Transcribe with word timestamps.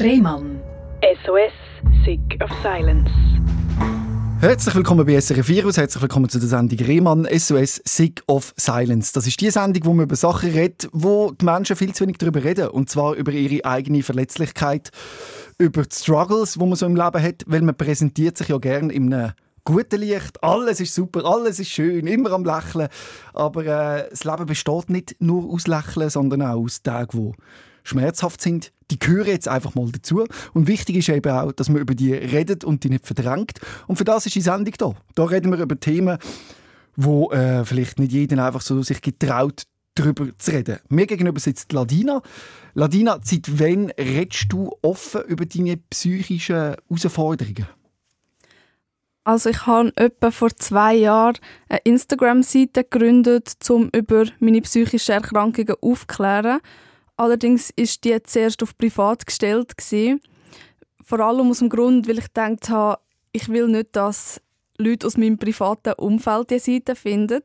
Rehmann. 0.00 0.60
SOS, 1.24 1.52
Sick 2.04 2.40
of 2.40 2.50
Silence. 2.62 3.10
Herzlich 4.40 4.74
willkommen 4.76 5.04
bei 5.04 5.20
SRF 5.20 5.48
Virus, 5.48 5.76
herzlich 5.76 6.00
willkommen 6.00 6.28
zu 6.28 6.38
der 6.38 6.46
Sendung 6.46 6.78
Rehmann 6.78 7.26
SOS 7.36 7.82
Sick 7.84 8.22
of 8.28 8.54
Silence. 8.56 9.12
Das 9.12 9.26
ist 9.26 9.40
die 9.40 9.50
Sendung, 9.50 9.84
wo 9.86 9.94
man 9.94 10.04
über 10.04 10.14
Sachen 10.14 10.52
redet, 10.52 10.88
wo 10.92 11.32
die 11.32 11.44
Menschen 11.44 11.74
viel 11.74 11.92
zu 11.94 12.04
wenig 12.04 12.18
darüber 12.18 12.44
reden. 12.44 12.68
Und 12.68 12.88
zwar 12.88 13.14
über 13.14 13.32
ihre 13.32 13.64
eigene 13.64 14.04
Verletzlichkeit, 14.04 14.90
über 15.58 15.82
die 15.82 15.96
Struggles, 15.96 16.60
wo 16.60 16.66
man 16.66 16.76
so 16.76 16.86
im 16.86 16.94
Leben 16.94 17.20
hat, 17.20 17.42
weil 17.48 17.62
man 17.62 17.76
präsentiert 17.76 18.38
sich 18.38 18.48
ja 18.48 18.58
gerne 18.58 18.92
in 18.92 19.12
einem 19.12 19.32
guten 19.64 20.00
Licht. 20.00 20.40
Alles 20.44 20.78
ist 20.78 20.94
super, 20.94 21.24
alles 21.24 21.58
ist 21.58 21.70
schön, 21.70 22.06
immer 22.06 22.30
am 22.30 22.44
Lächeln. 22.44 22.86
Aber 23.34 23.66
äh, 23.66 24.08
das 24.10 24.22
Leben 24.22 24.46
besteht 24.46 24.90
nicht 24.90 25.16
nur 25.18 25.52
aus 25.52 25.66
Lächeln, 25.66 26.08
sondern 26.08 26.42
auch 26.42 26.62
aus 26.62 26.84
Tagen, 26.84 27.18
wo 27.18 27.34
schmerzhaft 27.82 28.40
sind, 28.40 28.70
die 28.90 28.98
gehören 28.98 29.28
jetzt 29.28 29.48
einfach 29.48 29.74
mal 29.74 29.90
dazu. 29.90 30.26
Und 30.54 30.66
wichtig 30.66 30.96
ist 30.96 31.08
eben 31.08 31.30
auch, 31.32 31.52
dass 31.52 31.68
man 31.68 31.80
über 31.80 31.94
die 31.94 32.14
redet 32.14 32.64
und 32.64 32.84
die 32.84 32.90
nicht 32.90 33.06
verdrängt. 33.06 33.60
Und 33.86 33.96
für 33.96 34.04
das 34.04 34.26
ist 34.26 34.34
die 34.34 34.40
Sendung 34.40 34.74
da. 34.78 34.94
Da 35.14 35.24
reden 35.24 35.52
wir 35.52 35.58
über 35.58 35.78
Themen, 35.78 36.18
wo 36.96 37.30
äh, 37.30 37.64
vielleicht 37.64 37.98
nicht 37.98 38.12
jeder 38.12 38.44
einfach 38.44 38.60
so 38.60 38.82
sich 38.82 39.00
getraut, 39.00 39.64
darüber 39.94 40.26
zu 40.38 40.52
reden. 40.52 40.78
Mir 40.88 41.06
gegenüber 41.06 41.40
sitzt 41.40 41.72
Ladina. 41.72 42.22
Ladina, 42.74 43.18
seit 43.22 43.58
wann 43.58 43.90
redest 43.90 44.46
du 44.50 44.72
offen 44.82 45.22
über 45.22 45.44
deine 45.44 45.76
psychischen 45.76 46.76
Herausforderungen? 46.88 47.66
Also 49.24 49.50
ich 49.50 49.66
habe 49.66 49.92
etwa 49.96 50.30
vor 50.30 50.50
zwei 50.56 50.94
Jahren 50.94 51.36
eine 51.68 51.80
Instagram-Seite 51.84 52.84
gegründet, 52.84 53.52
um 53.68 53.90
über 53.94 54.24
meine 54.38 54.62
psychischen 54.62 55.12
Erkrankungen 55.12 55.74
aufzuklären. 55.82 56.60
Allerdings 57.18 57.70
ist 57.74 58.04
die 58.04 58.22
zuerst 58.22 58.62
auf 58.62 58.78
privat 58.78 59.26
gestellt 59.26 59.76
gewesen. 59.76 60.20
Vor 61.04 61.18
allem 61.18 61.50
aus 61.50 61.58
dem 61.58 61.68
Grund, 61.68 62.08
weil 62.08 62.18
ich 62.18 62.32
gedacht 62.32 62.70
habe, 62.70 63.00
ich 63.32 63.48
will 63.48 63.66
nicht, 63.66 63.96
dass 63.96 64.40
Leute 64.78 65.06
aus 65.06 65.16
meinem 65.16 65.36
privaten 65.36 65.94
Umfeld 65.94 66.50
diese 66.50 66.72
Seite 66.72 66.94
finden. 66.94 67.42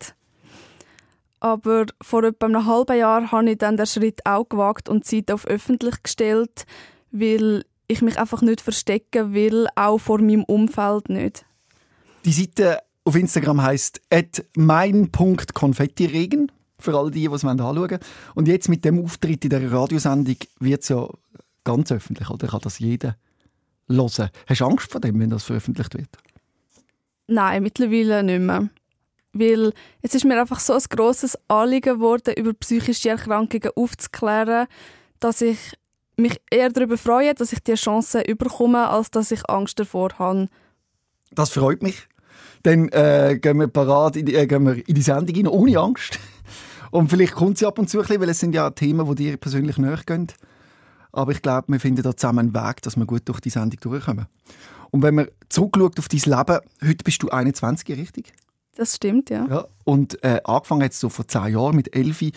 Aber 1.39 1.87
vor 2.01 2.23
etwa 2.23 2.45
einem 2.45 2.67
halben 2.67 2.97
Jahr 2.97 3.31
habe 3.31 3.49
ich 3.49 3.57
dann 3.57 3.75
den 3.75 3.87
Schritt 3.87 4.23
auch 4.25 4.47
gewagt 4.47 4.89
und 4.89 5.09
die 5.09 5.17
Seite 5.17 5.33
auf 5.33 5.47
öffentlich 5.47 6.03
gestellt, 6.03 6.65
weil 7.11 7.65
ich 7.87 8.03
mich 8.03 8.19
einfach 8.19 8.43
nicht 8.43 8.61
verstecken 8.61 9.33
will, 9.33 9.65
auch 9.75 9.97
vor 9.97 10.19
meinem 10.19 10.43
Umfeld 10.43 11.09
nicht. 11.09 11.45
Die 12.25 12.31
Seite 12.31 12.77
auf 13.05 13.15
Instagram 13.15 13.63
heisst 13.63 14.01
mein.konfettiregen 14.55 16.51
für 16.83 16.97
all 16.97 17.11
die, 17.11 17.27
die 17.27 17.33
es 17.33 17.45
anschauen 17.45 17.77
wollen. 17.77 17.99
Und 18.35 18.47
jetzt 18.47 18.69
mit 18.69 18.83
dem 18.85 19.03
Auftritt 19.03 19.43
in 19.43 19.49
der 19.49 19.71
Radiosendung 19.71 20.37
wird 20.59 20.83
es 20.83 20.89
ja 20.89 21.07
ganz 21.63 21.91
öffentlich, 21.91 22.29
oder? 22.29 22.47
Kann 22.47 22.59
das 22.61 22.79
jeder 22.79 23.15
hören. 23.87 24.29
Hast 24.47 24.61
du 24.61 24.65
Angst 24.65 24.91
vor 24.91 25.01
dem, 25.01 25.19
wenn 25.19 25.29
das 25.29 25.43
veröffentlicht 25.43 25.93
wird? 25.95 26.09
Nein, 27.27 27.63
mittlerweile 27.63 28.23
nicht 28.23 28.39
mehr. 28.39 28.69
Weil 29.31 29.73
es 30.01 30.13
ist 30.13 30.25
mir 30.25 30.39
einfach 30.39 30.59
so 30.59 30.73
ein 30.73 30.83
grosses 30.89 31.37
Anliegen 31.47 31.95
geworden, 31.95 32.35
über 32.37 32.53
psychische 32.53 33.09
Erkrankungen 33.09 33.71
aufzuklären, 33.75 34.67
dass 35.19 35.41
ich 35.41 35.57
mich 36.17 36.39
eher 36.51 36.69
darüber 36.69 36.97
freue, 36.97 37.33
dass 37.33 37.53
ich 37.53 37.59
diese 37.63 37.77
Chance 37.77 38.21
überkomme, 38.21 38.87
als 38.89 39.09
dass 39.09 39.31
ich 39.31 39.49
Angst 39.49 39.79
davor 39.79 40.09
habe. 40.19 40.49
Das 41.31 41.49
freut 41.49 41.81
mich. 41.81 42.07
Dann 42.61 42.89
äh, 42.89 43.39
gehen 43.41 43.59
wir 43.59 43.67
parat 43.67 44.15
in 44.15 44.27
die, 44.27 44.35
äh, 44.35 44.45
gehen 44.45 44.63
wir 44.65 44.87
in 44.87 44.95
die 44.95 45.01
Sendung 45.01 45.35
rein, 45.35 45.47
ohne 45.47 45.79
Angst. 45.79 46.19
Und 46.93 47.09
vielleicht 47.09 47.33
kommt 47.33 47.57
sie 47.57 47.65
ab 47.65 47.79
und 47.79 47.89
zu 47.89 47.97
ein 47.97 48.01
bisschen, 48.03 48.21
weil 48.21 48.29
es 48.29 48.39
sind 48.39 48.53
ja 48.53 48.69
Themen, 48.69 49.07
die 49.09 49.15
dir 49.15 49.37
persönlich 49.37 49.79
nachgehen. 49.79 50.27
Aber 51.11 51.31
ich 51.31 51.41
glaube, 51.41 51.71
wir 51.71 51.79
finden 51.79 52.03
da 52.03 52.15
zusammen 52.15 52.53
einen 52.53 52.53
Weg, 52.53 52.83
dass 52.83 52.95
wir 52.97 53.07
gut 53.07 53.23
durch 53.25 53.39
die 53.39 53.49
Sendung 53.49 53.79
durchkommen. 53.79 54.27
Und 54.91 55.01
wenn 55.01 55.15
man 55.15 55.27
zurückschaut 55.49 55.97
auf 55.97 56.07
dein 56.07 56.19
Leben, 56.19 56.59
heute 56.83 57.03
bist 57.03 57.23
du 57.23 57.29
21, 57.29 57.97
richtig? 57.97 58.31
Das 58.75 58.97
stimmt, 58.97 59.31
ja. 59.31 59.47
ja 59.47 59.65
und 59.85 60.23
äh, 60.23 60.39
angefangen 60.43 60.81
jetzt 60.81 60.99
so 60.99 61.09
vor 61.09 61.27
zehn 61.27 61.53
Jahren 61.53 61.75
mit 61.75 61.95
Elfi, 61.95 62.31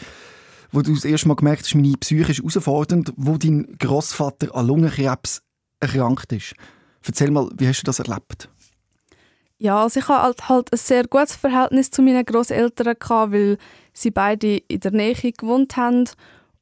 wo 0.72 0.80
du 0.80 0.94
das 0.94 1.04
erste 1.04 1.28
Mal 1.28 1.36
gemerkt 1.36 1.64
hast, 1.64 1.74
meine 1.74 1.92
Psyche 1.98 2.32
ist 2.32 2.38
herausfordernd, 2.38 3.12
wo 3.16 3.36
dein 3.36 3.76
Großvater 3.78 4.54
an 4.54 4.66
Lungenkrebs 4.68 5.42
erkrankt 5.80 6.32
ist. 6.32 6.54
Erzähl 7.06 7.30
mal, 7.30 7.50
wie 7.58 7.68
hast 7.68 7.82
du 7.82 7.84
das 7.84 7.98
erlebt? 7.98 8.48
Ja, 9.58 9.82
also 9.82 10.00
ich 10.00 10.08
hatte 10.08 10.22
halt, 10.22 10.48
halt 10.48 10.72
ein 10.72 10.76
sehr 10.76 11.06
gutes 11.06 11.36
Verhältnis 11.36 11.90
zu 11.90 12.02
meinen 12.02 12.24
Großeltern 12.24 12.94
weil 13.30 13.56
sie 13.94 14.10
beide 14.10 14.58
in 14.58 14.80
der 14.80 14.92
Nähe 14.92 15.14
gewohnt 15.14 15.76
haben. 15.76 16.04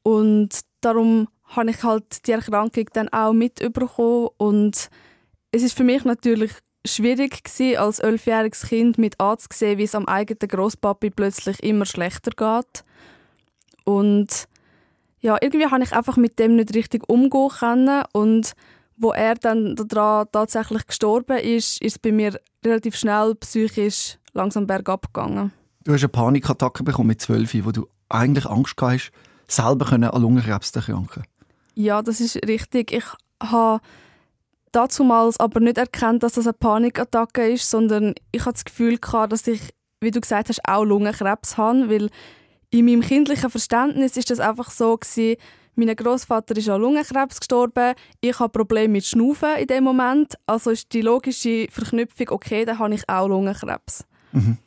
Und 0.03 0.59
darum 0.79 1.27
habe 1.43 1.71
ich 1.71 1.83
halt 1.83 2.25
die 2.25 2.31
Erkrankung 2.31 2.85
dann 2.93 3.09
auch 3.09 3.33
mitbekommen. 3.33 4.29
Und 4.37 4.89
es 5.51 5.63
ist 5.63 5.75
für 5.75 5.83
mich 5.83 6.05
natürlich 6.05 6.51
schwierig 6.85 7.43
gewesen, 7.43 7.77
als 7.77 7.99
elfjähriges 7.99 8.67
Kind 8.67 8.97
mit 8.97 9.19
anzusehen, 9.19 9.77
wie 9.77 9.83
es 9.83 9.95
am 9.95 10.07
eigenen 10.07 10.47
Großpapi 10.47 11.09
plötzlich 11.09 11.61
immer 11.63 11.85
schlechter 11.85 12.31
geht. 12.31 12.85
Und 13.83 14.47
ja, 15.19 15.37
irgendwie 15.41 15.67
habe 15.67 15.83
ich 15.83 15.91
einfach 15.91 16.17
mit 16.17 16.39
dem 16.39 16.55
nicht 16.55 16.73
richtig 16.73 17.09
umgehen 17.09 17.49
können. 17.49 18.03
Und 18.13 18.53
wo 18.97 19.11
er 19.11 19.35
dann 19.35 19.75
daran 19.75 20.27
tatsächlich 20.31 20.87
gestorben 20.87 21.37
ist, 21.37 21.81
ist 21.81 21.95
es 21.95 21.99
bei 21.99 22.11
mir 22.11 22.39
relativ 22.63 22.95
schnell 22.95 23.35
psychisch 23.35 24.17
langsam 24.33 24.67
bergab 24.67 25.13
gegangen. 25.13 25.51
Du 25.83 25.93
hast 25.93 26.01
eine 26.01 26.09
Panikattacke 26.09 26.83
bekommen 26.83 27.09
mit 27.09 27.21
zwölf, 27.21 27.53
wo 27.65 27.71
du 27.71 27.87
eigentlich 28.09 28.45
Angst 28.45 28.75
hast, 28.81 29.11
selber 29.47 29.91
an 29.91 30.01
Lungenkrebs 30.21 30.71
zu 30.71 30.79
erkranken. 30.79 31.23
Ja, 31.75 32.01
das 32.01 32.21
ist 32.21 32.35
richtig. 32.47 32.91
Ich 32.91 33.05
habe 33.41 33.81
damals 34.71 35.39
aber 35.39 35.59
nicht 35.59 35.77
erkannt, 35.77 36.23
dass 36.23 36.33
das 36.33 36.47
eine 36.47 36.53
Panikattacke 36.53 37.49
ist, 37.49 37.69
sondern 37.69 38.13
ich 38.31 38.41
hatte 38.41 38.53
das 38.53 38.65
Gefühl 38.65 38.97
gehabt, 38.97 39.33
dass 39.33 39.47
ich, 39.47 39.73
wie 40.01 40.11
du 40.11 40.21
gesagt 40.21 40.49
hast, 40.49 40.61
auch 40.67 40.83
Lungenkrebs 40.83 41.57
habe, 41.57 41.89
weil 41.89 42.09
in 42.69 42.85
meinem 42.85 43.01
kindlichen 43.01 43.49
Verständnis 43.49 44.17
ist 44.17 44.29
das 44.29 44.39
einfach 44.39 44.69
so 44.69 44.97
gewesen, 44.97 45.37
mein 45.75 45.95
Großvater 45.95 46.55
ist 46.57 46.69
an 46.69 46.81
Lungenkrebs 46.81 47.39
gestorben. 47.39 47.95
Ich 48.21 48.39
habe 48.39 48.49
Probleme 48.49 48.93
mit 48.93 49.05
Schnaufen 49.05 49.57
in 49.57 49.67
dem 49.67 49.83
Moment. 49.83 50.35
Also 50.45 50.71
ist 50.71 50.93
die 50.93 51.01
logische 51.01 51.67
Verknüpfung, 51.69 52.29
okay, 52.29 52.65
dann 52.65 52.79
habe 52.79 52.95
ich 52.95 53.07
auch 53.09 53.27
Lungenkrebs. 53.27 54.05
Mhm. 54.31 54.57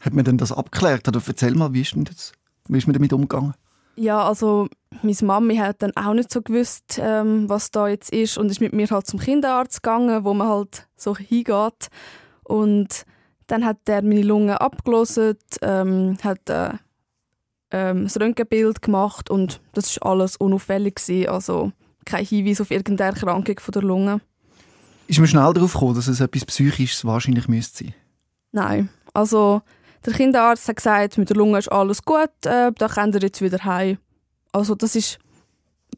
Hat 0.00 0.12
man 0.12 0.24
denn 0.24 0.38
das 0.38 0.52
abgeklärt? 0.52 1.08
Oder 1.08 1.20
erzähl 1.26 1.54
mal, 1.54 1.72
wie 1.72 1.80
ist, 1.80 1.94
denn 1.94 2.04
das, 2.04 2.32
wie 2.68 2.78
ist 2.78 2.86
man 2.86 2.94
damit 2.94 3.12
umgegangen? 3.12 3.54
Ja, 3.96 4.26
also 4.26 4.68
meine 5.02 5.16
Mami 5.22 5.56
hat 5.56 5.82
dann 5.82 5.96
auch 5.96 6.14
nicht 6.14 6.32
so 6.32 6.42
gewusst, 6.42 6.98
ähm, 7.00 7.48
was 7.48 7.70
da 7.70 7.88
jetzt 7.88 8.12
ist 8.12 8.36
und 8.38 8.50
ist 8.50 8.60
mit 8.60 8.72
mir 8.72 8.88
halt 8.90 9.06
zum 9.06 9.20
Kinderarzt 9.20 9.82
gegangen, 9.82 10.24
wo 10.24 10.34
man 10.34 10.48
halt 10.48 10.88
so 10.96 11.16
hingeht. 11.16 11.88
Und 12.42 13.04
dann 13.46 13.64
hat 13.64 13.78
er 13.86 14.02
meine 14.02 14.22
Lunge 14.22 14.60
abgelöst, 14.60 15.20
ähm, 15.62 16.16
hat 16.22 16.50
äh, 16.50 16.70
ähm, 17.74 18.04
das 18.04 18.20
Röntgenbild 18.20 18.82
gemacht 18.82 19.30
und 19.30 19.60
das 19.72 20.00
war 20.00 20.12
alles 20.12 20.36
unauffällig 20.36 20.94
gewesen, 20.94 21.28
also 21.28 21.72
kein 22.04 22.24
Hinweis 22.24 22.60
auf 22.60 22.70
irgendeine 22.70 23.10
Erkrankung 23.10 23.58
von 23.58 23.72
der 23.72 23.82
Lunge. 23.82 24.20
Ist 25.08 25.18
man 25.18 25.26
schnell 25.26 25.52
darauf 25.52 25.72
gekommen, 25.72 25.96
dass 25.96 26.06
es 26.06 26.20
etwas 26.20 26.44
Psychisches 26.44 27.04
wahrscheinlich 27.04 27.48
müsste 27.48 27.84
sein? 27.84 27.94
Nein, 28.52 28.88
also 29.12 29.60
der 30.06 30.12
Kinderarzt 30.12 30.68
hat 30.68 30.76
gesagt, 30.76 31.18
mit 31.18 31.30
der 31.30 31.36
Lunge 31.36 31.58
ist 31.58 31.72
alles 31.72 32.04
gut, 32.04 32.30
äh, 32.44 32.70
da 32.72 32.88
könnt 32.88 33.16
ihr 33.16 33.22
jetzt 33.22 33.42
wieder 33.42 33.64
heim. 33.64 33.98
Also 34.52 34.76
das 34.76 34.94
ist 34.94 35.18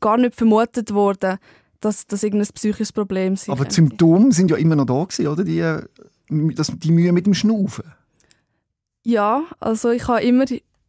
gar 0.01 0.17
nicht 0.17 0.35
vermutet 0.35 0.95
worden, 0.95 1.37
dass 1.81 2.07
das 2.07 2.23
irgendein 2.23 2.49
psychisches 2.55 2.93
Problem 2.93 3.35
ist. 3.35 3.51
Aber 3.51 3.67
die 3.67 3.75
Symptome 3.75 4.33
sind 4.33 4.51
ja 4.51 4.57
immer 4.57 4.77
noch 4.77 4.87
da 4.87 5.05
gewesen, 5.05 5.27
oder? 5.29 5.45
Die, 5.45 5.59
äh, 5.59 5.83
das, 6.31 6.73
die 6.75 6.91
Mühe 6.91 7.13
mit 7.13 7.27
dem 7.27 7.35
Schnaufen. 7.35 7.85
Ja, 9.05 9.45
also 9.61 9.91
ich 9.91 10.09
habe 10.09 10.23
immer, 10.23 10.47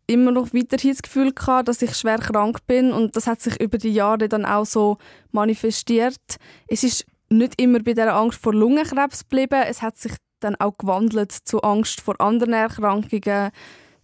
immer 0.07 0.31
noch 0.31 0.53
weiterhin 0.53 0.91
das 0.91 1.01
Gefühl 1.01 1.33
gehabt, 1.33 1.67
dass 1.67 1.81
ich 1.81 1.95
schwer 1.95 2.17
krank 2.17 2.65
bin 2.65 2.93
und 2.93 3.15
das 3.15 3.27
hat 3.27 3.41
sich 3.41 3.59
über 3.59 3.77
die 3.77 3.93
Jahre 3.93 4.29
dann 4.29 4.45
auch 4.45 4.65
so 4.65 4.97
manifestiert. 5.31 6.37
Es 6.67 6.83
ist 6.83 7.05
nicht 7.29 7.61
immer 7.61 7.79
bei 7.79 7.93
der 7.93 8.15
Angst 8.15 8.41
vor 8.41 8.53
Lungenkrebs 8.53 9.27
geblieben, 9.27 9.63
es 9.67 9.81
hat 9.81 9.97
sich 9.97 10.13
dann 10.39 10.55
auch 10.55 10.77
gewandelt 10.77 11.31
zu 11.31 11.61
Angst 11.61 11.99
vor 11.99 12.19
anderen 12.21 12.53
Erkrankungen, 12.53 13.51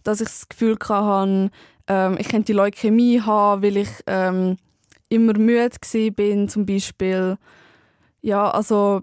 dass 0.02 0.20
ich 0.20 0.28
das 0.28 0.48
Gefühl 0.48 0.76
hatte, 0.88 1.50
ähm, 1.86 2.16
ich 2.18 2.28
könnte 2.28 2.46
die 2.46 2.52
Leukämie 2.52 3.20
haben, 3.20 3.62
weil 3.62 3.78
ich 3.78 3.90
ähm, 4.06 4.56
immer 5.08 5.38
müde 5.38 6.10
bin 6.12 6.48
zum 6.48 6.66
Beispiel. 6.66 7.36
Ja, 8.20 8.50
also 8.50 9.02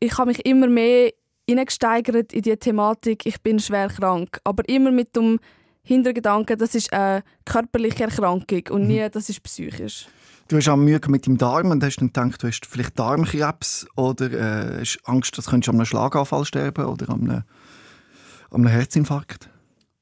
ich 0.00 0.16
habe 0.18 0.28
mich 0.28 0.44
immer 0.44 0.66
mehr 0.66 1.12
hineingesteigert 1.48 2.32
in 2.32 2.42
die 2.42 2.56
Thematik, 2.56 3.24
ich 3.24 3.40
bin 3.40 3.58
schwer 3.58 3.88
krank, 3.88 4.40
aber 4.44 4.68
immer 4.68 4.90
mit 4.90 5.16
dem 5.16 5.38
Hintergedanken, 5.88 6.58
das 6.58 6.74
ist 6.74 6.92
eine 6.92 7.22
körperliche 7.46 8.04
Erkrankung 8.04 8.62
und 8.70 8.82
mhm. 8.82 8.88
nie, 8.88 9.08
das 9.10 9.30
ist 9.30 9.42
psychisch. 9.42 10.06
Du 10.48 10.56
hast 10.56 10.68
auch 10.68 10.76
Mühe 10.76 11.00
mit 11.08 11.26
dem 11.26 11.38
Darm 11.38 11.70
und 11.70 11.82
hast 11.82 11.96
dann 11.96 12.08
gedacht, 12.08 12.42
du 12.42 12.46
hast 12.46 12.66
vielleicht 12.66 12.98
Darmkrebs 12.98 13.86
oder 13.96 14.30
äh, 14.30 14.80
hast 14.80 14.98
Angst, 15.04 15.38
dass 15.38 15.46
du 15.46 15.52
an 15.52 15.62
einem 15.66 15.86
Schlaganfall 15.86 16.44
sterben 16.44 16.84
oder 16.84 17.08
an 17.08 17.22
einem, 17.22 17.42
an 18.50 18.60
einem 18.60 18.66
Herzinfarkt? 18.66 19.48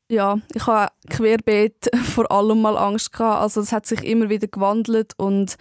Ja, 0.09 0.39
ich 0.55 0.67
habe 0.67 0.91
querbeet 1.09 1.89
vor 2.03 2.33
allem 2.33 2.63
mal 2.63 2.77
Angst 2.77 3.13
gehabt. 3.13 3.43
Also 3.43 3.61
es 3.61 3.71
hat 3.71 3.87
sich 3.87 4.03
immer 4.03 4.29
wieder 4.29 4.49
gewandelt 4.49 5.13
und 5.19 5.55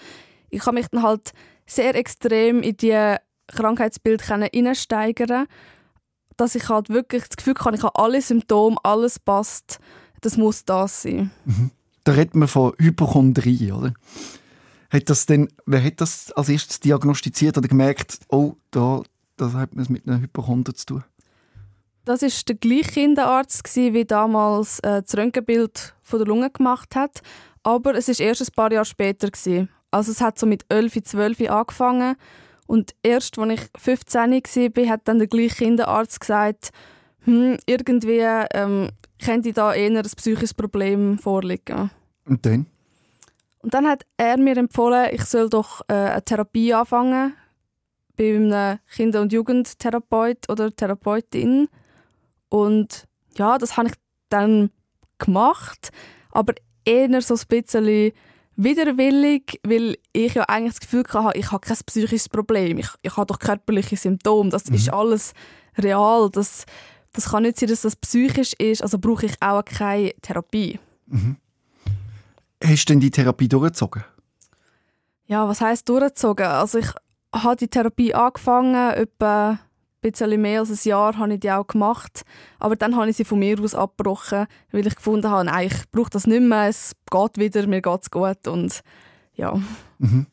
ich 0.50 0.66
habe 0.66 0.74
mich 0.74 0.88
dann 0.88 1.04
halt 1.04 1.33
sehr 1.68 1.94
extrem 1.94 2.63
in 2.63 2.77
die 2.77 3.16
Krankheitsbild 3.48 4.24
hineinsteigern 4.24 5.45
dass 6.38 6.56
ich 6.56 6.69
halt 6.69 6.89
wirklich 6.89 7.24
das 7.27 7.38
Gefühl 7.38 7.56
habe, 7.60 7.75
ich 7.75 7.83
habe 7.83 7.98
alle 7.98 8.22
Symptome, 8.22 8.77
alles 8.83 9.19
passt, 9.19 9.80
das 10.25 10.38
muss 10.38 10.66
das 10.66 11.04
sein. 11.04 11.31
Mhm. 11.45 11.72
Da 12.04 12.13
redet 12.13 12.36
man 12.36 12.48
von 12.48 12.74
Hypochondrie, 12.80 13.72
oder? 13.72 13.94
Hat 14.89 15.10
das 15.10 15.25
denn, 15.25 15.50
wer 15.66 15.83
hat 15.83 16.01
das 16.01 16.31
als 16.33 16.50
erstes 16.50 16.80
diagnostiziert 16.80 17.57
oder 17.57 17.68
gemerkt, 17.68 18.19
oh, 18.30 18.56
da, 18.72 19.01
da 19.38 19.51
hat 19.54 19.75
man 19.75 19.83
es 19.83 19.89
mit 19.89 20.07
einer 20.07 20.22
Hypochonder 20.22 20.74
zu 20.74 20.86
tun? 20.86 21.04
Das 22.06 22.22
war 22.22 22.30
der 22.48 22.56
gleiche 22.56 22.92
Kinderarzt, 22.92 23.75
wie 23.75 24.06
damals 24.06 24.80
äh, 24.80 25.01
das 25.01 25.18
Röntgenbild 25.18 25.95
von 26.04 26.19
der 26.19 26.27
Lunge 26.27 26.51
gemacht 26.51 26.95
hat. 26.95 27.22
Aber 27.63 27.95
es 27.95 28.07
war 28.07 28.19
erst 28.19 28.42
ein 28.42 28.54
paar 28.56 28.72
Jahre 28.72 28.86
später. 28.86 29.30
Also 29.89 30.12
es 30.12 30.22
hat 30.22 30.38
so 30.38 30.45
mit 30.45 30.66
11, 30.69 31.04
12 31.04 31.50
angefangen. 31.50 32.16
Und 32.68 32.94
erst, 33.01 33.39
als 33.39 33.54
ich 33.54 33.81
15 33.81 34.31
war, 34.31 34.88
hat 34.88 35.01
dann 35.07 35.18
der 35.18 35.27
gleiche 35.27 35.56
Kinderarzt 35.56 36.19
gesagt, 36.19 36.69
hm, 37.22 37.57
irgendwie 37.66 38.19
ähm, 38.54 38.89
könnte 39.24 39.54
da 39.54 39.74
eher 39.74 39.92
ein 39.92 40.04
psychisches 40.04 40.54
Problem 40.54 41.18
vorliegen. 41.18 41.90
Und 42.26 42.46
dann? 42.46 42.66
Und 43.60 43.74
dann 43.74 43.88
hat 43.88 44.06
er 44.18 44.38
mir 44.38 44.58
empfohlen, 44.58 45.10
ich 45.12 45.24
soll 45.26 45.50
doch 45.50 45.82
äh, 45.88 45.94
eine 45.94 46.24
Therapie 46.24 46.74
anfangen 46.74 47.34
bei 48.16 48.36
einem 48.36 48.80
Kinder- 48.94 49.22
und 49.22 49.34
Jugendtherapeut 49.34 50.50
oder 50.50 50.74
Therapeutin. 50.74 51.68
Und 52.50 53.06
ja, 53.38 53.58
das 53.58 53.76
habe 53.76 53.90
ich 53.90 53.96
dann 54.30 54.70
gemacht, 55.18 55.92
aber 56.32 56.54
eher 56.86 57.22
so 57.22 57.34
ein 57.34 57.42
bisschen 57.48 58.12
widerwillig, 58.56 59.60
weil 59.64 59.98
ich 60.14 60.34
ja 60.34 60.44
eigentlich 60.44 60.74
das 60.74 60.82
Gefühl 60.82 61.04
hatte, 61.12 61.38
ich 61.38 61.52
habe 61.52 61.66
kein 61.66 61.78
psychisches 61.86 62.30
Problem, 62.30 62.78
ich, 62.78 62.90
ich 63.02 63.18
habe 63.18 63.26
doch 63.26 63.40
körperliche 63.40 63.98
Symptome, 63.98 64.50
das 64.50 64.70
mhm. 64.70 64.76
ist 64.76 64.94
alles 64.94 65.34
real, 65.78 66.30
das, 66.32 66.66
das 67.16 67.30
kann 67.30 67.44
nicht 67.44 67.60
sein, 67.60 67.70
dass 67.70 67.82
das 67.82 67.96
psychisch 67.96 68.54
ist, 68.54 68.82
also 68.82 69.00
brauche 69.00 69.26
ich 69.26 69.34
auch 69.42 69.64
keine 69.64 70.14
Therapie. 70.22 70.80
Mhm. 71.08 71.38
Hast 72.64 72.86
du 72.86 72.94
denn 72.94 73.00
die 73.00 73.12
Therapie 73.12 73.48
durchgezogen? 73.48 74.04
Ja, 75.28 75.48
was 75.48 75.62
heißt 75.62 75.88
durchgezogen? 75.88 76.46
Also 76.46 76.80
ich 76.80 76.90
habe 77.34 77.56
die 77.56 77.68
Therapie 77.68 78.14
angefangen, 78.14 78.92
etwa 78.92 79.50
ein 79.52 79.60
bisschen 80.02 80.42
mehr 80.42 80.60
als 80.60 80.70
ein 80.70 80.90
Jahr 80.90 81.18
habe 81.18 81.34
ich 81.34 81.40
die 81.40 81.52
auch 81.52 81.66
gemacht. 81.66 82.24
Aber 82.60 82.76
dann 82.76 82.96
habe 82.96 83.10
ich 83.10 83.18
sie 83.18 83.26
von 83.26 83.40
mir 83.40 83.60
aus 83.60 83.74
abgebrochen, 83.76 84.46
weil 84.72 84.86
ich 84.86 84.96
gefunden 84.96 85.30
habe, 85.30 85.46
nein, 85.46 85.68
ich 85.68 85.92
brauche 85.92 86.12
das 86.12 86.28
nicht 86.28 86.42
mehr, 86.42 86.68
es 86.68 86.96
geht 87.10 87.38
wieder, 87.38 87.66
mir 87.68 87.82
geht 87.82 88.02
es 88.04 88.12
gut 88.12 88.48
und 88.48 88.82
ja. 89.34 89.60
Mhm. 89.98 90.28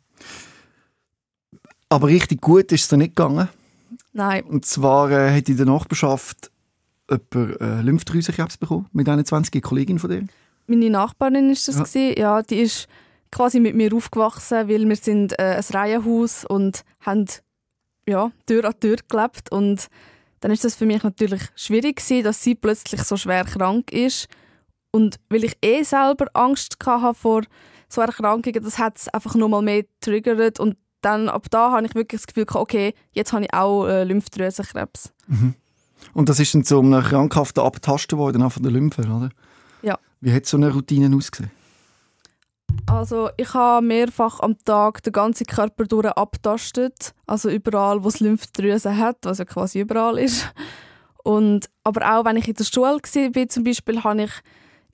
Aber 1.88 2.08
richtig 2.08 2.40
gut 2.40 2.72
ist 2.72 2.82
es 2.82 2.88
da 2.88 2.96
nicht 2.96 3.16
gegangen? 3.16 3.48
Nein. 4.12 4.44
Und 4.44 4.66
zwar 4.66 5.10
äh, 5.10 5.36
hat 5.36 5.48
in 5.48 5.56
der 5.56 5.66
Nachbarschaft 5.66 6.51
jemand 7.12 7.60
äh, 7.60 7.80
Lymphdrüsenkrebs 7.82 8.56
bekommen, 8.58 8.86
mit 8.92 9.08
21 9.08 9.62
Kollegin 9.62 9.98
von 9.98 10.10
dir 10.10 10.24
meine 10.66 10.90
Nachbarin 10.90 11.50
ist 11.50 11.68
das 11.68 11.94
ja. 11.94 12.12
ja, 12.16 12.42
die 12.42 12.60
ist 12.60 12.88
quasi 13.30 13.60
mit 13.60 13.74
mir 13.74 13.94
aufgewachsen, 13.94 14.68
weil 14.68 14.88
wir 14.88 14.96
sind 14.96 15.38
äh, 15.38 15.56
ein 15.56 15.64
Reihenhaus 15.74 16.44
und 16.44 16.82
haben 17.00 17.26
ja 18.08 18.30
Tür 18.46 18.64
an 18.66 18.78
Tür 18.80 18.96
gelebt 19.08 19.50
und 19.50 19.88
dann 20.40 20.50
ist 20.50 20.64
das 20.64 20.74
für 20.74 20.86
mich 20.86 21.02
natürlich 21.02 21.42
schwierig 21.54 21.96
gewesen, 21.96 22.24
dass 22.24 22.42
sie 22.42 22.54
plötzlich 22.54 23.02
so 23.04 23.16
schwer 23.16 23.44
krank 23.44 23.92
ist 23.92 24.28
und 24.90 25.16
weil 25.30 25.44
ich 25.44 25.56
eh 25.62 25.82
selber 25.82 26.26
Angst 26.34 26.76
hatte 26.84 27.14
vor 27.14 27.42
so 27.88 28.00
Erkrankungen, 28.00 28.62
das 28.62 28.78
hat 28.78 28.98
es 28.98 29.08
einfach 29.08 29.34
noch 29.34 29.48
mal 29.48 29.62
mehr 29.62 29.84
triggert 30.00 30.58
und 30.58 30.76
dann 31.00 31.28
ab 31.28 31.46
da 31.50 31.72
habe 31.72 31.86
ich 31.86 31.94
wirklich 31.94 32.20
das 32.20 32.26
Gefühl 32.26 32.46
okay, 32.54 32.94
jetzt 33.12 33.32
habe 33.32 33.44
ich 33.44 33.52
auch 33.52 33.86
äh, 33.86 34.04
Lymphdrüsenkrebs. 34.04 35.12
Mhm. 35.26 35.54
Und 36.14 36.28
das 36.28 36.40
ist 36.40 36.54
dann 36.54 36.64
zu 36.64 36.78
einem 36.78 37.02
krankhaften 37.02 37.62
Abtasten 37.62 38.18
worden 38.18 38.48
von 38.50 38.62
der 38.62 38.72
Lymphe, 38.72 39.02
oder? 39.02 39.30
Ja. 39.82 39.98
Wie 40.20 40.32
hat 40.32 40.46
so 40.46 40.56
eine 40.56 40.72
Routine 40.72 41.14
ausgesehen? 41.14 41.50
Also 42.86 43.30
ich 43.36 43.52
habe 43.54 43.84
mehrfach 43.84 44.40
am 44.40 44.56
Tag 44.64 45.02
den 45.02 45.12
ganzen 45.12 45.46
Körper 45.46 45.84
durch 45.84 46.06
abtastet, 46.06 47.14
also 47.26 47.48
überall, 47.50 48.02
wo 48.02 48.08
es 48.08 48.20
Lymphdrüsen 48.20 48.96
hat, 48.98 49.18
was 49.22 49.38
ja 49.38 49.44
quasi 49.44 49.80
überall 49.80 50.18
ist. 50.18 50.52
Und, 51.22 51.68
aber 51.84 52.18
auch 52.18 52.24
wenn 52.24 52.36
ich 52.36 52.48
in 52.48 52.54
der 52.54 52.64
Schule 52.64 52.98
war, 52.98 53.48
zum 53.48 53.64
Beispiel, 53.64 54.02
habe 54.02 54.24
ich 54.24 54.32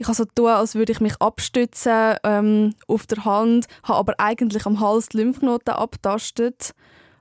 ich 0.00 0.06
habe 0.06 0.14
so 0.14 0.25
tun, 0.25 0.46
als 0.46 0.76
würde 0.76 0.93
ich 0.93 1.00
mich 1.00 1.20
abstützen 1.20 2.14
ähm, 2.22 2.75
auf 2.87 3.06
der 3.06 3.25
Hand, 3.25 3.66
habe 3.82 3.99
aber 3.99 4.14
eigentlich 4.19 4.64
am 4.64 4.78
Hals 4.78 5.08
die 5.08 5.19
Lymphknoten 5.19 5.75
abtastet. 5.75 6.72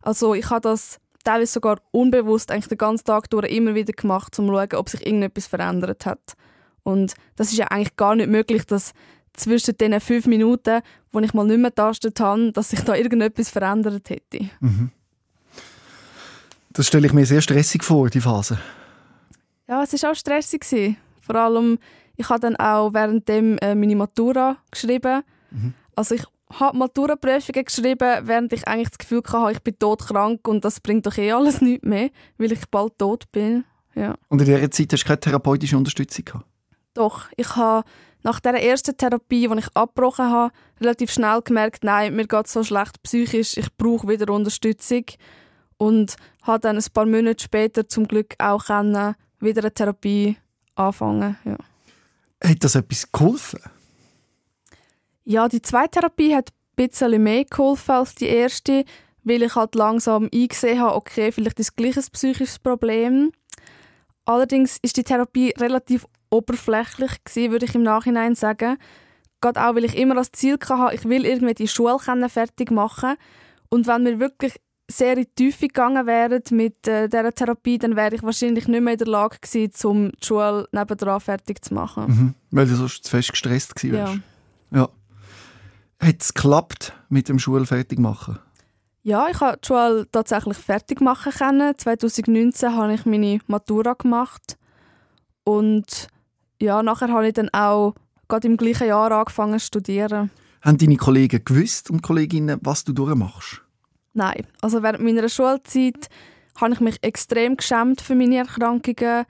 Also 0.03 0.35
ich 0.35 0.49
habe 0.51 0.61
das 0.61 0.99
teilweise 1.27 1.51
sogar 1.51 1.79
unbewusst 1.91 2.51
eigentlich 2.51 2.67
den 2.67 2.77
ganzen 2.77 3.05
Tag 3.05 3.29
durch 3.29 3.51
immer 3.51 3.75
wieder 3.75 3.91
gemacht, 3.91 4.39
um 4.39 4.47
zu 4.47 4.53
schauen, 4.53 4.73
ob 4.75 4.89
sich 4.89 5.05
irgendetwas 5.05 5.47
verändert 5.47 6.05
hat. 6.05 6.35
Und 6.83 7.15
das 7.35 7.51
ist 7.51 7.57
ja 7.57 7.67
eigentlich 7.67 7.97
gar 7.97 8.15
nicht 8.15 8.29
möglich, 8.29 8.65
dass 8.65 8.93
zwischen 9.33 9.75
den 9.75 9.99
fünf 9.99 10.25
Minuten, 10.25 10.81
wo 11.11 11.19
ich 11.19 11.33
mal 11.33 11.45
nicht 11.45 11.59
mehr 11.59 11.75
tastet 11.75 12.19
habe, 12.21 12.53
dass 12.53 12.69
sich 12.69 12.79
da 12.79 12.95
irgendetwas 12.95 13.49
verändert 13.49 14.09
hätte. 14.09 14.49
Mhm. 14.61 14.91
Das 16.69 16.87
stelle 16.87 17.07
ich 17.07 17.13
mir 17.13 17.25
sehr 17.25 17.41
stressig 17.41 17.83
vor, 17.83 18.09
die 18.09 18.21
Phase. 18.21 18.57
Ja, 19.67 19.83
es 19.83 20.01
war 20.01 20.11
auch 20.11 20.15
stressig. 20.15 20.95
Vor 21.21 21.35
allem, 21.35 21.77
ich 22.15 22.29
habe 22.29 22.39
dann 22.39 22.55
auch 22.55 22.93
währenddem 22.93 23.57
äh, 23.57 23.75
meine 23.75 23.95
Matura 23.97 24.57
geschrieben. 24.71 25.23
Mhm. 25.51 25.73
Also 25.95 26.15
ich 26.15 26.23
habe 26.53 26.77
Maturaprüfungen 26.77 27.65
geschrieben, 27.65 28.27
während 28.27 28.53
ich 28.53 28.67
eigentlich 28.67 28.89
das 28.89 28.97
Gefühl 28.97 29.21
hatte, 29.27 29.51
ich 29.51 29.61
bin 29.61 29.77
todkrank 29.77 30.47
und 30.47 30.63
das 30.63 30.79
bringt 30.79 31.05
doch 31.05 31.17
eh 31.17 31.31
alles 31.31 31.61
nichts 31.61 31.85
mehr, 31.85 32.09
weil 32.37 32.51
ich 32.51 32.65
bald 32.69 32.97
tot 32.97 33.31
bin. 33.31 33.65
Ja. 33.95 34.15
Und 34.29 34.39
in 34.41 34.45
dieser 34.45 34.71
Zeit 34.71 34.93
hast 34.93 35.03
du 35.03 35.07
keine 35.07 35.19
therapeutische 35.19 35.77
Unterstützung 35.77 36.25
gehabt? 36.25 36.45
Doch, 36.93 37.25
ich 37.35 37.55
habe 37.55 37.87
nach 38.23 38.39
der 38.39 38.63
ersten 38.63 38.95
Therapie, 38.95 39.47
die 39.47 39.59
ich 39.59 39.75
abgebrochen 39.75 40.29
habe, 40.29 40.53
relativ 40.81 41.11
schnell 41.11 41.41
gemerkt, 41.41 41.83
nein, 41.83 42.15
mir 42.15 42.27
geht 42.27 42.47
so 42.47 42.63
schlecht 42.63 43.01
psychisch, 43.03 43.57
ich 43.57 43.75
brauche 43.77 44.07
wieder 44.07 44.33
Unterstützung 44.33 45.05
und 45.77 46.15
habe 46.43 46.59
dann 46.59 46.77
ein 46.77 46.85
paar 46.93 47.05
Monate 47.05 47.43
später 47.43 47.87
zum 47.87 48.07
Glück 48.07 48.35
auch 48.39 48.65
können, 48.65 49.15
wieder 49.39 49.61
eine 49.61 49.73
Therapie 49.73 50.37
anfangen. 50.75 51.37
Ja. 51.45 51.57
Hat 52.43 52.63
das 52.63 52.75
etwas 52.75 53.11
geholfen? 53.11 53.59
Ja, 55.29 55.49
die 55.49 55.61
zweite 55.61 55.99
Therapie 55.99 56.33
hat 56.33 56.51
ein 56.51 56.87
bisschen 56.87 57.21
mehr 57.21 57.43
geholfen 57.43 57.91
als 57.91 58.15
die 58.15 58.27
erste, 58.27 58.85
weil 59.25 59.43
ich 59.43 59.55
halt 59.55 59.75
langsam 59.75 60.29
eingesehen 60.33 60.79
habe, 60.79 60.95
okay, 60.95 61.33
vielleicht 61.33 61.59
ist 61.59 61.71
es 61.71 61.75
gleich 61.75 61.97
ein 61.97 62.05
psychisches 62.13 62.59
Problem. 62.59 63.33
Allerdings 64.23 64.77
ist 64.81 64.95
die 64.95 65.03
Therapie 65.03 65.53
relativ 65.57 66.07
oberflächlich 66.29 67.11
gewesen, 67.25 67.51
würde 67.51 67.65
ich 67.65 67.75
im 67.75 67.83
Nachhinein 67.83 68.35
sagen. 68.35 68.77
Gerade 69.41 69.65
auch, 69.65 69.75
weil 69.75 69.83
ich 69.83 69.97
immer 69.97 70.15
das 70.15 70.31
Ziel 70.31 70.57
hatte, 70.69 70.95
ich 70.95 71.03
will 71.03 71.25
irgendwie 71.25 71.55
die 71.55 71.67
Schule 71.67 71.99
fertig 72.29 72.71
machen. 72.71 73.15
Und 73.67 73.85
wenn 73.85 74.05
wir 74.05 74.21
wirklich 74.21 74.53
sehr 74.89 75.17
in 75.17 75.25
die 75.25 75.35
Tiefe 75.35 75.67
gegangen 75.67 76.07
wären 76.07 76.41
mit 76.51 76.87
äh, 76.87 77.09
dieser 77.09 77.33
Therapie, 77.33 77.77
dann 77.77 77.97
wäre 77.97 78.15
ich 78.15 78.23
wahrscheinlich 78.23 78.69
nicht 78.69 78.81
mehr 78.81 78.93
in 78.93 78.99
der 78.99 79.07
Lage 79.07 79.39
gewesen, 79.41 79.87
um 79.87 80.11
die 80.11 80.25
Schule 80.25 80.69
nebendran 80.71 81.19
fertig 81.19 81.65
zu 81.65 81.73
machen. 81.73 82.05
Mhm. 82.07 82.33
Weil 82.51 82.67
du 82.67 82.75
sonst 82.75 83.03
zu 83.03 83.11
fest 83.11 83.31
gestresst 83.31 83.83
wärst. 83.83 84.15
Ja. 84.71 84.79
ja. 84.79 84.89
Hat 85.99 86.21
es 86.21 86.33
geklappt 86.33 86.93
mit 87.09 87.29
dem 87.29 87.39
Schul 87.39 87.65
fertig 87.65 87.99
machen? 87.99 88.39
Ja, 89.03 89.27
ich 89.29 89.39
habe 89.39 89.57
die 89.57 89.67
Schule 89.67 90.07
tatsächlich 90.11 90.57
fertig 90.57 91.01
machen 91.01 91.31
können. 91.31 91.77
2019 91.77 92.75
habe 92.75 92.93
ich 92.93 93.05
meine 93.05 93.39
Matura 93.47 93.93
gemacht 93.93 94.57
und 95.43 96.07
ja, 96.59 96.83
nachher 96.83 97.09
habe 97.09 97.27
ich 97.27 97.33
dann 97.33 97.49
auch 97.53 97.93
gerade 98.27 98.47
im 98.47 98.57
gleichen 98.57 98.87
Jahr 98.87 99.11
angefangen 99.11 99.59
zu 99.59 99.67
studieren. 99.67 100.29
Haben 100.61 100.77
deine 100.77 100.97
Kollegen 100.97 101.43
gewusst 101.45 101.89
und 101.89 102.01
Kolleginnen, 102.01 102.59
was 102.61 102.83
du 102.83 102.93
durchmachst? 102.93 103.61
Nein, 104.13 104.45
also 104.61 104.83
während 104.83 105.03
meiner 105.03 105.29
Schulzeit 105.29 106.09
habe 106.59 106.73
ich 106.73 106.79
mich 106.79 106.97
extrem 107.01 107.55
geschämt 107.55 108.01
für 108.01 108.15
meine 108.15 108.37
Erkrankungen. 108.37 109.25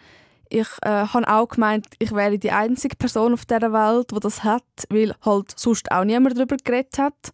Ich 0.49 0.67
äh, 0.81 0.89
habe 0.89 1.27
auch 1.27 1.47
gemeint, 1.47 1.87
ich 1.99 2.11
wäre 2.11 2.37
die 2.37 2.51
einzige 2.51 2.95
Person 2.95 3.33
auf 3.33 3.45
dieser 3.45 3.73
Welt, 3.73 4.11
die 4.11 4.19
das 4.19 4.43
hat, 4.43 4.63
weil 4.89 5.13
halt 5.23 5.53
sonst 5.57 5.91
auch 5.91 6.03
niemand 6.03 6.37
darüber 6.37 6.57
geredet 6.57 6.97
hat. 6.97 7.31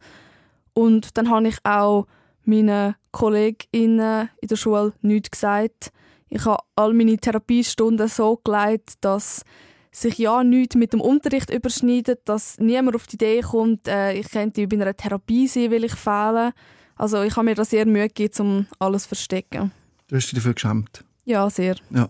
Und 0.74 1.18
dann 1.18 1.30
habe 1.30 1.48
ich 1.48 1.58
auch 1.64 2.08
meinen 2.46 2.96
KollegInnen 3.12 4.30
in 4.42 4.48
der 4.48 4.56
Schule 4.56 4.94
nichts 5.02 5.32
gesagt. 5.32 5.92
Ich 6.30 6.46
habe 6.46 6.64
all 6.76 6.94
meine 6.94 7.18
Therapiestunden 7.18 8.08
so 8.08 8.40
geleitet, 8.44 8.96
dass 9.02 9.44
sich 9.92 10.18
ja 10.18 10.44
nichts 10.44 10.76
mit 10.76 10.94
dem 10.94 11.02
Unterricht 11.02 11.54
überschneidet, 11.54 12.22
dass 12.26 12.58
niemand 12.58 12.96
auf 12.96 13.06
die 13.06 13.16
Idee 13.16 13.42
kommt, 13.42 13.88
äh, 13.88 14.14
ich 14.14 14.32
könnte 14.32 14.68
bei 14.68 14.76
einer 14.78 14.98
Therapie 14.98 15.48
sein, 15.48 15.72
weil 15.72 15.84
ich 15.84 15.94
fehle. 15.94 16.54
Also 16.96 17.22
ich 17.22 17.36
habe 17.36 17.46
mir 17.46 17.56
da 17.56 17.64
sehr 17.64 17.86
Mühe 17.86 18.08
gegeben, 18.08 18.34
um 18.40 18.68
alles 18.80 19.04
zu 19.04 19.10
verstecken. 19.10 19.72
Du 20.08 20.16
hast 20.16 20.26
dich 20.26 20.34
dafür 20.34 20.54
geschämt? 20.54 21.04
Ja, 21.26 21.50
sehr. 21.50 21.76
Ja. 21.92 22.10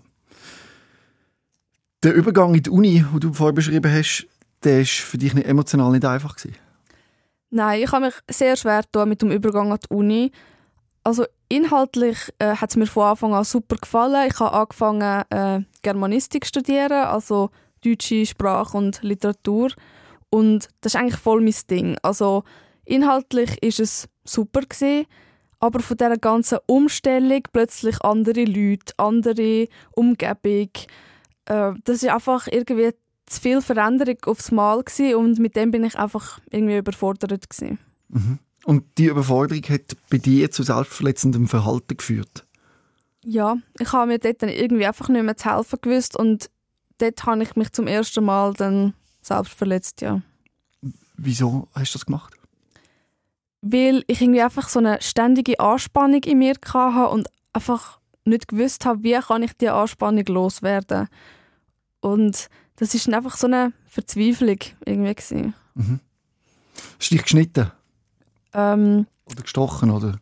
Der 2.04 2.14
Übergang 2.14 2.54
in 2.54 2.64
die 2.64 2.70
Uni, 2.70 3.06
den 3.12 3.20
du 3.20 3.32
vorher 3.32 3.54
beschrieben 3.54 3.92
hast, 3.92 4.28
der 4.64 4.80
war 4.80 4.86
für 4.86 5.18
dich 5.18 5.34
nicht 5.34 5.48
emotional 5.48 5.92
nicht 5.92 6.04
einfach 6.04 6.36
gewesen? 6.36 6.58
Nein, 7.50 7.82
ich 7.82 7.92
habe 7.92 8.06
mich 8.06 8.16
sehr 8.30 8.58
schwer 8.58 8.84
mit 9.06 9.22
dem 9.22 9.32
Übergang 9.32 9.72
an 9.72 9.80
die 9.80 9.94
Uni. 9.94 10.32
Also 11.04 11.26
inhaltlich 11.50 12.18
äh, 12.40 12.56
hat 12.56 12.72
es 12.72 12.76
mir 12.76 12.88
von 12.88 13.04
Anfang 13.04 13.34
an 13.34 13.44
super 13.44 13.76
gefallen. 13.76 14.28
Ich 14.30 14.40
habe 14.40 14.54
angefangen 14.54 15.24
äh, 15.30 15.62
Germanistik 15.82 16.46
zu 16.46 16.50
studieren, 16.50 17.06
also 17.06 17.52
deutsche 17.84 18.26
Sprache 18.26 18.78
und 18.78 19.02
Literatur. 19.02 19.72
Und 20.30 20.68
das 20.82 20.96
ist 20.96 21.00
eigentlich 21.00 21.20
voll 21.20 21.42
mein 21.42 21.56
Ding. 21.70 21.98
Also 22.02 22.44
inhaltlich 22.86 23.62
ist 23.62 23.80
es 23.80 24.10
super 24.26 24.62
gewesen, 24.62 25.06
aber 25.60 25.80
von 25.80 25.96
dieser 25.96 26.18
ganzen 26.18 26.60
Umstellung 26.66 27.44
plötzlich 27.52 28.02
andere 28.02 28.46
Leute, 28.46 28.94
andere 28.98 29.68
Umgebung. 29.96 30.70
Äh, 31.46 31.74
das 31.84 32.04
ist 32.04 32.10
einfach 32.10 32.48
irgendwie 32.48 32.92
zu 33.26 33.42
viel 33.42 33.62
Veränderung 33.62 34.18
aufs 34.26 34.52
Mal 34.52 34.84
gewesen 34.84 35.16
und 35.16 35.40
mit 35.40 35.56
dem 35.56 35.72
bin 35.72 35.84
ich 35.84 35.98
einfach 35.98 36.40
irgendwie 36.50 36.78
überfordert 36.78 37.50
gewesen. 37.50 37.80
Mhm. 38.10 38.40
Und 38.66 38.86
die 38.98 39.06
Überforderung 39.06 39.64
hat 39.64 39.98
bei 40.10 40.18
dir 40.18 40.52
zu 40.52 40.64
selbstverletzendem 40.64 41.48
Verhalten 41.48 41.98
geführt? 41.98 42.46
Ja, 43.26 43.58
ich 43.80 43.92
habe 43.92 44.08
mir 44.08 44.20
dort 44.20 44.42
dann 44.42 44.50
irgendwie 44.50 44.86
einfach 44.86 45.10
nicht 45.10 45.24
mehr 45.24 45.38
zu 45.38 45.54
helfen 45.54 45.80
gewusst 45.82 46.18
und 46.18 46.50
dort 46.98 47.26
habe 47.26 47.44
ich 47.44 47.56
mich 47.56 47.72
zum 47.72 47.88
ersten 47.88 48.24
Mal 48.24 48.54
dann 48.54 48.94
selbst 49.22 49.54
verletzt, 49.54 50.02
ja. 50.02 50.22
Wieso 51.16 51.68
hast 51.74 51.94
du 51.94 52.00
das 52.00 52.06
gemacht? 52.06 52.34
Weil 53.62 54.04
ich 54.08 54.22
irgendwie 54.22 54.42
einfach 54.42 54.68
so 54.68 54.80
eine 54.80 55.02
ständige 55.02 55.60
Anspannung 55.60 56.22
in 56.24 56.40
mir 56.40 56.56
hatte 56.74 57.10
und 57.10 57.30
einfach 57.54 58.00
nicht 58.26 58.48
gewusst 58.48 58.86
habe, 58.86 59.04
wie 59.04 59.20
kann 59.20 59.44
ich 59.44 59.54
diese 59.54 59.74
Anspannung 59.74 60.26
loswerden. 60.26 61.08
Und 62.02 62.50
das 62.78 62.94
ist 62.94 63.12
einfach 63.12 63.38
so 63.38 63.48
eine 63.48 63.74
Verzweiflung 63.88 64.60
irgendwie 64.86 65.16
gewesen. 65.16 65.54
Mhm. 65.76 66.00
Hast 67.00 67.12
du 67.12 67.16
dich 67.16 67.24
geschnitten? 67.24 67.72
Ähm, 68.54 69.08
oder 69.26 69.42
gestochen, 69.42 69.90
oder? 69.90 70.20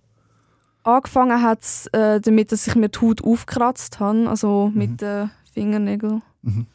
Angefangen 0.84 1.41
hat 1.41 1.62
es 1.62 1.88
äh, 1.88 2.20
damit, 2.20 2.51
dass 2.51 2.67
ich 2.67 2.75
mir 2.75 2.89
die 2.89 3.00
Haut 3.00 3.24
aufgekratzt 3.24 4.00
habe, 4.00 4.29
also 4.29 4.70
mhm. 4.70 4.77
mit 4.77 5.01
den 5.01 5.31
Fingernägeln. 5.53 6.22
Mhm. 6.41 6.65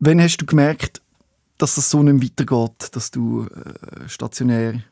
Wann 0.00 0.20
hast 0.20 0.38
du 0.38 0.46
gemerkt, 0.46 1.02
dass 1.58 1.74
das 1.74 1.90
so 1.90 2.02
nicht 2.02 2.24
weitergeht, 2.24 2.96
dass 2.96 3.10
du 3.10 3.46
äh, 3.46 4.08
stationär 4.08 4.82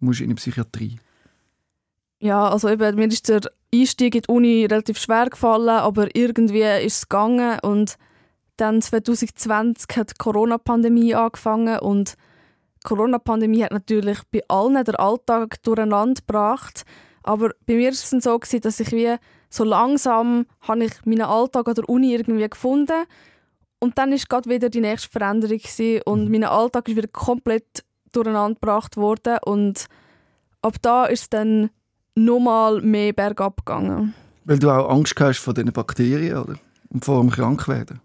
musst 0.00 0.20
in 0.20 0.30
die 0.30 0.34
Psychiatrie? 0.34 0.98
Ja, 2.20 2.48
also 2.48 2.68
eben, 2.68 2.96
mir 2.96 3.08
ist 3.08 3.28
der 3.30 3.40
Einstieg 3.74 4.14
in 4.14 4.22
die 4.22 4.30
Uni 4.30 4.66
relativ 4.66 4.98
schwer 4.98 5.30
gefallen, 5.30 5.70
aber 5.70 6.14
irgendwie 6.14 6.62
ist 6.84 6.98
es 6.98 7.08
gegangen 7.08 7.58
und 7.60 7.96
dann 8.58 8.82
2020 8.82 9.96
hat 9.96 10.10
die 10.10 10.14
Corona-Pandemie 10.18 11.14
angefangen 11.14 11.78
und 11.78 12.16
die 12.82 12.88
Corona-Pandemie 12.88 13.64
hat 13.64 13.72
natürlich 13.72 14.18
bei 14.30 14.42
allen 14.48 14.84
den 14.84 14.96
Alltag 14.96 15.62
durcheinander 15.62 16.20
gebracht. 16.20 16.84
Aber 17.22 17.52
bei 17.66 17.74
mir 17.74 17.86
war 17.86 17.92
es 17.92 18.10
so, 18.10 18.38
gewesen, 18.38 18.60
dass 18.60 18.80
ich 18.80 18.92
wie 18.92 19.16
so 19.48 19.64
langsam 19.64 20.46
habe 20.60 20.84
ich 20.84 20.92
meinen 21.06 21.22
Alltag 21.22 21.68
an 21.68 21.74
der 21.74 21.88
Uni 21.88 22.12
irgendwie 22.14 22.48
gefunden 22.48 23.04
und 23.80 23.96
dann 23.96 24.12
ist 24.12 24.28
gerade 24.28 24.48
wieder 24.48 24.68
die 24.68 24.80
nächste 24.80 25.10
Veränderung 25.10 25.58
gewesen 25.58 26.02
und 26.04 26.26
mhm. 26.26 26.30
mein 26.32 26.44
Alltag 26.44 26.86
ist 26.88 26.96
wieder 26.96 27.08
komplett 27.08 27.84
durcheinander 28.12 28.54
gebracht 28.60 28.96
worden 28.98 29.38
und 29.44 29.86
ab 30.62 30.74
da 30.82 31.06
ist 31.06 31.22
es 31.22 31.30
dann 31.30 31.70
nochmal 32.14 32.80
mehr 32.80 33.12
bergab 33.12 33.64
gegangen. 33.64 34.14
Weil 34.44 34.58
du 34.58 34.70
auch 34.70 34.90
Angst 34.90 35.14
hast 35.18 35.38
vor 35.38 35.54
diesen 35.54 35.72
Bakterien 35.72 36.38
oder? 36.38 36.54
und 36.90 37.04
vor 37.04 37.20
dem 37.20 37.30
Krankwerden? 37.30 38.00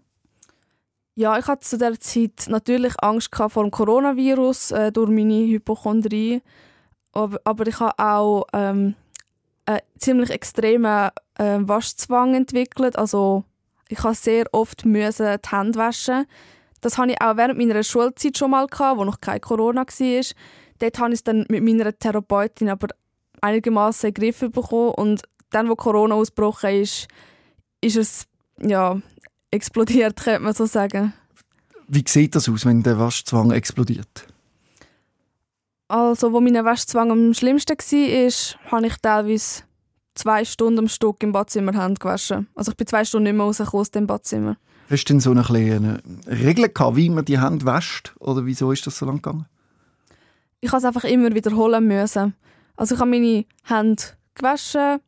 Ja, 1.14 1.38
ich 1.38 1.46
hatte 1.46 1.64
zu 1.64 1.78
der 1.78 1.98
Zeit 1.98 2.46
natürlich 2.48 2.92
Angst 3.00 3.34
vor 3.34 3.62
dem 3.62 3.70
Coronavirus 3.70 4.72
äh, 4.72 4.92
durch 4.92 5.08
meine 5.08 5.46
Hypochondrie. 5.46 6.42
Aber, 7.12 7.40
aber 7.44 7.66
ich 7.66 7.80
habe 7.80 7.98
auch 7.98 8.44
ähm, 8.52 8.94
einen 9.64 9.80
ziemlich 9.98 10.30
extremen 10.30 11.10
äh, 11.38 11.58
Waschzwang 11.60 12.34
entwickelt. 12.34 12.96
Also 12.96 13.44
ich 13.88 14.02
habe 14.02 14.14
sehr 14.14 14.44
oft 14.52 14.84
müssen 14.84 15.38
die 15.42 15.56
Hände 15.56 15.78
waschen. 15.78 16.26
Das 16.82 16.98
hatte 16.98 17.12
ich 17.12 17.20
auch 17.22 17.36
während 17.36 17.58
meiner 17.58 17.82
Schulzeit 17.82 18.36
schon 18.36 18.50
mal, 18.50 18.66
gehabt, 18.66 18.98
wo 18.98 19.04
noch 19.04 19.20
kein 19.20 19.40
Corona 19.40 19.86
war. 19.86 20.22
Dort 20.78 20.98
habe 20.98 21.12
ich 21.12 21.20
es 21.20 21.24
dann 21.24 21.46
mit 21.48 21.64
meiner 21.64 21.98
Therapeutin 21.98 22.68
aber 22.68 22.88
einigermaßen 23.40 24.08
in 24.08 24.14
den 24.14 24.20
Griff 24.22 24.40
bekommen. 24.40 24.90
Und 24.90 25.22
dann, 25.50 25.68
wo 25.68 25.76
Corona 25.76 26.14
ausgebrochen 26.14 26.70
ist, 26.70 27.08
ist 27.80 27.96
es 27.96 28.24
ja, 28.60 29.00
explodiert, 29.50 30.22
könnte 30.22 30.42
man 30.42 30.54
so 30.54 30.66
sagen. 30.66 31.12
Wie 31.88 32.04
sieht 32.06 32.34
das 32.34 32.48
aus, 32.48 32.66
wenn 32.66 32.82
der 32.82 32.98
Waschzwang 32.98 33.52
explodiert? 33.52 34.26
Also, 35.88 36.32
wo 36.32 36.40
mein 36.40 36.64
Waschzwang 36.64 37.12
am 37.12 37.32
schlimmsten 37.32 37.76
war, 37.78 38.72
habe 38.72 38.86
ich 38.86 38.96
teilweise 39.00 39.62
zwei 40.16 40.44
Stunden 40.44 40.80
am 40.80 40.88
Stück 40.88 41.22
im 41.22 41.32
Badzimmer 41.32 41.80
Hände 41.80 42.00
gewaschen. 42.00 42.48
Also 42.54 42.72
ich 42.72 42.76
bin 42.76 42.86
zwei 42.86 43.04
Stunden 43.04 43.24
nicht 43.24 43.36
mehr 43.36 43.44
rausgekommen 43.44 43.80
aus 43.82 43.90
dem 43.90 44.06
Badzimmer. 44.06 44.56
Hast 44.90 45.04
du 45.04 45.14
denn 45.14 45.20
so 45.20 45.30
eine 45.30 45.42
kleine 45.42 46.00
Regel 46.26 46.68
gehabt, 46.68 46.96
wie 46.96 47.10
man 47.10 47.24
die 47.24 47.40
Hände 47.40 47.66
wäscht? 47.66 48.14
Oder 48.18 48.46
wieso 48.46 48.72
ist 48.72 48.86
das 48.86 48.98
so 48.98 49.06
lang 49.06 49.16
gegangen? 49.16 49.46
Ich 50.60 50.70
habe 50.70 50.78
es 50.78 50.84
einfach 50.84 51.04
immer 51.04 51.34
wiederholen 51.34 51.86
müssen. 51.86 52.34
Also 52.76 52.94
ich 52.94 53.00
habe 53.00 53.10
meine 53.10 53.44
Hände 53.64 54.02
gewaschen, 54.34 55.00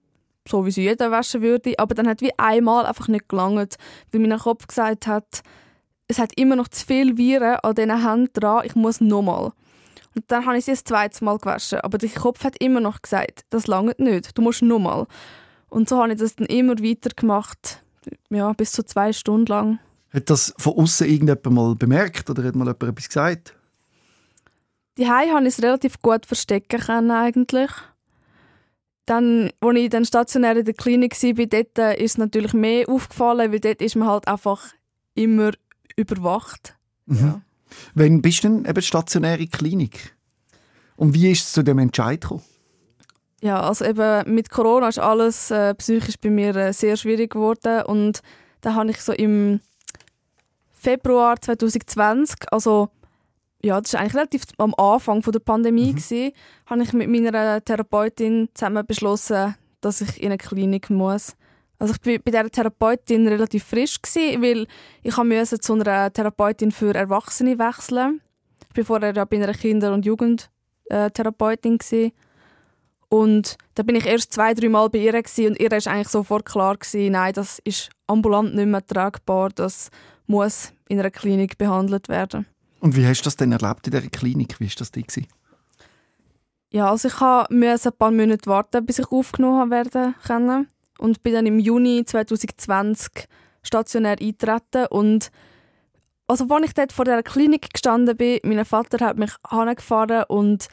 so 0.49 0.65
wie 0.65 0.71
sie 0.71 0.83
jeder 0.83 1.11
waschen 1.11 1.43
würde. 1.43 1.79
Aber 1.79 1.95
dann 1.95 2.09
hat 2.09 2.21
wie 2.21 2.37
einmal 2.39 2.87
einfach 2.87 3.09
nicht 3.09 3.29
gelangt, 3.29 3.77
weil 4.11 4.21
mein 4.21 4.39
Kopf 4.39 4.67
gesagt 4.67 5.07
hat, 5.07 5.43
es 6.09 6.19
hat 6.19 6.33
immer 6.37 6.57
noch 6.57 6.69
zu 6.69 6.87
viel 6.87 7.19
Viren 7.19 7.57
an 7.63 7.75
diesen 7.75 8.09
Händen 8.09 8.33
dran, 8.33 8.65
ich 8.65 8.75
muss 8.75 9.01
nochmal. 9.01 9.53
Und 10.15 10.25
dann 10.29 10.47
habe 10.47 10.57
ich 10.57 10.65
sie 10.65 10.73
das 10.73 10.85
zweite 10.85 11.23
Mal 11.23 11.39
gewaschen. 11.39 11.81
Aber 11.81 11.99
der 11.99 12.09
Kopf 12.09 12.43
hat 12.45 12.57
immer 12.61 12.81
noch 12.81 13.03
gesagt, 13.03 13.43
das 13.51 13.67
langt 13.67 14.01
nicht, 14.01 14.37
du 14.37 14.43
musst 14.43 14.63
nochmal. 14.63 15.07
Und 15.69 15.89
so 15.89 15.99
habe 15.99 16.13
ich 16.13 16.19
das 16.19 16.37
dann 16.37 16.47
immer 16.47 16.79
weiter 16.79 17.11
gemacht, 17.15 17.85
ja, 18.31 18.53
bis 18.55 18.73
zu 18.73 18.85
zwei 18.85 19.13
Stunden 19.13 19.47
lang. 19.47 19.79
Hat 20.11 20.31
das 20.31 20.55
von 20.57 20.73
außen 20.79 21.07
irgendjemand 21.07 21.51
mal 21.51 21.75
bemerkt 21.75 22.31
oder 22.31 22.43
hat 22.43 22.55
mal 22.55 22.65
jemand 22.65 22.83
etwas 22.83 23.09
gesagt? 23.09 23.55
Die 24.99 25.09
Hai 25.09 25.29
habe 25.29 25.47
ich 25.47 25.55
es 25.55 25.63
relativ 25.63 26.03
gut 26.03 26.27
verstecken 26.27 26.81
können 26.81 27.13
eigentlich. 27.13 27.71
Dann, 29.07 29.51
als 29.61 29.79
ich 29.79 29.91
dann 29.91 30.05
stationär 30.05 30.57
in 30.57 30.65
der 30.65 30.75
Klinik 30.75 31.15
war, 31.23 31.47
dort 31.47 31.79
äh, 31.79 32.03
ist 32.03 32.13
es 32.13 32.19
natürlich 32.19 32.53
mehr 32.53 32.89
aufgefallen, 32.89 33.53
weil 33.53 33.61
dort 33.61 33.81
ist 33.81 33.95
man 33.95 34.09
halt 34.09 34.27
einfach 34.27 34.75
immer 35.15 35.53
überwacht. 35.97 36.75
Mhm. 37.07 37.17
Ja. 37.17 37.41
Wann 37.95 38.21
bist 38.23 38.43
du 38.43 38.49
denn 38.49 38.65
eben 38.65 38.83
stationäre 38.83 39.47
Klinik? 39.47 40.17
Und 40.97 41.15
wie 41.15 41.31
ist 41.31 41.45
es 41.45 41.53
zu 41.53 41.63
dem 41.63 41.79
Entscheid 41.79 42.21
gekommen? 42.21 42.43
Ja, 43.41 43.61
also 43.61 43.85
eben 43.85 44.35
mit 44.35 44.51
Corona 44.51 44.89
ist 44.89 44.99
alles 44.99 45.53
äh, 45.53 45.75
psychisch 45.75 46.19
bei 46.21 46.29
mir 46.29 46.57
äh, 46.57 46.73
sehr 46.73 46.97
schwierig 46.97 47.31
geworden 47.31 47.85
und 47.87 48.21
da 48.63 48.75
habe 48.75 48.91
ich 48.91 49.01
so 49.01 49.13
im 49.13 49.61
Februar 50.73 51.41
2020, 51.41 52.53
also 52.53 52.89
ja, 53.63 53.81
das 53.81 53.93
ist 53.93 53.99
eigentlich 53.99 54.15
relativ 54.15 54.43
am 54.59 54.75
Anfang 54.77 55.23
von 55.23 55.33
der 55.33 55.41
Pandemie, 55.41 55.93
mhm. 55.93 55.97
gewesen, 55.97 56.33
habe 56.67 56.83
ich 56.83 56.93
mit 56.93 57.09
meiner 57.09 57.65
Therapeutin 57.65 58.49
zusammen 58.55 58.87
beschlossen, 58.87 59.57
dass 59.81 60.01
ich 60.01 60.21
in 60.21 60.27
eine 60.27 60.39
Klinik 60.39 60.91
muss. 60.91 61.35
Also 61.79 61.95
ich 61.95 62.07
war 62.07 62.19
bei 62.19 62.31
dieser 62.31 62.51
Therapeutin 62.51 63.29
relativ 63.29 63.65
frisch, 63.65 64.01
gewesen, 64.03 64.43
weil 64.43 64.67
ich 65.03 65.17
musste 65.17 65.61
zu 65.61 65.75
einer 65.75 66.13
Therapeutin 66.13 66.73
für 66.73 66.95
Erwachsene 66.95 67.59
wechseln. 67.59 68.21
Ich 68.71 68.79
war 68.79 68.85
vorher 68.85 69.15
ja 69.15 69.25
bei 69.25 69.37
einer 69.37 69.55
Kinder- 69.55 69.93
und 69.93 70.05
Jugendtherapeutin. 70.05 71.79
Gewesen. 71.79 72.13
Und 73.09 73.57
da 73.75 73.83
bin 73.83 73.97
ich 73.97 74.07
erst 74.07 74.33
zwei, 74.33 74.55
drei 74.55 74.69
Mal 74.69 74.91
bei 74.91 74.99
ihr 74.99 75.13
gewesen, 75.13 75.47
und 75.49 75.61
ihr 75.61 75.71
war 75.71 75.93
eigentlich 75.93 76.09
sofort 76.09 76.45
klar, 76.45 76.77
gewesen, 76.77 77.13
nein, 77.13 77.33
das 77.33 77.59
ist 77.65 77.91
ambulant 78.07 78.55
nicht 78.55 78.67
mehr 78.67 78.87
tragbar, 78.87 79.49
das 79.51 79.91
muss 80.27 80.73
in 80.89 80.99
einer 80.99 81.11
Klinik 81.11 81.57
behandelt 81.57 82.09
werden. 82.09 82.47
Und 82.81 82.97
wie 82.97 83.07
hast 83.07 83.23
du 83.23 83.25
das 83.25 83.37
denn 83.37 83.53
erlebt 83.53 83.87
in 83.87 83.93
dieser 83.93 84.09
Klinik? 84.09 84.61
Wie 84.61 84.67
war 84.67 84.75
das 84.79 84.93
gewesen? 84.93 85.27
Ja, 86.71 86.91
also 86.91 87.09
ich 87.09 87.15
musste 87.51 87.89
ein 87.91 87.99
paar 87.99 88.11
Monate 88.11 88.49
warten, 88.49 88.85
bis 88.85 88.99
ich 88.99 89.11
aufgenommen 89.11 89.71
werden 89.71 90.15
können. 90.27 90.69
Und 90.99 91.23
bin 91.23 91.33
dann 91.35 91.47
im 91.47 91.59
Juni 91.59 92.05
2020 92.05 93.29
stationär 93.63 94.17
eingetreten. 94.21 94.87
Und 94.91 95.31
also, 96.27 96.47
als 96.49 96.67
ich 96.67 96.75
dort 96.75 96.93
vor 96.93 97.05
der 97.05 97.23
Klinik 97.23 97.73
gestanden 97.73 98.17
bin, 98.17 98.41
mein 98.45 98.65
Vater 98.65 99.05
hat 99.05 99.19
mich 99.19 99.33
angefahren 99.43 100.25
und 100.29 100.69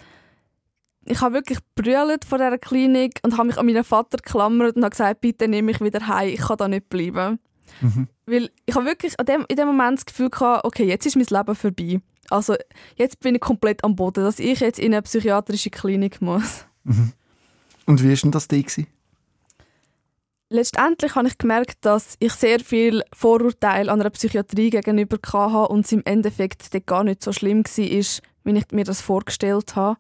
ich 1.06 1.22
habe 1.22 1.36
wirklich 1.36 1.60
brüllt 1.76 2.26
vor 2.26 2.40
dieser 2.40 2.58
Klinik 2.58 3.20
und 3.24 3.38
habe 3.38 3.48
mich 3.48 3.58
an 3.58 3.66
meinen 3.66 3.84
Vater 3.84 4.18
geklammert 4.18 4.76
und 4.76 4.84
habe 4.84 4.90
gesagt, 4.90 5.22
bitte 5.22 5.48
nehme 5.48 5.68
mich 5.68 5.80
wieder 5.80 6.08
heim, 6.08 6.30
ich 6.30 6.42
kann 6.42 6.58
da 6.58 6.68
nicht 6.68 6.90
bleiben. 6.90 7.40
Mhm. 7.82 8.08
Weil 8.26 8.50
ich 8.66 8.76
habe 8.76 8.86
wirklich 8.86 9.14
in 9.20 9.26
dem, 9.26 9.46
in 9.48 9.56
dem 9.56 9.68
Moment 9.68 10.00
das 10.00 10.06
Gefühl 10.06 10.30
gehabt, 10.30 10.66
okay, 10.66 10.86
jetzt 10.86 11.06
ist 11.06 11.16
mein 11.16 11.26
Leben 11.30 11.56
vorbei. 11.56 12.00
Also 12.30 12.56
jetzt 12.96 13.20
bin 13.20 13.36
ich 13.36 13.42
komplett 13.42 13.84
am 13.84 13.96
Boden, 13.96 14.24
dass 14.24 14.40
ich 14.40 14.60
jetzt 14.60 14.80
in 14.80 14.94
eine 14.94 15.02
psychiatrische 15.02 15.70
Klinik 15.70 16.22
muss. 16.22 16.66
Mhm. 16.84 17.14
Und 17.86 18.04
wie 18.04 18.10
war 18.10 18.16
denn 18.16 18.32
das 18.32 18.48
dir? 18.48 18.66
Letztendlich 20.50 21.16
habe 21.16 21.28
ich 21.28 21.38
gemerkt, 21.38 21.78
dass 21.82 22.16
ich 22.20 22.34
sehr 22.34 22.60
viel 22.60 23.04
Vorurteile 23.14 23.92
an 23.92 24.00
einer 24.00 24.12
Psychiatrie 24.12 24.70
gegenüber 24.70 25.18
hatte 25.32 25.72
und 25.72 25.86
es 25.86 25.92
im 25.92 26.04
Endeffekt 26.06 26.70
gar 26.86 27.04
nicht 27.04 27.24
so 27.24 27.32
schlimm 27.32 27.64
war, 27.64 27.74
wie 27.76 28.58
ich 28.58 28.72
mir 28.72 28.84
das 28.84 29.02
vorgestellt 29.02 29.76
habe. 29.76 29.98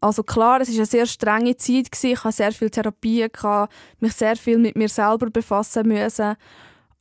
Also 0.00 0.22
klar, 0.24 0.60
es 0.60 0.68
war 0.68 0.76
eine 0.76 0.86
sehr 0.86 1.06
strenge 1.06 1.56
Zeit. 1.56 1.88
Ich 2.02 2.24
hatte 2.24 2.36
sehr 2.36 2.52
viele 2.52 2.70
Therapien, 2.70 3.30
gehabt, 3.32 3.72
mich 4.00 4.12
sehr 4.14 4.36
viel 4.36 4.58
mit 4.58 4.76
mir 4.76 4.88
selber 4.88 5.30
befassen 5.30 5.86
müssen. 5.86 6.34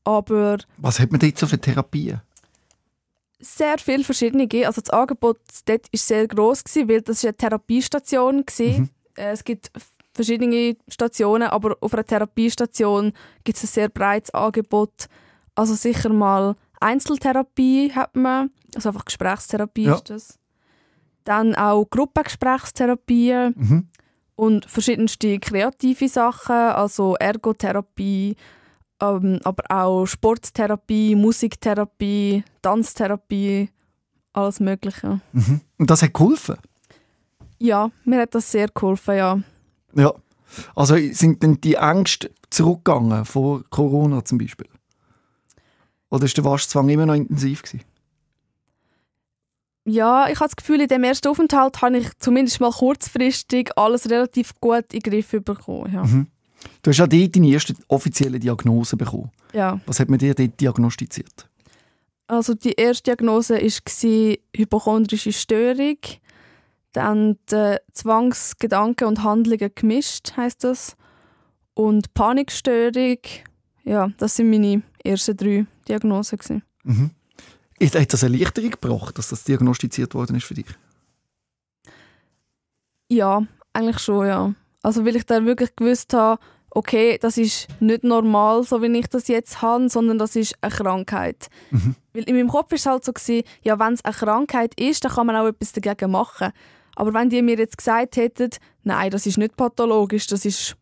Aber 0.04 0.58
Was 0.78 1.00
hat 1.00 1.12
man 1.12 1.20
dort 1.20 1.38
so 1.38 1.48
für 1.48 1.60
Therapien? 1.60 2.22
sehr 3.44 3.78
viele 3.80 4.04
verschiedene. 4.04 4.48
Also 4.68 4.82
das 4.82 4.92
Angebot 4.92 5.40
dort 5.66 5.92
war 5.92 5.98
sehr 6.00 6.28
gross, 6.28 6.64
gewesen, 6.64 6.88
weil 6.90 7.02
das 7.02 7.24
eine 7.26 7.36
Therapiestation 7.36 8.40
war. 8.46 8.66
Äh, 8.66 9.32
Es 9.32 9.44
gibt 9.44 9.72
verschiedene 10.14 10.76
Stationen, 10.88 11.48
aber 11.50 11.76
auf 11.82 11.94
einer 11.94 12.06
Therapiestation 12.06 13.14
gibt 13.44 13.58
es 13.58 13.64
ein 13.64 13.68
sehr 13.68 13.90
breites 13.90 14.32
Angebot. 14.34 15.08
Also 15.56 15.74
sicher 15.74 16.10
mal 16.10 16.56
Einzeltherapie 16.80 17.92
hat 17.94 18.16
man, 18.16 18.52
also 18.76 18.90
einfach 18.90 19.06
Gesprächstherapie 19.06 19.86
Ja. 19.86 19.96
ist 19.96 20.10
das. 20.10 20.40
Dann 21.24 21.56
auch 21.56 21.86
Gruppengesprächstherapie 21.90 23.52
Mhm. 23.56 23.88
und 24.36 24.66
verschiedenste 24.66 25.40
kreative 25.40 26.08
Sachen, 26.10 26.56
also 26.56 27.16
Ergotherapie, 27.16 28.36
ähm, 29.02 29.40
aber 29.44 29.64
auch 29.70 30.06
Sporttherapie, 30.06 31.16
Musiktherapie, 31.16 32.44
Tanztherapie, 32.62 33.70
alles 34.34 34.60
Mögliche. 34.60 35.20
Mhm. 35.34 35.62
Und 35.78 35.90
das 35.90 36.04
hat 36.04 36.14
geholfen? 36.14 36.58
Ja, 37.60 37.92
mir 38.06 38.22
hat 38.22 38.34
das 38.36 38.52
sehr 38.52 38.68
geholfen, 38.68 39.16
ja. 39.16 39.40
Ja. 39.96 40.14
Also 40.76 40.96
sind 40.98 41.44
denn 41.44 41.62
die 41.62 41.76
Ängste 41.76 42.32
zurückgegangen 42.50 43.26
vor 43.26 43.64
Corona 43.70 44.24
zum 44.26 44.38
Beispiel? 44.38 44.68
Oder 46.10 46.26
ist 46.26 46.36
der 46.36 46.44
Waschzwang 46.44 46.90
immer 46.90 47.06
noch 47.06 47.16
intensiv 47.16 47.64
gewesen? 47.64 47.84
Ja, 49.86 50.28
ich 50.28 50.36
habe 50.40 50.50
das 50.50 50.56
Gefühl, 50.56 50.82
in 50.82 50.88
dem 50.88 51.04
ersten 51.04 51.28
Aufenthalt 51.28 51.82
habe 51.82 51.98
ich 51.98 52.08
zumindest 52.20 52.62
mal 52.62 52.72
kurzfristig 52.72 53.72
alles 53.78 54.10
relativ 54.10 54.54
gut 54.60 54.94
in 54.94 55.00
den 55.00 55.12
Griff 55.12 55.32
bekommen. 55.44 55.92
Ja. 55.92 56.04
Mhm. 56.04 56.28
Du 56.84 56.90
hast 56.92 56.98
ja 56.98 57.08
dort 57.08 57.36
deine 57.36 57.48
erste 57.50 57.74
offizielle 57.88 58.40
Diagnose 58.40 58.98
bekommen. 58.98 59.32
ja. 59.54 59.80
Was 59.86 60.00
hat 60.00 60.10
man 60.10 60.20
dir 60.20 60.34
dort 60.34 60.60
diagnostiziert? 60.60 61.48
Also 62.28 62.54
die 62.54 62.72
erste 62.74 63.04
Diagnose 63.04 63.56
war 63.56 64.36
hypochondrische 64.56 65.34
Störung. 65.34 65.98
Dann 66.94 67.38
die 67.52 67.76
Zwangsgedanken 67.94 69.08
und 69.08 69.24
Handlungen 69.24 69.72
gemischt, 69.76 70.36
heißt 70.38 70.64
das. 70.64 70.96
Und 71.74 72.14
Panikstörung. 72.14 73.18
Ja, 73.84 74.10
das 74.18 74.36
sind 74.36 74.50
meine 74.50 74.82
ersten 75.04 75.36
drei 75.38 75.66
Diagnosen. 75.88 76.38
Gewesen. 76.40 76.64
Mhm. 76.84 77.12
Ist- 77.80 78.00
Hat 78.00 78.12
das 78.14 78.24
eine 78.24 78.36
Erleichterung 78.36 78.72
gebracht, 78.72 79.18
dass 79.18 79.30
das 79.30 79.44
diagnostiziert 79.44 80.14
worden 80.14 80.36
ist 80.38 80.46
für 80.46 80.54
dich? 80.54 80.68
Ja, 83.10 83.46
eigentlich 83.74 84.00
schon, 84.00 84.28
ja. 84.28 84.54
Also 84.84 85.06
weil 85.06 85.16
ich 85.16 85.26
dann 85.26 85.46
wirklich 85.46 85.76
gewusst 85.76 86.14
habe, 86.14 86.42
okay, 86.72 87.18
das 87.20 87.38
ist 87.38 87.68
nicht 87.80 88.04
normal, 88.04 88.64
so 88.64 88.82
wie 88.82 88.98
ich 88.98 89.08
das 89.08 89.28
jetzt 89.28 89.62
habe, 89.62 89.90
sondern 89.90 90.18
das 90.18 90.36
ist 90.36 90.56
eine 90.62 90.72
Krankheit. 90.72 91.48
Mhm. 91.70 91.96
Weil 92.14 92.24
in 92.24 92.36
meinem 92.36 92.48
Kopf 92.48 92.72
war 92.72 92.78
es 92.78 92.86
halt 92.86 93.04
so, 93.04 93.14
gewesen, 93.14 93.44
ja, 93.62 93.78
wenn 93.78 93.94
es 93.94 94.06
eine 94.06 94.14
Krankheit 94.14 94.80
ist, 94.80 95.04
dann 95.04 95.12
kann 95.12 95.28
man 95.28 95.36
auch 95.36 95.48
etwas 95.48 95.74
dagegen 95.74 96.12
machen. 96.12 96.52
Aber 96.96 97.14
wenn 97.14 97.30
die 97.30 97.42
mir 97.42 97.58
jetzt 97.58 97.78
gesagt 97.78 98.16
hätten, 98.16 98.50
nein, 98.84 99.12
das 99.12 99.26
ist 99.26 99.38
nicht 99.38 99.56
pathologisch, 99.56 100.28
das 100.28 100.46
ist, 100.46 100.76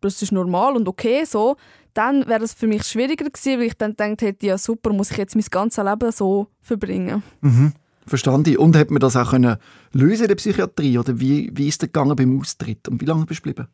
das 0.00 0.22
ist 0.22 0.32
normal 0.32 0.76
und 0.76 0.88
okay 0.88 1.24
so, 1.24 1.56
dann 1.94 2.26
wäre 2.26 2.44
es 2.44 2.54
für 2.54 2.66
mich 2.66 2.84
schwieriger 2.84 3.28
gewesen, 3.28 3.58
weil 3.58 3.66
ich 3.66 3.76
dann 3.76 3.90
gedacht 3.90 4.22
hätte, 4.22 4.46
ja 4.46 4.58
super, 4.58 4.92
muss 4.92 5.10
ich 5.10 5.18
jetzt 5.18 5.34
mein 5.34 5.44
ganzes 5.50 5.84
Leben 5.84 6.10
so 6.12 6.46
verbringen. 6.60 7.22
Mhm. 7.40 7.72
Verstanden. 8.06 8.56
Und 8.56 8.76
hat 8.76 8.90
man 8.90 9.00
das 9.00 9.16
auch 9.16 9.30
können 9.30 9.56
lösen 9.92 10.22
in 10.22 10.28
der 10.28 10.34
Psychiatrie? 10.36 10.98
Oder 10.98 11.18
wie, 11.20 11.50
wie 11.54 11.68
ist 11.68 11.82
es 11.82 11.88
gegangen 11.88 12.16
beim 12.16 12.40
Austritt? 12.40 12.88
Und 12.88 13.00
wie 13.00 13.06
lange 13.06 13.26
bist 13.26 13.40
du 13.40 13.50
geblieben? 13.50 13.68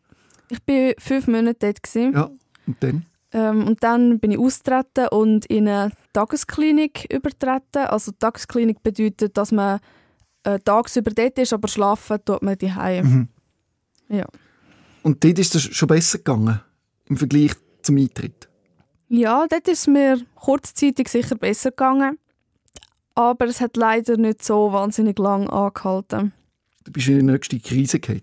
Ich 0.50 0.60
war 0.66 0.94
fünf 0.98 1.26
Monate 1.26 1.58
dort. 1.60 1.82
Gewesen. 1.82 2.12
Ja. 2.12 2.30
Und 2.66 2.76
dann? 2.80 3.06
Ähm, 3.32 3.66
und 3.66 3.82
dann 3.82 4.18
bin 4.20 4.30
ich 4.30 4.38
austreten 4.38 5.08
und 5.08 5.46
in 5.46 5.68
eine 5.68 5.92
Tagesklinik 6.12 7.12
übertreten. 7.12 7.86
Also 7.86 8.12
Tagesklinik 8.12 8.82
bedeutet, 8.82 9.36
dass 9.36 9.52
man 9.52 9.80
äh, 10.44 10.58
tagsüber 10.58 11.10
dort 11.10 11.38
ist, 11.38 11.52
aber 11.52 11.68
schlafen 11.68 12.18
tut 12.24 12.42
man 12.42 12.56
daheim. 12.56 13.28
Mhm. 14.08 14.16
Ja. 14.16 14.26
Und 15.02 15.22
dort 15.22 15.38
ist 15.38 15.54
es 15.54 15.62
schon 15.62 15.88
besser 15.88 16.18
gegangen 16.18 16.60
im 17.06 17.16
Vergleich 17.16 17.52
zum 17.82 17.98
Eintritt. 17.98 18.48
Ja, 19.08 19.46
dort 19.48 19.68
ist 19.68 19.80
es 19.80 19.86
mir 19.86 20.20
kurzzeitig 20.34 21.08
sicher 21.08 21.36
besser 21.36 21.70
gegangen. 21.70 22.18
Aber 23.18 23.46
es 23.46 23.60
hat 23.60 23.76
leider 23.76 24.16
nicht 24.16 24.44
so 24.44 24.72
wahnsinnig 24.72 25.18
lang 25.18 25.50
angehalten. 25.50 26.32
Du 26.84 26.92
bist 26.92 27.08
in 27.08 27.16
die 27.18 27.24
nächste 27.24 27.58
Krise 27.58 27.98
gefallen. 27.98 28.22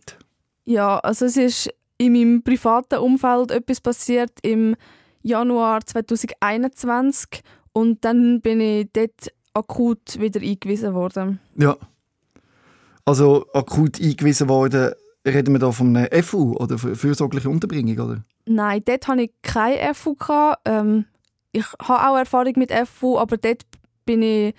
Ja, 0.64 1.00
also 1.00 1.26
es 1.26 1.36
ist 1.36 1.70
in 1.98 2.14
meinem 2.14 2.44
privaten 2.44 3.00
Umfeld 3.00 3.52
etwas 3.52 3.82
passiert 3.82 4.32
im 4.42 4.76
Januar 5.22 5.82
2021 5.86 7.42
und 7.74 8.06
dann 8.06 8.40
bin 8.40 8.62
ich 8.62 8.88
dort 8.94 9.34
akut 9.54 10.18
wieder 10.20 10.40
eingewiesen 10.40 10.94
worden. 10.94 11.40
Ja. 11.58 11.76
Also 13.04 13.46
akut 13.54 14.00
eingewiesen 14.02 14.48
worden, 14.48 14.94
reden 15.28 15.54
wir 15.54 15.60
da 15.60 15.72
von 15.72 15.96
einer 15.96 16.24
FU 16.24 16.54
oder 16.56 16.78
für- 16.78 16.96
fürsorgliche 16.96 17.50
Unterbringung, 17.50 18.00
oder? 18.00 18.24
Nein, 18.46 18.82
dort 18.86 19.08
hatte 19.10 19.24
ich 19.24 19.32
keine 19.42 19.94
FU. 19.94 20.16
Gehabt. 20.16 20.62
Ähm, 20.66 21.06
ich 21.52 21.66
habe 21.82 22.08
auch 22.10 22.18
Erfahrung 22.18 22.54
mit 22.56 22.72
FU, 22.72 23.18
aber 23.18 23.38
dort 23.38 23.64
bin 24.06 24.22
ich 24.22 24.56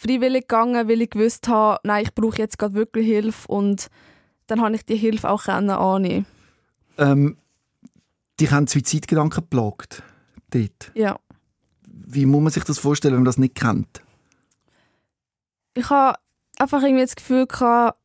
freiwillig 0.00 0.48
gegangen, 0.48 0.88
weil 0.88 1.02
ich 1.02 1.10
gewusst 1.10 1.48
habe, 1.48 1.78
nein, 1.84 2.04
ich 2.04 2.14
brauche 2.14 2.38
jetzt 2.38 2.58
gerade 2.58 2.74
wirklich 2.74 3.06
Hilfe 3.06 3.48
und 3.48 3.88
dann 4.46 4.62
habe 4.62 4.74
ich 4.74 4.84
die 4.84 4.96
Hilfe 4.96 5.28
auch 5.28 5.44
können 5.44 5.70
annehmen. 5.70 6.26
Ähm, 6.96 7.36
dich 8.40 8.50
haben 8.50 8.66
Suizidgedanken 8.66 9.42
geplagt. 9.42 10.02
Dort. 10.50 10.90
Ja. 10.94 11.18
Wie 11.86 12.26
muss 12.26 12.42
man 12.42 12.52
sich 12.52 12.64
das 12.64 12.78
vorstellen, 12.78 13.14
wenn 13.14 13.20
man 13.20 13.26
das 13.26 13.38
nicht 13.38 13.54
kennt? 13.54 14.02
Ich 15.74 15.88
habe 15.90 16.18
einfach 16.58 16.82
irgendwie 16.82 17.04
das 17.04 17.14
Gefühl 17.14 17.46
gehabt, 17.46 17.98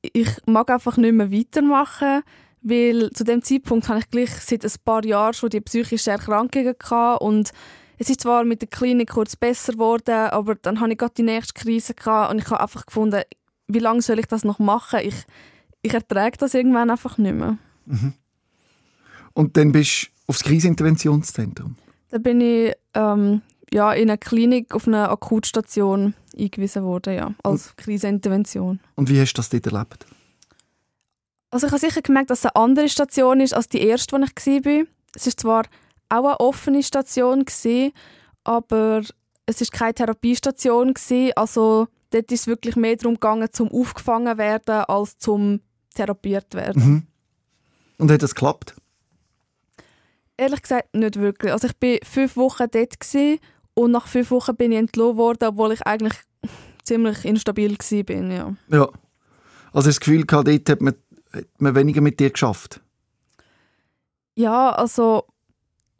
ich 0.00 0.28
mag 0.46 0.70
einfach 0.70 0.96
nicht 0.96 1.14
mehr 1.14 1.30
weitermachen, 1.30 2.22
weil 2.62 3.10
zu 3.10 3.24
dem 3.24 3.42
Zeitpunkt 3.42 3.88
habe 3.88 4.00
ich 4.00 4.10
gleich 4.10 4.30
seit 4.30 4.64
ein 4.64 4.72
paar 4.84 5.04
Jahren 5.04 5.34
schon 5.34 5.50
die 5.50 5.60
psychischen 5.60 6.10
Erkrankungen 6.10 6.74
gehabt 6.76 7.22
und 7.22 7.52
es 7.98 8.10
ist 8.10 8.22
zwar 8.22 8.44
mit 8.44 8.62
der 8.62 8.68
Klinik 8.68 9.10
kurz 9.10 9.36
besser 9.36 9.72
geworden, 9.72 10.30
aber 10.30 10.54
dann 10.54 10.80
habe 10.80 10.92
ich 10.92 10.98
gerade 10.98 11.14
die 11.14 11.22
nächste 11.22 11.54
Krise 11.54 11.94
gehabt 11.94 12.32
und 12.32 12.38
ich 12.38 12.50
habe 12.50 12.60
einfach 12.60 12.86
gefunden, 12.86 13.22
wie 13.68 13.78
lange 13.78 14.02
soll 14.02 14.18
ich 14.18 14.26
das 14.26 14.44
noch 14.44 14.58
machen? 14.58 15.00
Ich, 15.02 15.14
ich 15.82 15.94
ertrage 15.94 16.36
das 16.38 16.54
irgendwann 16.54 16.90
einfach 16.90 17.18
nicht 17.18 17.34
mehr. 17.34 17.58
Und 19.34 19.56
dann 19.56 19.72
bist 19.72 20.04
du 20.04 20.08
aufs 20.26 20.42
Kriseninterventionszentrum. 20.42 21.76
Da 22.10 22.18
bin 22.18 22.40
ich 22.40 22.74
ähm, 22.94 23.40
ja, 23.72 23.92
in 23.92 24.10
einer 24.10 24.18
Klinik 24.18 24.74
auf 24.74 24.86
einer 24.86 25.10
Akutstation 25.10 26.14
eingewiesen 26.38 26.84
worden, 26.84 27.14
ja, 27.14 27.34
als 27.42 27.74
Krisenintervention. 27.76 28.80
Und 28.94 29.08
wie 29.08 29.20
hast 29.20 29.32
du 29.32 29.38
das 29.38 29.48
dort 29.48 29.66
erlebt? 29.66 30.06
Also 31.50 31.66
ich 31.66 31.72
habe 31.72 31.80
sicher 31.80 32.02
gemerkt, 32.02 32.30
dass 32.30 32.40
es 32.40 32.46
eine 32.46 32.56
andere 32.56 32.88
Station 32.88 33.40
ist 33.40 33.54
als 33.54 33.68
die 33.68 33.82
erste, 33.82 34.16
wo 34.16 34.22
ich 34.22 34.64
war. 34.64 34.84
Es 35.14 35.26
ist 35.26 35.40
zwar 35.40 35.64
auch 36.12 36.24
eine 36.24 36.40
offene 36.40 36.82
Station, 36.82 37.44
gewesen, 37.44 37.92
aber 38.44 39.02
es 39.46 39.60
ist 39.60 39.72
keine 39.72 39.94
Therapiestation. 39.94 40.94
Gewesen. 40.94 41.32
Also 41.36 41.88
dort 42.10 42.30
ist 42.30 42.40
es 42.40 42.46
wirklich 42.46 42.76
mehr 42.76 42.96
darum 42.96 43.14
gegangen, 43.14 43.48
zum 43.52 43.70
aufgefangen 43.70 44.38
werden, 44.38 44.84
als 44.84 45.18
zum 45.18 45.60
therapiert 45.94 46.54
werden. 46.54 46.82
Mhm. 46.82 47.06
Und 47.98 48.10
hat 48.10 48.22
das 48.22 48.34
geklappt? 48.34 48.74
Ehrlich 50.36 50.62
gesagt 50.62 50.94
nicht 50.94 51.18
wirklich. 51.18 51.52
Also 51.52 51.68
ich 51.68 51.74
war 51.80 51.98
fünf 52.08 52.36
Wochen 52.36 52.66
dort 52.70 53.00
gewesen, 53.00 53.38
und 53.74 53.90
nach 53.90 54.06
fünf 54.06 54.30
Wochen 54.30 54.54
bin 54.54 54.72
ich 54.72 54.78
entlassen 54.78 55.16
worden, 55.16 55.48
obwohl 55.48 55.72
ich 55.72 55.86
eigentlich 55.86 56.14
ziemlich 56.84 57.24
instabil 57.24 57.76
war. 57.78 58.30
Ja. 58.30 58.56
Ja. 58.68 58.88
Also 59.72 59.88
das 59.88 60.00
Gefühl 60.00 60.26
gehabt, 60.26 60.48
dort 60.48 60.68
hat 60.68 60.80
man, 60.82 60.94
hat 61.32 61.46
man 61.58 61.74
weniger 61.74 62.00
mit 62.00 62.20
dir 62.20 62.30
geschafft. 62.30 62.80
Ja, 64.34 64.70
also 64.70 65.24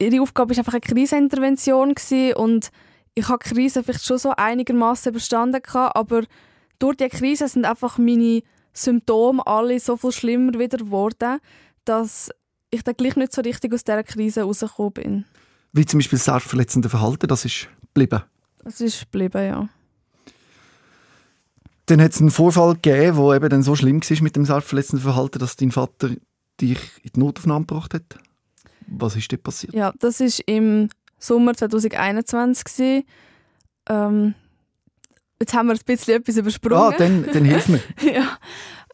ihre 0.03 0.21
Aufgabe 0.21 0.51
war 0.51 0.57
einfach 0.57 0.73
eine 0.73 0.81
Krisenintervention 0.81 1.95
gewesen 1.95 2.35
und 2.35 2.69
ich 3.15 3.27
habe 3.27 3.43
die 3.43 3.53
Krise 3.53 3.83
vielleicht 3.83 4.05
schon 4.05 4.17
so 4.17 4.31
einigermaßen 4.35 5.11
überstanden 5.11 5.61
gehabt, 5.61 5.95
aber 5.95 6.23
durch 6.79 6.97
die 6.97 7.09
Krise 7.09 7.47
sind 7.47 7.65
einfach 7.65 7.97
meine 7.97 8.41
Symptome 8.73 9.45
alle 9.45 9.79
so 9.79 9.97
viel 9.97 10.11
schlimmer 10.11 10.57
wieder 10.59 10.77
geworden, 10.77 11.39
dass 11.85 12.31
ich 12.71 12.83
dann 12.83 12.95
gleich 12.95 13.15
nicht 13.15 13.33
so 13.33 13.41
richtig 13.41 13.73
aus 13.73 13.83
dieser 13.83 14.03
Krise 14.03 14.43
rausgekommen 14.43 14.93
bin. 14.93 15.25
Wie 15.73 15.85
zum 15.85 15.99
Beispiel 15.99 16.17
das 16.17 16.25
selbstverletzende 16.25 16.89
Verhalten, 16.89 17.27
das 17.27 17.45
ist 17.45 17.67
geblieben. 17.93 18.23
Das 18.63 18.81
ist 18.81 19.11
geblieben, 19.11 19.45
ja. 19.45 19.69
Dann 21.85 22.01
hat 22.01 22.11
es 22.13 22.21
einen 22.21 22.31
Vorfall 22.31 22.75
gegeben, 22.75 23.17
der 23.17 23.35
eben 23.35 23.49
dann 23.49 23.63
so 23.63 23.75
schlimm 23.75 24.01
war 24.01 24.23
mit 24.23 24.35
dem 24.35 24.45
selbstverletzenden 24.45 25.03
Verhalten, 25.03 25.39
dass 25.39 25.55
dein 25.55 25.71
Vater 25.71 26.09
dich 26.61 26.79
in 27.03 27.11
die 27.15 27.19
Notaufnahme 27.19 27.65
gebracht 27.65 27.93
hat. 27.93 28.17
Was 28.97 29.15
ist 29.15 29.31
dort 29.31 29.43
passiert? 29.43 29.73
Ja, 29.73 29.93
das 29.99 30.19
war 30.19 30.29
im 30.47 30.89
Sommer 31.19 31.53
2021. 31.53 32.63
gewesen. 32.63 33.03
Ähm, 33.89 34.35
jetzt 35.39 35.53
haben 35.53 35.67
wir 35.67 35.73
ein 35.73 35.79
bisschen 35.85 36.15
etwas 36.15 36.37
übersprungen. 36.37 36.77
Ah, 36.77 36.91
dann, 36.97 37.25
dann 37.31 37.45
hilf 37.45 37.67
mir. 37.69 37.81
ja. 38.13 38.37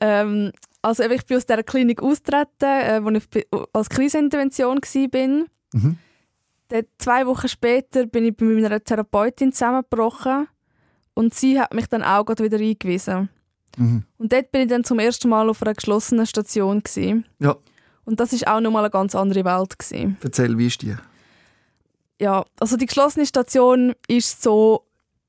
Ähm, 0.01 0.51
also 0.81 1.03
ich 1.03 1.25
bin 1.25 1.37
aus 1.37 1.45
dieser 1.45 1.63
Klinik 1.63 2.01
austreten, 2.01 2.63
äh, 2.63 3.01
wo 3.03 3.09
ich 3.09 3.47
als 3.73 3.89
Krisenintervention 3.89 4.77
war. 4.77 5.45
Mhm. 5.73 5.97
Dann, 6.69 6.85
zwei 6.97 7.25
Wochen 7.25 7.47
später 7.47 8.05
bin 8.05 8.25
ich 8.25 8.37
bei 8.37 8.45
meiner 8.45 8.83
Therapeutin 8.83 9.51
zusammengebrochen 9.51 10.47
und 11.15 11.33
sie 11.33 11.59
hat 11.59 11.73
mich 11.73 11.87
dann 11.87 12.03
auch 12.03 12.27
wieder 12.27 12.57
eingewiesen. 12.57 13.29
Mhm. 13.77 14.03
Und 14.17 14.31
dort 14.31 14.51
bin 14.51 14.61
ich 14.61 14.67
dann 14.67 14.83
zum 14.83 14.99
ersten 14.99 15.29
Mal 15.29 15.49
auf 15.49 15.61
einer 15.61 15.73
geschlossenen 15.73 16.25
Station. 16.25 16.81
Gewesen. 16.81 17.25
Ja. 17.39 17.55
Und 18.09 18.19
das 18.19 18.33
ist 18.33 18.47
auch 18.47 18.59
nochmal 18.59 18.83
eine 18.83 18.89
ganz 18.89 19.13
andere 19.13 19.45
Welt. 19.45 19.77
Gewesen. 19.77 20.17
Erzähl, 20.23 20.57
wie 20.57 20.65
ist 20.65 20.81
die? 20.81 20.95
Ja, 22.19 22.43
also 22.59 22.75
die 22.75 22.87
geschlossene 22.87 23.27
Station 23.27 23.93
ist 24.07 24.41
so, 24.41 24.83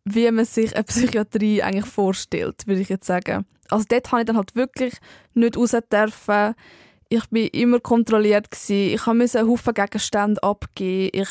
wie 0.07 0.31
man 0.31 0.47
sich 0.47 0.75
eine 0.75 0.85
Psychiatrie 0.85 1.63
eigentlich 1.63 1.85
vorstellt, 1.85 2.67
würde 2.67 2.81
ich 2.81 2.89
jetzt 2.89 3.05
sagen. 3.05 3.45
Also 3.69 3.85
dort 3.87 4.11
habe 4.11 4.23
ich 4.23 4.27
dann 4.27 4.39
halt 4.39 4.57
wirklich 4.57 4.95
nicht 5.35 5.59
raus 5.59 5.77
dürfen. 5.93 6.55
Ich 7.11 7.29
bin 7.29 7.49
immer 7.49 7.81
kontrolliert 7.81 8.51
gewesen. 8.51 8.95
Ich 8.95 9.07
musste 9.07 9.41
einen 9.41 9.51
Haufen 9.51 9.75
Gegenstände 9.75 10.43
abgeben. 10.43 11.11
Ich 11.21 11.29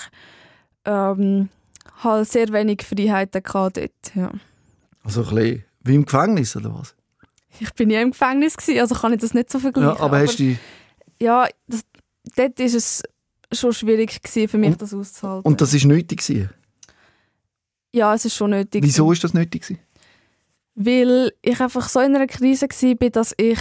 ähm, 0.86 1.50
hatte 1.96 2.26
sehr 2.26 2.50
wenig 2.50 2.84
Freiheiten 2.84 3.42
dort. 3.44 3.92
Ja. 4.14 4.32
Also 5.04 5.24
ein 5.24 5.36
bisschen 5.36 5.64
wie 5.82 5.96
im 5.96 6.06
Gefängnis 6.06 6.56
oder 6.56 6.76
was? 6.76 6.94
Ich 7.60 7.74
bin 7.74 7.88
nie 7.88 7.96
im 7.96 8.12
Gefängnis 8.12 8.56
gewesen, 8.56 8.82
also 8.82 8.94
kann 8.94 9.14
ich 9.14 9.20
das 9.20 9.34
nicht 9.34 9.52
so 9.52 9.58
vergleichen. 9.58 9.90
Ja, 9.90 9.96
aber, 9.96 10.18
aber 10.18 10.20
hast 10.20 10.38
du 10.38 10.56
ja, 11.22 11.48
das, 11.68 11.82
dort 12.36 12.60
ist 12.60 12.76
es 12.76 13.04
schon 13.52 13.74
schwierig 13.74 14.22
gewesen, 14.22 14.48
für 14.48 14.58
mich, 14.58 14.72
und, 14.72 14.82
das 14.82 14.94
auszuhalten. 14.94 15.48
Und 15.48 15.62
das 15.62 15.74
ist 15.74 15.86
nötig 15.86 16.26
gewesen? 16.26 16.50
Ja, 17.94 18.14
es 18.14 18.26
ist 18.26 18.36
schon 18.36 18.52
nötig. 18.52 18.84
Wieso 18.84 19.12
ist 19.12 19.24
das 19.24 19.34
nötig 19.34 19.64
gewesen? 19.64 19.80
Weil 20.76 21.34
ich 21.42 21.60
einfach 21.60 21.90
so 21.90 22.00
in 22.00 22.16
einer 22.16 22.28
Krise 22.28 22.68
war, 22.68 23.10
dass 23.10 23.34
ich 23.38 23.60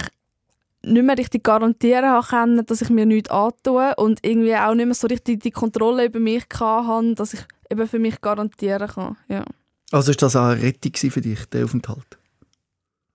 nicht 0.83 1.05
mehr 1.05 1.18
richtig 1.18 1.42
garantieren 1.42 2.23
konnte, 2.23 2.64
dass 2.64 2.83
ich 2.83 2.90
mir 2.90 3.07
nichts 3.07 3.31
antue 3.31 3.94
und 3.97 4.21
irgendwie 4.25 4.55
auch 4.55 4.75
nicht 4.75 4.87
mehr 4.87 4.94
so 4.94 5.07
richtig 5.07 5.40
die 5.40 5.51
Kontrolle 5.51 6.07
über 6.07 6.21
mich 6.21 6.44
hatte, 6.61 7.14
dass 7.14 7.35
ich 7.35 7.40
eben 7.71 7.88
für 7.88 7.99
mich 7.99 8.21
garantieren 8.21 8.88
kann. 8.88 9.16
Ja. 9.29 9.44
Also 9.90 10.11
ist 10.11 10.23
das 10.23 10.37
auch 10.37 10.44
eine 10.44 10.62
Rettung 10.62 10.92
für 10.94 11.21
dich, 11.21 11.47
der 11.47 11.64
Aufenthalt? 11.64 12.18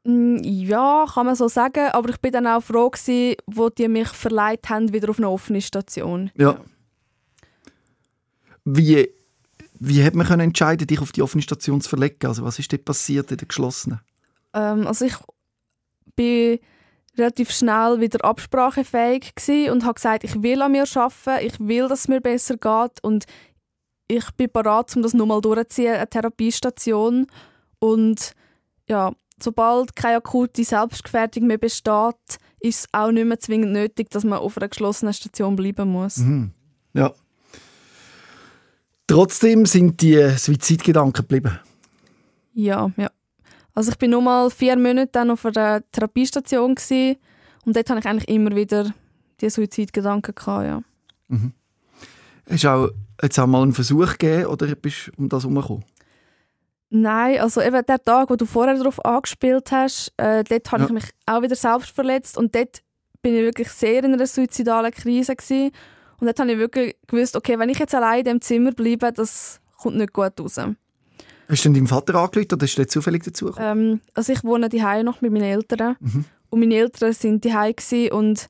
Mm, 0.03 0.37
ja, 0.43 1.05
kann 1.11 1.25
man 1.25 1.35
so 1.35 1.47
sagen. 1.47 1.89
Aber 1.91 2.09
ich 2.09 2.17
bin 2.17 2.31
dann 2.31 2.47
auch 2.47 2.61
froh, 2.61 2.89
gewesen, 2.89 3.35
wo 3.47 3.69
die 3.69 3.87
mich 3.87 4.09
verleiht 4.09 4.69
haben, 4.69 4.93
wieder 4.93 5.09
auf 5.09 5.17
eine 5.17 5.29
offene 5.29 5.61
Station. 5.61 6.31
Ja. 6.35 6.59
Wie, 8.65 9.09
wie 9.79 10.03
hat 10.03 10.15
man 10.15 10.27
können 10.27 10.41
entscheiden, 10.41 10.87
dich 10.87 10.99
auf 10.99 11.11
die 11.11 11.21
offene 11.21 11.41
Station 11.41 11.81
zu 11.81 11.89
verlegen? 11.89 12.27
Also 12.27 12.43
was 12.43 12.59
ist 12.59 12.71
dort 12.71 12.85
passiert 12.85 13.31
in 13.31 13.37
der 13.37 13.47
geschlossenen? 13.47 13.99
Ähm, 14.53 14.87
also 14.87 15.05
ich 15.05 15.15
bin 16.15 16.59
relativ 17.17 17.51
schnell 17.51 17.99
wieder 17.99 18.23
absprachefähig 18.23 19.33
und 19.71 19.83
habe 19.83 19.95
gesagt, 19.95 20.23
ich 20.23 20.41
will 20.41 20.61
an 20.61 20.71
mir 20.71 20.85
arbeiten, 20.95 21.45
ich 21.45 21.59
will, 21.59 21.87
dass 21.87 22.01
es 22.01 22.07
mir 22.07 22.21
besser 22.21 22.57
geht 22.57 23.03
und 23.03 23.25
ich 24.07 24.31
bin 24.31 24.49
bereit, 24.51 24.95
um 24.95 25.01
das 25.01 25.13
nochmal 25.13 25.41
durchzuziehen, 25.41 25.95
eine 25.95 26.09
Therapiestation. 26.09 27.27
Und 27.79 28.33
ja, 28.87 29.13
sobald 29.43 29.95
keine 29.95 30.17
akute 30.17 30.63
Selbstgefährdung 30.63 31.47
mehr 31.47 31.57
besteht, 31.57 32.39
ist 32.59 32.79
es 32.79 32.87
auch 32.91 33.11
nicht 33.11 33.27
mehr 33.27 33.39
zwingend 33.39 33.73
nötig, 33.73 34.09
dass 34.09 34.23
man 34.23 34.39
auf 34.39 34.57
einer 34.57 34.69
geschlossenen 34.69 35.13
Station 35.13 35.55
bleiben 35.55 35.89
muss. 35.89 36.17
Mhm. 36.17 36.51
Ja. 36.93 37.13
Trotzdem 39.07 39.65
sind 39.65 40.01
die 40.01 40.29
Suizidgedanken 40.37 41.13
geblieben. 41.13 41.59
Ja, 42.53 42.91
ja. 42.97 43.11
Also 43.75 43.91
ich 43.91 43.97
bin 43.97 44.11
nur 44.11 44.21
mal 44.21 44.49
vier 44.49 44.77
Monate 44.77 45.09
dann 45.11 45.31
auf 45.31 45.45
einer 45.45 45.81
Therapiestation 45.91 46.75
gewesen, 46.75 47.17
und 47.65 47.75
dort 47.75 47.89
hatte 47.89 47.99
ich 47.99 48.05
eigentlich 48.05 48.29
immer 48.29 48.55
wieder 48.55 48.93
die 49.41 49.49
Suizidgedanken 49.49 50.35
gehabt, 50.35 50.65
ja. 50.65 50.81
Mhm. 51.27 51.53
Hast 52.49 52.63
du 52.63 52.69
auch 52.69 52.89
jetzt 53.21 53.39
auch 53.39 53.47
mal 53.47 53.63
einen 53.63 53.73
Versuch 53.73 54.17
gegeben 54.17 54.47
oder 54.47 54.73
bist 54.75 55.07
du 55.07 55.21
um 55.21 55.29
das 55.29 55.43
herumgekommen? 55.43 55.83
Nein, 56.95 57.39
also 57.39 57.59
eben 57.59 57.83
der 57.83 58.03
Tag, 58.03 58.29
wo 58.29 58.35
du 58.35 58.45
vorher 58.45 58.75
darauf 58.75 59.03
angespielt 59.03 59.71
hast, 59.71 60.13
äh, 60.17 60.43
dort 60.43 60.71
habe 60.71 60.83
ja. 60.83 60.87
ich 60.87 60.93
mich 60.93 61.05
auch 61.25 61.41
wieder 61.41 61.55
selbst 61.55 61.89
verletzt 61.89 62.37
und 62.37 62.53
dort 62.53 62.83
bin 63.23 63.33
ich 63.33 63.41
wirklich 63.41 63.69
sehr 63.69 64.03
in 64.03 64.13
einer 64.13 64.27
suizidalen 64.27 64.91
Krise 64.91 65.35
gewesen. 65.35 65.71
und 66.19 66.27
dort 66.27 66.39
habe 66.39 66.51
ich 66.51 66.59
wirklich 66.59 66.95
gewusst, 67.07 67.35
okay, 67.35 67.57
wenn 67.57 67.69
ich 67.69 67.79
jetzt 67.79 67.95
allein 67.95 68.19
in 68.19 68.25
dem 68.25 68.41
Zimmer 68.41 68.73
bleibe, 68.73 69.11
das 69.11 69.59
kommt 69.75 69.95
nicht 69.95 70.13
gut 70.13 70.39
raus. 70.39 70.57
Hast 70.57 70.77
du 71.47 71.63
denn 71.63 71.73
deinem 71.73 71.87
Vater 71.87 72.13
angerufen 72.13 72.53
oder 72.53 72.65
ist 72.65 72.77
der 72.77 72.87
zufällig 72.87 73.23
dazu 73.23 73.51
ähm, 73.57 73.99
Also 74.13 74.31
ich 74.31 74.43
wohne 74.43 74.69
daheim 74.69 75.05
noch 75.05 75.19
mit 75.21 75.31
meinen 75.31 75.45
Eltern 75.45 75.95
mhm. 75.99 76.25
und 76.51 76.59
meine 76.59 76.75
Eltern 76.75 77.11
sind 77.13 77.43
daheim 77.43 77.73
und 78.11 78.49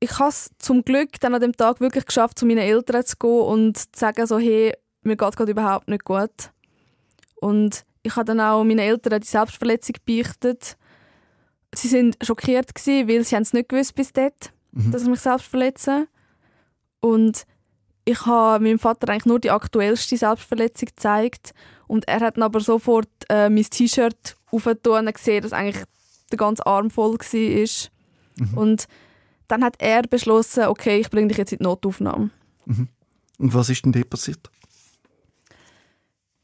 ich 0.00 0.18
habe 0.18 0.28
es 0.28 0.50
zum 0.58 0.84
Glück 0.84 1.18
dann 1.20 1.34
an 1.34 1.40
dem 1.40 1.56
Tag 1.56 1.80
wirklich 1.80 2.04
geschafft, 2.04 2.38
zu 2.38 2.44
meinen 2.44 2.58
Eltern 2.58 3.02
zu 3.06 3.16
gehen 3.16 3.30
und 3.30 3.78
zu 3.78 3.86
sagen 3.96 4.26
so, 4.26 4.38
hey, 4.38 4.74
mir 5.00 5.16
geht 5.16 5.36
gerade 5.36 5.52
überhaupt 5.52 5.88
nicht 5.88 6.04
gut. 6.04 6.50
Und 7.36 7.84
ich 8.02 8.16
habe 8.16 8.24
dann 8.24 8.40
auch 8.40 8.64
meinen 8.64 8.78
Eltern 8.78 9.20
die 9.20 9.26
Selbstverletzung 9.26 9.96
beichtet. 10.06 10.76
Sie 11.74 11.88
sind 11.88 12.16
schockiert 12.22 12.74
gewesen, 12.74 13.08
weil 13.08 13.24
sie 13.24 13.36
es 13.36 13.52
nicht 13.52 13.68
gewusst 13.68 13.94
bis 13.94 14.12
dort, 14.12 14.52
mhm. 14.72 14.92
dass 14.92 15.02
ich 15.02 15.08
mich 15.08 15.20
selbst 15.20 15.46
verletze. 15.46 16.08
Und 17.00 17.46
ich 18.04 18.24
habe 18.24 18.62
meinem 18.62 18.78
Vater 18.78 19.08
eigentlich 19.08 19.26
nur 19.26 19.40
die 19.40 19.50
aktuellste 19.50 20.16
Selbstverletzung 20.16 20.86
gezeigt 20.86 21.52
und 21.88 22.08
er 22.08 22.20
hat 22.20 22.36
dann 22.36 22.44
aber 22.44 22.60
sofort 22.60 23.08
äh, 23.28 23.48
mein 23.48 23.64
T-Shirt 23.64 24.36
aufgetan 24.50 25.06
und 25.06 25.14
gesehen, 25.14 25.42
dass 25.42 25.52
eigentlich 25.52 25.84
der 26.30 26.38
ganze 26.38 26.64
Arm 26.66 26.90
voll 26.90 27.14
war. 27.18 28.46
Mhm. 28.46 28.58
Und 28.58 28.88
dann 29.48 29.64
hat 29.64 29.76
er 29.78 30.02
beschlossen, 30.02 30.64
okay, 30.64 30.98
ich 30.98 31.10
bringe 31.10 31.28
dich 31.28 31.36
jetzt 31.36 31.52
in 31.52 31.58
die 31.58 31.64
Notaufnahme. 31.64 32.30
Mhm. 32.64 32.88
Und 33.38 33.54
was 33.54 33.68
ist 33.68 33.84
denn 33.84 33.92
dort 33.92 34.10
passiert? 34.10 34.50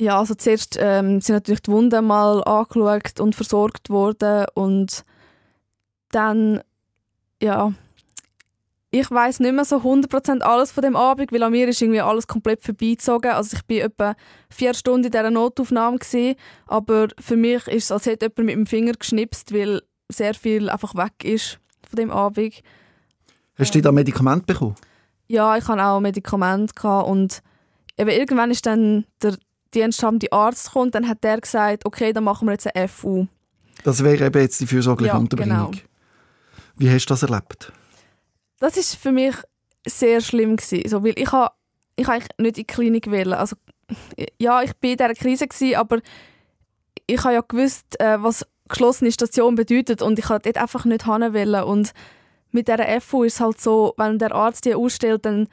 Ja, 0.02 0.18
also 0.18 0.34
zuerst 0.34 0.76
ähm, 0.80 1.20
sind 1.20 1.36
natürlich 1.36 1.62
die 1.62 1.70
Wunden 1.70 2.04
mal 2.04 2.42
angeschaut 2.42 3.20
und 3.20 3.36
versorgt 3.36 3.88
worden 3.88 4.46
und 4.54 5.04
dann, 6.10 6.60
ja, 7.40 7.72
ich 8.90 9.08
weiß 9.08 9.38
nicht 9.38 9.54
mehr 9.54 9.64
so 9.64 9.76
100% 9.76 10.40
alles 10.40 10.72
von 10.72 10.82
dem 10.82 10.96
Abend, 10.96 11.30
weil 11.30 11.44
an 11.44 11.52
mir 11.52 11.68
ist 11.68 11.80
irgendwie 11.80 12.00
alles 12.00 12.26
komplett 12.26 12.64
vorbeizogen. 12.64 13.30
Also 13.30 13.56
ich 13.56 13.64
bin 13.64 13.78
etwa 13.78 14.16
vier 14.50 14.74
Stunden 14.74 15.04
in 15.04 15.12
dieser 15.12 15.30
Notaufnahme 15.30 15.98
gewesen, 15.98 16.34
aber 16.66 17.06
für 17.20 17.36
mich 17.36 17.68
ist 17.68 17.84
es, 17.84 17.92
als 17.92 18.06
hätte 18.06 18.26
jemand 18.26 18.46
mit 18.46 18.56
dem 18.56 18.66
Finger 18.66 18.94
geschnipst, 18.94 19.54
weil 19.54 19.82
sehr 20.08 20.34
viel 20.34 20.68
einfach 20.68 20.96
weg 20.96 21.22
ist 21.22 21.60
von 21.88 21.96
dem 21.96 22.10
Abend. 22.10 22.60
Hast 23.54 23.72
du 23.72 23.80
da 23.80 23.92
Medikament 23.92 24.46
bekommen? 24.46 24.74
Ja, 25.28 25.56
ich 25.56 25.68
hatte 25.68 25.84
auch 25.84 26.00
Medikamente 26.00 26.74
und 27.04 27.40
eben 27.96 28.10
irgendwann 28.10 28.50
ist 28.50 28.66
dann 28.66 29.06
der 29.22 29.36
diensthabende 29.74 30.32
Arzt 30.32 30.66
gekommen, 30.66 30.90
dann 30.90 31.08
hat 31.08 31.24
der 31.24 31.40
gesagt, 31.40 31.84
okay, 31.84 32.12
dann 32.12 32.24
machen 32.24 32.46
wir 32.46 32.52
jetzt 32.52 32.74
eine 32.74 32.88
FU. 32.88 33.26
Das 33.84 34.04
wäre 34.04 34.26
eben 34.26 34.40
jetzt 34.40 34.60
die 34.60 34.66
fürsorgliche 34.66 35.14
ja, 35.14 35.18
Unterbringung. 35.18 35.72
Genau. 35.72 35.82
Wie 36.76 36.90
hast 36.90 37.06
du 37.06 37.14
das 37.14 37.22
erlebt? 37.22 37.72
Das 38.58 38.76
ist 38.76 38.94
für 38.94 39.12
mich 39.12 39.34
sehr 39.86 40.20
schlimm 40.20 40.56
gewesen, 40.56 40.88
so, 40.88 41.04
weil 41.04 41.14
ich 41.16 41.32
habe 41.32 41.52
ich 41.96 42.08
eigentlich 42.08 42.28
nicht 42.38 42.58
in 42.58 42.64
die 42.64 42.64
Klinik 42.64 43.10
wählen. 43.10 43.34
Also 43.34 43.56
ja, 44.38 44.62
ich 44.62 44.74
bin 44.76 44.92
in 44.92 44.96
dieser 44.96 45.14
Krise 45.14 45.46
gewesen, 45.46 45.76
aber 45.76 46.00
ich 47.06 47.22
habe 47.24 47.34
ja 47.34 47.40
gewusst, 47.40 48.00
äh, 48.00 48.22
was 48.22 48.46
geschlossene 48.68 49.12
Station 49.12 49.54
bedeutet 49.54 50.00
und 50.00 50.18
ich 50.18 50.28
habe 50.28 50.40
dort 50.40 50.56
einfach 50.56 50.84
nicht 50.84 51.04
hin 51.04 51.54
und 51.54 51.92
mit 52.52 52.68
dieser 52.68 53.00
FU 53.00 53.24
ist 53.24 53.34
es 53.34 53.40
halt 53.40 53.60
so, 53.60 53.94
wenn 53.96 54.18
der 54.18 54.34
Arzt 54.34 54.64
die 54.64 54.74
ausstellt, 54.74 55.24
dann 55.24 55.48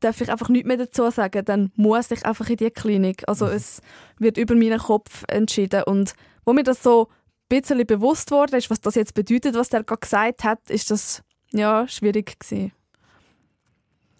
darf 0.00 0.20
ich 0.20 0.30
einfach 0.30 0.48
nichts 0.48 0.66
mehr 0.66 0.76
dazu 0.76 1.10
sagen, 1.10 1.44
dann 1.44 1.72
muss 1.76 2.10
ich 2.10 2.24
einfach 2.26 2.48
in 2.48 2.56
die 2.56 2.70
Klinik. 2.70 3.24
Also 3.28 3.46
mhm. 3.46 3.52
es 3.52 3.80
wird 4.18 4.36
über 4.38 4.54
meinen 4.54 4.78
Kopf 4.78 5.24
entschieden 5.28 5.82
und 5.84 6.14
wo 6.44 6.52
mir 6.52 6.62
das 6.62 6.82
so 6.82 7.08
ein 7.08 7.60
bisschen 7.60 7.86
bewusst 7.86 8.30
wurde, 8.30 8.56
ist, 8.56 8.70
was 8.70 8.80
das 8.80 8.94
jetzt 8.94 9.14
bedeutet, 9.14 9.54
was 9.54 9.68
der 9.68 9.84
gerade 9.84 10.00
gesagt 10.00 10.44
hat, 10.44 10.58
ist 10.68 10.90
das 10.90 11.22
ja 11.52 11.86
schwierig 11.86 12.38
gewesen. 12.40 12.72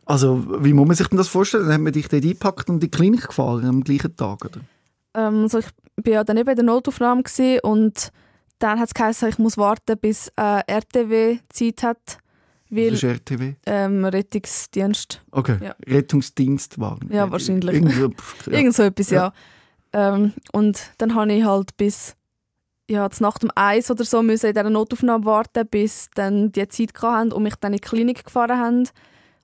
Also 0.05 0.45
wie 0.64 0.73
muss 0.73 0.87
man 0.87 0.97
sich 0.97 1.07
denn 1.07 1.19
das 1.19 1.29
vorstellen? 1.29 1.64
Dann 1.64 1.75
hat 1.75 1.81
man 1.81 1.93
dich 1.93 2.09
dort 2.09 2.25
eingepackt 2.25 2.69
und 2.69 2.77
in 2.77 2.81
die 2.81 2.90
Klinik 2.90 3.29
gefahren 3.29 3.64
am 3.64 3.85
gleichen 3.85 4.16
Tag, 4.16 4.45
oder? 4.45 4.61
Ähm, 5.14 5.43
also 5.43 5.59
ich 5.59 5.66
war 5.97 6.12
ja 6.12 6.25
dann 6.25 6.37
eben 6.37 6.51
in 6.51 6.57
der 6.57 6.64
Notaufnahme 6.64 7.23
und 7.62 8.11
dann 8.59 8.79
hat 8.79 8.88
es 8.88 8.95
geheißen, 8.95 9.29
ich 9.29 9.38
muss 9.38 9.57
warten, 9.57 9.99
bis 9.99 10.29
äh, 10.37 10.62
RTW 10.66 11.38
Zeit 11.49 11.83
hat. 11.83 12.19
Weil, 12.70 12.92
Was 12.92 13.02
ist 13.02 13.04
RTW? 13.04 13.54
Ähm, 13.66 14.04
Rettungsdienst. 14.04 15.22
Okay, 15.33 15.59
ja. 15.61 15.74
Rettungsdienstwagen. 15.87 17.12
Ja, 17.12 17.30
wahrscheinlich. 17.30 17.74
Irgendwo, 17.74 18.12
ja. 18.46 18.52
Irgend 18.52 18.74
so 18.74 18.85
etwas, 18.85 19.11
ja. 19.11 19.33
ja. 19.92 20.14
Ähm, 20.14 20.33
und 20.52 20.80
dann 20.98 21.14
habe 21.16 21.33
ich 21.33 21.44
halt 21.44 21.76
bis 21.76 22.14
ja, 22.88 23.09
Nacht 23.20 23.44
um 23.44 23.50
eins 23.54 23.90
oder 23.90 24.04
so 24.04 24.22
müssen 24.22 24.46
in 24.46 24.54
dieser 24.54 24.70
Notaufnahme 24.70 25.24
warten, 25.24 25.66
bis 25.68 26.09
dann 26.14 26.52
die 26.52 26.66
Zeit 26.68 26.90
hatten 27.00 27.33
und 27.33 27.42
mich 27.42 27.54
dann 27.56 27.72
in 27.72 27.78
die 27.78 27.87
Klinik 27.87 28.24
gefahren 28.24 28.59
haben. 28.59 28.88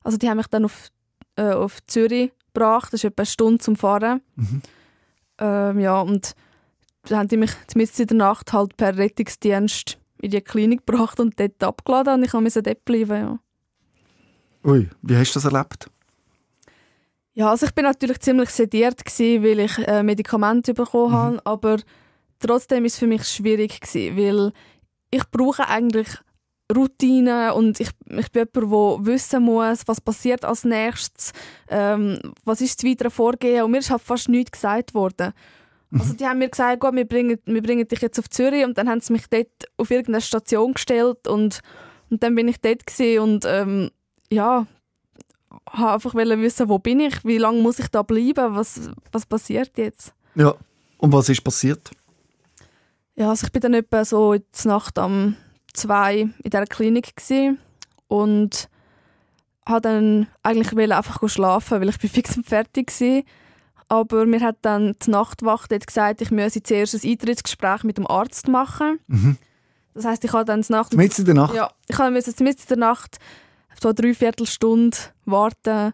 Also 0.02 0.18
die 0.18 0.28
haben 0.28 0.36
mich 0.36 0.48
dann 0.48 0.64
auf, 0.64 0.88
äh, 1.36 1.52
auf 1.52 1.84
Zürich 1.86 2.32
gebracht, 2.52 2.92
das 2.92 3.00
ist 3.00 3.04
etwa 3.04 3.22
eine 3.22 3.26
Stunde 3.26 3.58
zum 3.58 3.76
Fahren. 3.76 4.20
Mhm. 4.36 4.62
Ähm, 5.38 5.80
ja, 5.80 6.00
und 6.00 6.34
haben 7.10 7.28
die 7.28 7.36
mich 7.36 7.52
mitten 7.74 8.02
in 8.02 8.08
der 8.08 8.16
Nacht 8.16 8.52
halt 8.52 8.76
per 8.76 8.96
Rettungsdienst 8.96 9.98
in 10.20 10.30
die 10.30 10.40
Klinik 10.40 10.86
gebracht 10.86 11.20
und 11.20 11.38
dort 11.38 11.62
abgeladen 11.62 12.14
und 12.14 12.24
ich 12.24 12.32
musste 12.32 12.62
dort 12.62 12.84
bleiben, 12.84 13.16
ja. 13.20 13.38
Ui, 14.64 14.88
wie 15.02 15.16
hast 15.16 15.32
du 15.34 15.40
das 15.40 15.44
erlebt? 15.52 15.88
Ja, 17.34 17.50
also 17.50 17.66
ich 17.66 17.74
bin 17.74 17.84
natürlich 17.84 18.18
ziemlich 18.20 18.48
sediert 18.50 19.04
gewesen, 19.04 19.44
weil 19.44 19.60
ich 19.60 19.78
äh, 19.86 20.02
Medikamente 20.02 20.72
bekommen 20.74 21.12
Mhm. 21.12 21.16
habe, 21.16 21.40
aber 21.46 21.76
trotzdem 22.40 22.84
ist 22.84 22.94
es 22.94 22.98
für 22.98 23.06
mich 23.06 23.24
schwierig 23.24 23.78
gewesen, 23.80 24.16
weil 24.16 24.52
ich 25.10 25.22
brauche 25.30 25.68
eigentlich 25.68 26.08
Routine 26.74 27.54
und 27.54 27.78
ich, 27.78 27.90
ich 28.06 28.32
bin 28.32 28.48
jemand, 28.54 28.56
der 28.56 29.06
wissen 29.06 29.42
muss, 29.42 29.86
was 29.86 30.00
passiert 30.00 30.44
als 30.44 30.64
nächstes, 30.64 31.32
ähm, 31.68 32.18
was 32.44 32.60
ist 32.60 32.82
das 32.82 32.90
weitere 32.90 33.10
Vorgehen 33.10 33.62
und 33.64 33.70
mir 33.70 33.78
ist 33.78 33.90
halt 33.90 34.02
fast 34.02 34.28
nichts 34.28 34.52
gesagt 34.52 34.94
worden. 34.94 35.32
Also 35.92 36.14
die 36.14 36.26
haben 36.26 36.38
mir 36.38 36.48
gesagt, 36.48 36.80
gut, 36.80 36.94
wir 36.94 37.06
bringen, 37.06 37.38
wir 37.44 37.62
bringen 37.62 37.86
dich 37.86 38.00
jetzt 38.00 38.18
auf 38.18 38.28
Zürich 38.28 38.64
und 38.64 38.76
dann 38.76 38.88
haben 38.88 39.00
sie 39.00 39.12
mich 39.12 39.28
dort 39.28 39.48
auf 39.76 39.90
irgendeine 39.90 40.20
Station 40.20 40.74
gestellt 40.74 41.28
und, 41.28 41.60
und 42.10 42.22
dann 42.22 42.34
bin 42.34 42.48
ich 42.48 42.60
dort 42.60 42.82
und 43.20 43.44
ähm, 43.46 43.90
ja, 44.30 44.66
habe 45.70 45.92
einfach 45.92 46.14
wissen, 46.14 46.68
wo 46.68 46.78
bin 46.78 47.00
ich, 47.00 47.24
wie 47.24 47.38
lange 47.38 47.62
muss 47.62 47.78
ich 47.78 47.88
da 47.88 48.02
bleiben, 48.02 48.56
was, 48.56 48.90
was 49.12 49.26
passiert 49.26 49.78
jetzt. 49.78 50.12
Ja. 50.34 50.54
Und 50.98 51.12
was 51.12 51.28
ist 51.28 51.44
passiert? 51.44 51.90
Ja, 53.14 53.30
also 53.30 53.46
ich 53.46 53.52
bin 53.52 53.62
dann 53.62 53.74
etwa 53.74 54.04
so 54.04 54.32
in 54.32 54.42
der 54.64 54.72
Nacht 54.72 54.98
am 54.98 55.36
zwei 55.72 56.20
in 56.20 56.50
dieser 56.50 56.66
Klinik 56.66 57.14
und 58.08 58.68
habe 59.66 59.80
dann 59.80 60.26
eigentlich 60.42 60.92
einfach 60.92 61.28
schlafen, 61.28 61.80
weil 61.80 61.88
ich 61.88 61.98
bin 61.98 62.10
fix 62.10 62.36
und 62.36 62.46
fertig 62.46 62.90
war. 63.00 63.22
Aber 63.88 64.26
mir 64.26 64.40
hat 64.40 64.56
dann 64.62 64.94
die 65.04 65.10
Nachtwacht 65.10 65.70
dort 65.70 65.86
gesagt, 65.86 66.20
ich 66.20 66.30
müsse 66.30 66.62
zuerst 66.62 66.94
ein 66.94 67.10
Eintrittsgespräch 67.10 67.84
mit 67.84 67.98
dem 67.98 68.06
Arzt 68.06 68.48
machen. 68.48 68.98
Mhm. 69.06 69.36
Das 69.94 70.04
heißt, 70.04 70.24
ich 70.24 70.32
habe 70.32 70.44
dann 70.44 70.62
die 70.62 70.72
Nacht 70.72 70.94
Mitten 70.94 71.20
in 71.22 71.24
der 71.24 71.34
Nacht? 71.34 71.54
Ja, 71.54 71.70
ich 71.88 71.98
musste 71.98 72.44
mitten 72.44 72.62
in 72.62 72.68
der 72.68 72.76
Nacht 72.76 73.18
so 73.80 73.88
eine 73.88 73.94
Dreiviertelstunde 73.94 74.96
warten, 75.24 75.92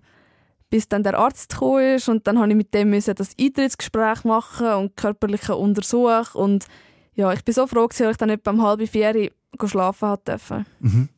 bis 0.71 0.89
dann 0.89 1.03
der 1.03 1.19
Arzt 1.19 1.53
gekommen 1.53 1.97
ist 1.97 2.09
und 2.09 2.27
dann 2.27 2.37
musste 2.37 2.51
ich 2.51 2.57
mit 2.57 2.75
dem 2.75 2.91
müssen 2.91 3.15
das 3.15 3.37
Eintrittsgespräch 3.39 4.25
machen 4.25 4.73
und 4.75 4.97
körperlichen 4.97 5.55
Untersuch 5.55 6.35
und 6.35 6.67
ja, 7.15 7.33
ich 7.33 7.45
bin 7.45 7.55
so 7.55 7.67
froh, 7.67 7.87
dass 7.87 8.01
ich 8.01 8.17
dann 8.17 8.31
etwa 8.31 8.51
um 8.51 8.63
halb 8.63 8.89
vier 8.89 9.31
schlafen 9.67 10.09
hat 10.09 10.27
dürfen. 10.27 10.67
Mhm. 10.81 11.09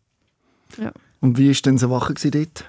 Ja. 0.79 0.93
Und 1.21 1.39
wie 1.39 1.49
war 1.49 1.63
denn 1.63 1.79
so 1.79 1.89
Wache 1.89 2.15
gewesen 2.15 2.33
dort? 2.33 2.65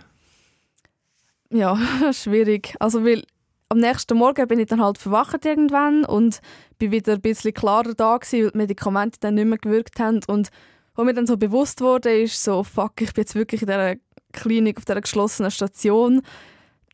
Ja, 1.49 1.77
schwierig. 2.13 2.75
Also 2.79 3.03
weil 3.03 3.23
am 3.69 3.79
nächsten 3.79 4.17
Morgen 4.17 4.47
bin 4.47 4.59
ich 4.59 4.67
dann 4.67 4.81
halt 4.81 4.97
verwacht 4.97 5.45
irgendwann 5.45 6.05
und 6.05 6.39
bin 6.77 6.91
wieder 6.91 7.13
ein 7.13 7.21
bisschen 7.21 7.53
klarer 7.53 7.93
da 7.93 8.17
gewesen, 8.17 8.45
weil 8.45 8.51
die 8.51 8.57
Medikamente 8.57 9.19
dann 9.19 9.35
nicht 9.35 9.47
mehr 9.47 9.57
gewirkt 9.57 9.99
haben 9.99 10.21
und 10.27 10.49
wo 10.95 11.03
mir 11.03 11.13
dann 11.13 11.27
so 11.27 11.35
bewusst 11.37 11.81
wurde, 11.81 12.21
ist 12.21 12.41
so, 12.41 12.63
fuck, 12.63 13.01
ich 13.01 13.13
bin 13.13 13.23
jetzt 13.23 13.35
wirklich 13.35 13.61
in 13.61 13.67
dieser 13.67 13.95
Klinik, 14.31 14.77
auf 14.77 14.85
dieser 14.85 15.01
geschlossenen 15.01 15.51
Station. 15.51 16.21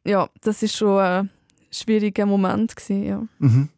Ja, 0.04 0.30
das 0.42 0.64
ist 0.64 0.76
schon 0.76 1.00
ein 1.00 1.30
schwieriger 1.70 2.26
Moment 2.26 2.76
gewesen, 2.76 3.04
ja. 3.04 3.24
Mhm. 3.40 3.70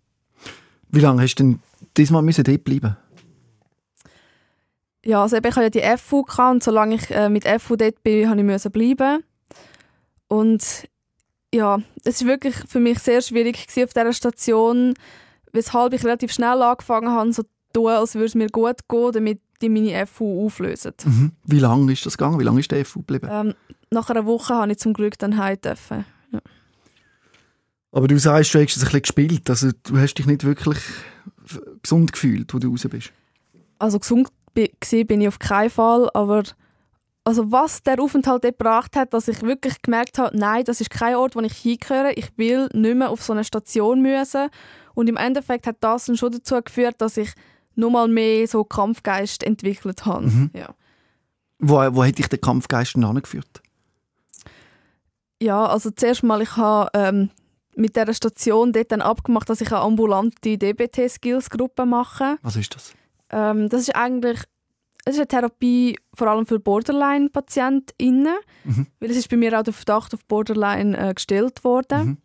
Wie 0.89 0.99
lange 0.99 1.21
hast 1.21 1.35
du 1.35 1.43
denn 1.43 1.59
diesmal 1.97 2.21
müssen 2.21 2.43
dort 2.43 2.63
bleiben 2.63 2.95
Ja, 5.03 5.23
also 5.23 5.35
eben, 5.35 5.47
ich 5.47 5.55
hatte 5.55 5.79
ja 5.79 5.95
die 5.95 5.97
FU 5.97 6.23
gehabt 6.23 6.53
und 6.53 6.63
solange 6.63 6.95
ich 6.95 7.09
äh, 7.11 7.29
mit 7.29 7.45
FU 7.59 7.75
dort 7.75 8.01
bin, 8.03 8.29
habe 8.29 8.39
ich 8.39 8.45
müssen 8.45 8.71
bleiben. 8.71 9.23
Und 10.27 10.87
ja, 11.53 11.79
es 12.03 12.21
war 12.21 12.29
wirklich 12.29 12.55
für 12.67 12.79
mich 12.79 12.99
sehr 12.99 13.21
schwierig 13.21 13.67
auf 13.67 13.93
dieser 13.93 14.13
Station, 14.13 14.95
weshalb 15.51 15.93
ich 15.93 16.03
relativ 16.03 16.33
schnell 16.33 16.61
angefangen 16.61 17.09
habe, 17.09 17.31
so 17.31 17.43
zu 17.43 17.49
tun, 17.73 17.87
als 17.89 18.15
würde 18.15 18.25
es 18.25 18.35
mir 18.35 18.49
gut 18.49 18.87
gehen, 18.89 19.11
damit 19.11 19.39
die 19.61 19.69
meine 19.69 20.05
FU 20.07 20.45
auflösen. 20.45 20.93
Mhm. 21.05 21.31
Wie 21.45 21.59
lange 21.59 21.93
ist 21.93 22.05
das 22.05 22.17
gegangen? 22.17 22.39
Wie 22.39 22.43
lange 22.43 22.59
ist 22.59 22.71
der 22.71 22.83
FU 22.83 22.99
geblieben? 22.99 23.29
Ähm, 23.31 23.53
nach 23.91 24.09
einer 24.09 24.25
Woche 24.25 24.55
habe 24.55 24.71
ich 24.71 24.79
zum 24.79 24.93
Glück 24.93 25.17
dann 25.19 25.37
heim 25.37 25.61
dürfen. 25.61 26.05
Aber 27.91 28.07
du 28.07 28.17
sagst, 28.17 28.55
du 28.55 28.59
hast 28.59 28.75
es 28.75 28.81
ein 28.81 28.85
bisschen 28.85 29.01
gespielt. 29.03 29.49
Also 29.49 29.69
du 29.83 29.97
hast 29.97 30.15
dich 30.15 30.25
nicht 30.25 30.43
wirklich 30.43 30.79
gesund 31.83 32.11
gefühlt, 32.11 32.51
wo 32.51 32.57
du 32.57 32.71
raus 32.71 32.87
bist. 32.89 33.13
Also 33.77 33.99
gesund 33.99 34.29
bin 34.55 35.21
ich 35.21 35.27
auf 35.27 35.37
keinen 35.37 35.69
Fall, 35.69 36.09
aber 36.15 36.43
also 37.23 37.51
was 37.51 37.83
der 37.83 37.99
Aufenthalt 38.01 38.43
dort 38.43 38.57
gebracht 38.57 38.95
hat, 38.95 39.13
dass 39.13 39.27
ich 39.27 39.41
wirklich 39.41 39.81
gemerkt 39.81 40.17
habe, 40.17 40.37
nein, 40.37 40.63
das 40.65 40.81
ist 40.81 40.89
kein 40.89 41.15
Ort, 41.15 41.35
wo 41.35 41.41
ich 41.41 41.53
hingehöre. 41.53 42.17
Ich 42.17 42.37
will 42.37 42.67
nicht 42.73 42.95
mehr 42.95 43.09
auf 43.09 43.23
so 43.23 43.33
eine 43.33 43.43
Station 43.43 44.01
müssen. 44.01 44.49
Und 44.93 45.07
im 45.07 45.17
Endeffekt 45.17 45.65
hat 45.67 45.77
das 45.79 46.05
dann 46.05 46.17
schon 46.17 46.33
dazu 46.33 46.61
geführt, 46.61 46.95
dass 46.99 47.17
ich 47.17 47.31
nochmal 47.75 48.07
mehr 48.07 48.47
so 48.47 48.63
Kampfgeist 48.63 49.43
entwickelt 49.43 50.05
habe. 50.05 50.25
Mhm. 50.25 50.51
Ja. 50.53 50.75
Wo, 51.59 51.75
wo 51.95 52.03
hat 52.03 52.17
dich 52.17 52.27
der 52.27 52.39
Kampfgeist 52.39 52.95
denn 52.95 53.05
angeführt? 53.05 53.63
ja, 55.43 55.65
also 55.65 55.91
zuerst 55.91 56.23
mal, 56.23 56.41
ich 56.41 56.55
habe 56.57 56.89
ähm, 56.93 57.29
mit 57.75 57.95
dieser 57.95 58.13
Station 58.13 58.71
dort 58.71 58.91
dann 58.91 59.01
abgemacht, 59.01 59.49
dass 59.49 59.61
ich 59.61 59.71
eine 59.71 59.81
ambulante 59.81 60.57
DBT-Skills-Gruppe 60.57 61.85
mache. 61.85 62.37
Was 62.41 62.55
ist 62.55 62.75
das? 62.75 62.93
Ähm, 63.29 63.69
das 63.69 63.81
ist 63.81 63.95
eigentlich 63.95 64.39
es 65.05 65.13
ist 65.15 65.19
eine 65.19 65.27
Therapie 65.27 65.97
vor 66.13 66.27
allem 66.27 66.45
für 66.45 66.59
Borderline-PatientInnen, 66.59 68.35
Mhm. 68.63 68.87
weil 68.99 69.11
es 69.11 69.17
ist 69.17 69.29
bei 69.29 69.37
mir 69.37 69.57
auch 69.59 69.63
der 69.63 69.73
Verdacht 69.73 70.13
auf 70.13 70.23
Borderline 70.25 70.97
äh, 70.97 71.13
gestellt 71.13 71.63
worden, 71.63 72.05
Mhm. 72.05 72.17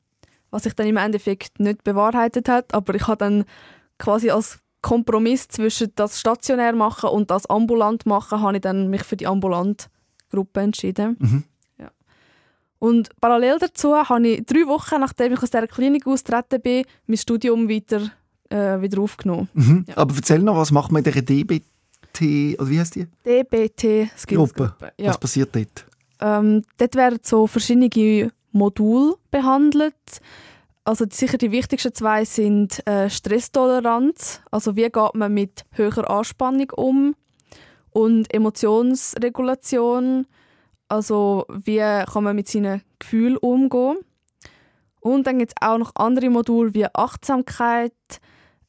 was 0.51 0.63
sich 0.65 0.75
dann 0.75 0.87
im 0.87 0.97
Endeffekt 0.97 1.59
nicht 1.61 1.85
bewahrheitet 1.85 2.49
hat, 2.49 2.73
aber 2.75 2.95
ich 2.95 3.07
habe 3.07 3.17
dann 3.19 3.45
quasi 3.99 4.31
als 4.31 4.59
Kompromiss 4.81 5.49
zwischen 5.49 5.93
das 5.97 6.21
stationär 6.21 6.73
machen 6.73 7.11
und 7.11 7.31
das 7.31 7.47
ambulant 7.47 8.07
machen, 8.07 8.41
habe 8.41 8.57
ich 8.59 8.63
dann 8.63 8.89
mich 8.89 9.03
für 9.03 9.17
die 9.17 9.27
ambulant 9.27 9.89
Gruppe 10.31 10.61
entschieden. 10.61 11.17
Mhm. 11.19 11.45
Ja. 11.79 11.91
Und 12.79 13.11
parallel 13.21 13.59
dazu 13.59 13.97
habe 13.97 14.29
ich 14.29 14.47
drei 14.47 14.67
Wochen, 14.69 15.01
nachdem 15.01 15.33
ich 15.33 15.43
aus 15.43 15.51
dieser 15.51 15.67
Klinik 15.67 16.07
austreten 16.07 16.61
bin, 16.61 16.85
mein 17.09 17.17
Studium 17.17 17.69
weiter, 17.69 18.13
äh, 18.51 18.81
wieder 18.81 19.01
aufgenommen. 19.03 19.49
Mhm. 19.53 19.85
Ja. 19.89 19.97
Aber 19.97 20.15
erzähl 20.15 20.39
noch, 20.39 20.57
was 20.57 20.71
macht 20.71 20.93
man 20.93 21.03
in 21.03 21.13
dieser 21.13 21.23
DBT, 22.15 22.61
oder 22.61 22.71
wie 22.71 22.81
heißt 22.81 22.95
die? 22.95 23.07
DBT 23.25 24.11
Skills 24.17 24.55
Gruppe. 24.55 24.75
Ja. 24.99 25.09
Was 25.09 25.19
passiert 25.19 25.55
dort? 25.55 25.87
Ähm, 26.21 26.65
dort 26.77 26.95
werden 26.97 27.21
so 27.23 27.47
verschiedene 27.47 28.33
Module 28.53 29.15
behandelt. 29.31 29.95
Also 30.85 31.05
sicher 31.11 31.37
die 31.37 31.53
wichtigsten 31.53 31.93
zwei 31.93 32.25
sind 32.25 32.87
äh, 32.87 33.11
Stresstoleranz, 33.11 34.41
also 34.51 34.75
wie 34.75 34.89
geht 34.89 35.15
man 35.15 35.35
mit 35.35 35.67
höherer 35.73 36.09
Anspannung 36.09 36.71
um 36.75 37.15
und 37.91 38.33
Emotionsregulation, 38.33 40.27
also 40.89 41.45
wie 41.51 42.05
kann 42.11 42.25
man 42.25 42.37
mit 42.37 42.49
seinen 42.49 42.81
Gefühlen 42.99 43.37
umgehen. 43.37 43.99
Und 45.01 45.27
dann 45.27 45.41
gibt 45.41 45.53
es 45.53 45.63
auch 45.69 45.77
noch 45.77 45.93
andere 45.95 46.31
Module 46.31 46.73
wie 46.73 46.87
Achtsamkeit, 46.87 47.93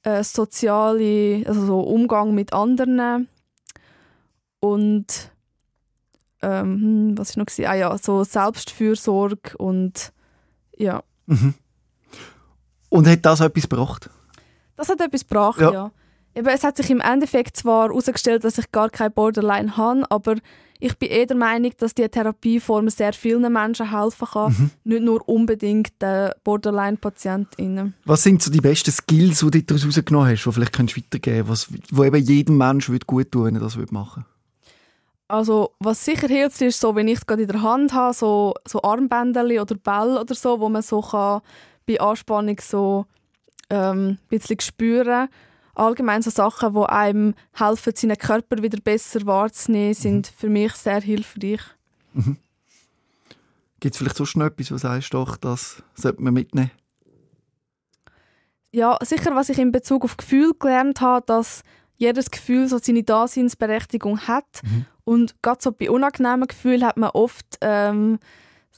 äh, 0.04 0.24
soziale, 0.24 1.44
also 1.46 1.66
so 1.66 1.80
Umgang 1.82 2.34
mit 2.34 2.54
anderen 2.54 3.28
und 4.60 5.32
ähm, 6.42 6.82
hm, 6.82 7.18
was 7.18 7.32
ist 7.32 7.38
noch 7.38 7.46
gewesen? 7.46 7.66
Ah 7.66 7.74
ja, 7.76 7.98
so 7.98 8.24
Selbstfürsorge 8.24 9.58
und 9.58 10.12
ja, 10.78 11.04
Mhm. 11.28 11.54
Und 12.90 13.08
hat 13.08 13.24
das 13.24 13.40
etwas 13.40 13.70
gebracht? 13.70 14.10
das 14.76 14.90
hat 14.90 15.00
etwas 15.02 15.22
gebracht, 15.28 15.60
Ja. 15.62 15.72
ja. 15.72 15.92
Eben, 16.34 16.48
es 16.48 16.64
hat 16.64 16.78
sich 16.78 16.90
im 16.90 17.02
Endeffekt 17.02 17.58
zwar 17.58 17.90
herausgestellt, 17.90 18.44
dass 18.44 18.58
ich 18.58 18.72
gar 18.72 18.90
kein 18.90 19.12
Borderline 19.12 19.76
habe, 19.78 20.10
aber 20.10 20.36
ich 20.82 20.98
bin 20.98 21.10
eher 21.10 21.26
der 21.26 21.36
Meinung, 21.36 21.72
dass 21.78 21.94
diese 21.94 22.10
Therapieform 22.10 22.90
sehr 22.90 23.12
vielen 23.14 23.52
Menschen 23.52 23.92
helfen 23.92 24.28
kann, 24.32 24.52
Mhm. 24.52 24.72
nicht 24.86 25.04
nur 25.04 25.28
unbedingt 25.28 26.02
den 26.02 26.32
Borderline-PatientInnen. 26.44 27.94
Was 28.06 28.24
sind 28.24 28.42
so 28.42 28.50
die 28.52 28.62
besten 28.62 28.92
Skills, 28.92 29.40
die 29.40 29.50
du 29.52 29.62
daraus 29.64 29.86
rausgenommen 29.86 30.30
hast, 30.32 30.46
die 30.46 30.52
vielleicht 30.52 30.74
kannst 30.74 30.96
du 30.96 31.02
weitergeben 31.02 31.48
kannst, 31.48 31.70
wo 31.92 32.04
eben 32.04 32.24
jedem 32.24 32.58
Menschen 32.58 32.94
würde 32.94 33.06
gut 33.06 33.32
tun 33.32 33.46
wenn 33.46 33.56
er 33.56 33.62
das 33.62 33.76
würde 33.78 33.94
machen 33.94 34.26
Also, 35.28 35.72
was 35.80 36.04
sicher 36.04 36.28
hilft, 36.28 36.62
ist 36.62 36.80
so, 36.80 36.96
wenn 36.96 37.08
ich 37.08 37.20
es 37.20 37.26
gerade 37.28 37.42
in 37.44 37.48
der 37.50 37.62
Hand 37.62 37.94
habe, 37.94 38.14
so, 38.14 38.54
so 38.66 38.82
Armbänderli 38.82 39.60
oder 39.60 39.76
Bälle 39.76 40.20
oder 40.22 40.34
so, 40.34 40.60
wo 40.60 40.70
man 40.70 40.82
so 40.82 41.02
kann 41.02 41.42
bei 41.86 42.00
Anspannung 42.00 42.58
so 42.62 43.06
ähm, 43.70 44.08
ein 44.08 44.20
bisschen 44.30 44.60
spüren 44.60 45.28
Allgemein 45.80 46.22
so 46.22 46.30
Sachen, 46.30 46.74
die 46.74 46.90
einem 46.90 47.36
helfen, 47.54 47.94
seinen 47.96 48.18
Körper 48.18 48.62
wieder 48.62 48.80
besser 48.82 49.26
wahrzunehmen, 49.26 49.94
sind 49.94 50.28
für 50.28 50.50
mich 50.50 50.74
sehr 50.74 51.00
hilfreich. 51.00 51.62
Gibt 53.80 53.96
es 53.96 53.98
vielleicht 53.98 54.18
sonst 54.18 54.36
noch 54.36 54.48
etwas, 54.48 54.72
wo 54.72 54.76
du 54.76 54.80
sagst, 54.80 55.14
doch, 55.14 55.38
das 55.38 55.82
sollte 55.94 56.22
man 56.22 56.34
mitnehmen? 56.34 56.72
Ja, 58.72 58.98
sicher, 59.02 59.34
was 59.36 59.48
ich 59.48 59.58
in 59.58 59.72
Bezug 59.72 60.04
auf 60.04 60.18
Gefühl 60.18 60.52
gelernt 60.60 61.00
habe, 61.00 61.26
dass 61.26 61.64
jedes 61.96 62.30
Gefühl 62.30 62.68
so 62.68 62.78
seine 62.78 63.04
Daseinsberechtigung 63.04 64.28
hat. 64.28 64.62
Mhm. 64.64 64.86
Und 65.06 65.42
gerade 65.42 65.62
so 65.62 65.72
bei 65.72 65.90
unangenehmen 65.90 66.48
Gefühlen 66.48 66.86
hat 66.86 66.98
man 66.98 67.12
oft, 67.12 67.58
ähm, 67.62 68.20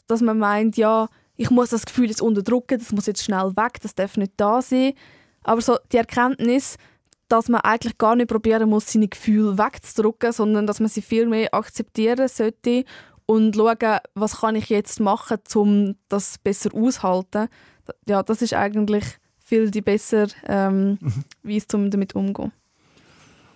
dass 0.06 0.22
man 0.22 0.38
meint, 0.38 0.78
ja, 0.78 1.08
ich 1.36 1.50
muss 1.50 1.70
das 1.72 1.86
Gefühl 1.86 2.10
jetzt 2.10 2.22
unterdrücken, 2.22 2.78
das 2.78 2.92
muss 2.92 3.08
jetzt 3.08 3.24
schnell 3.24 3.56
weg, 3.56 3.82
das 3.82 3.96
darf 3.96 4.18
nicht 4.18 4.34
da 4.38 4.62
sein. 4.62 4.94
Aber 5.44 5.62
so 5.62 5.78
die 5.92 5.98
Erkenntnis, 5.98 6.78
dass 7.32 7.50
man 7.50 7.62
eigentlich 7.62 7.98
gar 7.98 8.16
nicht 8.16 8.30
probieren 8.30 8.70
muss, 8.70 8.92
seine 8.92 9.08
Gefühle 9.08 9.58
wegzudrücken, 9.58 10.34
sondern 10.34 10.68
dass 10.68 10.80
man 10.80 10.90
sie 10.90 11.02
viel 11.02 11.28
mehr 11.28 11.54
akzeptieren 11.54 12.28
sollte 12.28 12.84
und 13.26 13.56
schauen, 13.56 14.00
was 14.14 14.42
kann 14.42 14.56
ich 14.56 14.70
jetzt 14.70 15.00
machen, 15.00 15.38
um 15.56 15.96
das 16.10 16.38
besser 16.38 16.74
auszuhalten. 16.74 17.48
Ja, 18.08 18.24
das 18.24 18.42
ist 18.42 18.54
eigentlich 18.54 19.06
viel 19.40 19.72
die 19.72 19.82
bessere 19.82 20.28
ähm, 20.48 20.98
mhm. 21.00 21.24
Weise, 21.44 21.66
um 21.76 21.90
damit 21.90 22.16
umzugehen. 22.16 22.52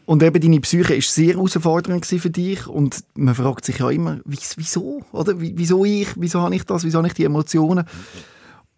Und 0.05 0.21
eben 0.21 0.39
deine 0.39 0.61
Psyche 0.61 0.93
war 0.93 1.01
sehr 1.01 1.33
herausfordernd 1.33 2.05
für 2.05 2.29
dich 2.29 2.67
und 2.67 3.03
man 3.15 3.33
fragt 3.33 3.65
sich 3.65 3.79
ja 3.79 3.89
immer, 3.89 4.19
wieso, 4.23 5.01
oder? 5.11 5.33
Wieso 5.39 5.83
ich, 5.83 6.09
wieso 6.15 6.41
habe 6.41 6.55
ich 6.55 6.63
das, 6.63 6.83
wieso 6.83 6.99
habe 6.99 7.07
ich 7.07 7.15
die 7.15 7.23
Emotionen? 7.23 7.85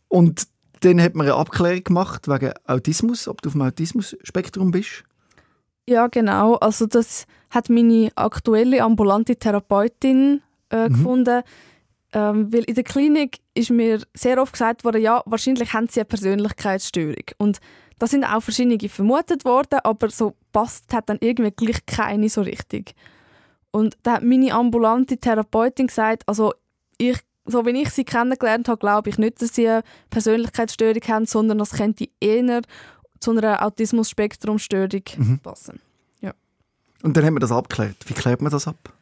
Und 0.08 0.48
dann 0.82 1.02
hat 1.02 1.16
man 1.16 1.28
eine 1.28 1.36
Abklärung 1.36 1.84
gemacht 1.84 2.28
wegen 2.28 2.54
Autismus, 2.66 3.28
ob 3.28 3.42
du 3.42 3.50
auf 3.50 3.54
dem 3.54 3.62
Autismus-Spektrum 3.62 4.72
bist. 4.72 5.04
Ja, 5.88 6.08
genau. 6.08 6.56
Also 6.56 6.86
das 6.86 7.26
hat 7.50 7.70
meine 7.70 8.12
aktuelle 8.16 8.84
ambulante 8.84 9.36
Therapeutin 9.38 10.42
äh, 10.70 10.90
mhm. 10.90 10.94
gefunden. 10.94 11.42
Ähm, 12.14 12.54
weil 12.54 12.64
in 12.64 12.76
der 12.76 12.84
Klinik 12.84 13.40
ist 13.54 13.70
mir 13.70 14.02
sehr 14.14 14.42
oft 14.42 14.54
gesagt 14.54 14.84
worden, 14.84 15.02
ja, 15.02 15.22
wahrscheinlich 15.26 15.74
haben 15.74 15.88
sie 15.88 16.00
eine 16.00 16.06
Persönlichkeitsstörung. 16.06 17.26
Und 17.38 17.60
da 18.00 18.08
sind 18.08 18.24
auch 18.24 18.42
verschiedene 18.42 18.90
vermutet 18.90 19.44
worden, 19.44 19.80
aber 19.84 20.10
so 20.10 20.36
passt 20.52 20.94
hat 20.94 21.10
dann 21.10 21.18
irgendwie 21.20 21.52
gleich 21.52 21.86
keine 21.86 22.30
so 22.30 22.42
richtig. 22.42 22.94
Und 23.72 23.98
da 24.04 24.14
hat 24.14 24.24
meine 24.24 24.54
ambulante 24.54 25.18
Therapeutin 25.18 25.88
gesagt, 25.88 26.24
also 26.28 26.54
ich, 26.98 27.18
so 27.48 27.66
wie 27.66 27.82
ich 27.82 27.90
sie 27.90 28.04
kennengelernt 28.04 28.68
habe, 28.68 28.78
glaube 28.78 29.10
ich 29.10 29.18
nicht, 29.18 29.42
dass 29.42 29.56
sie 29.56 29.68
eine 29.68 29.84
Persönlichkeitsstörung 30.10 31.02
haben, 31.08 31.26
sondern 31.26 31.58
das 31.58 31.72
könnte 31.72 32.08
eher 32.20 32.62
zu 33.20 33.32
einer 33.32 33.66
Autismus-Spektrum-Störung 33.66 35.02
mhm. 35.18 35.40
passen. 35.40 35.80
Ja. 36.22 36.34
Und 37.04 37.18
dann 37.18 37.26
haben 37.26 37.36
wir 37.36 37.40
das 37.40 37.52
abgeklärt. 37.52 37.98
Wie 38.06 38.14
klärt 38.14 38.42
man 38.42 38.52
das 38.52 38.68
ab? 38.68 38.94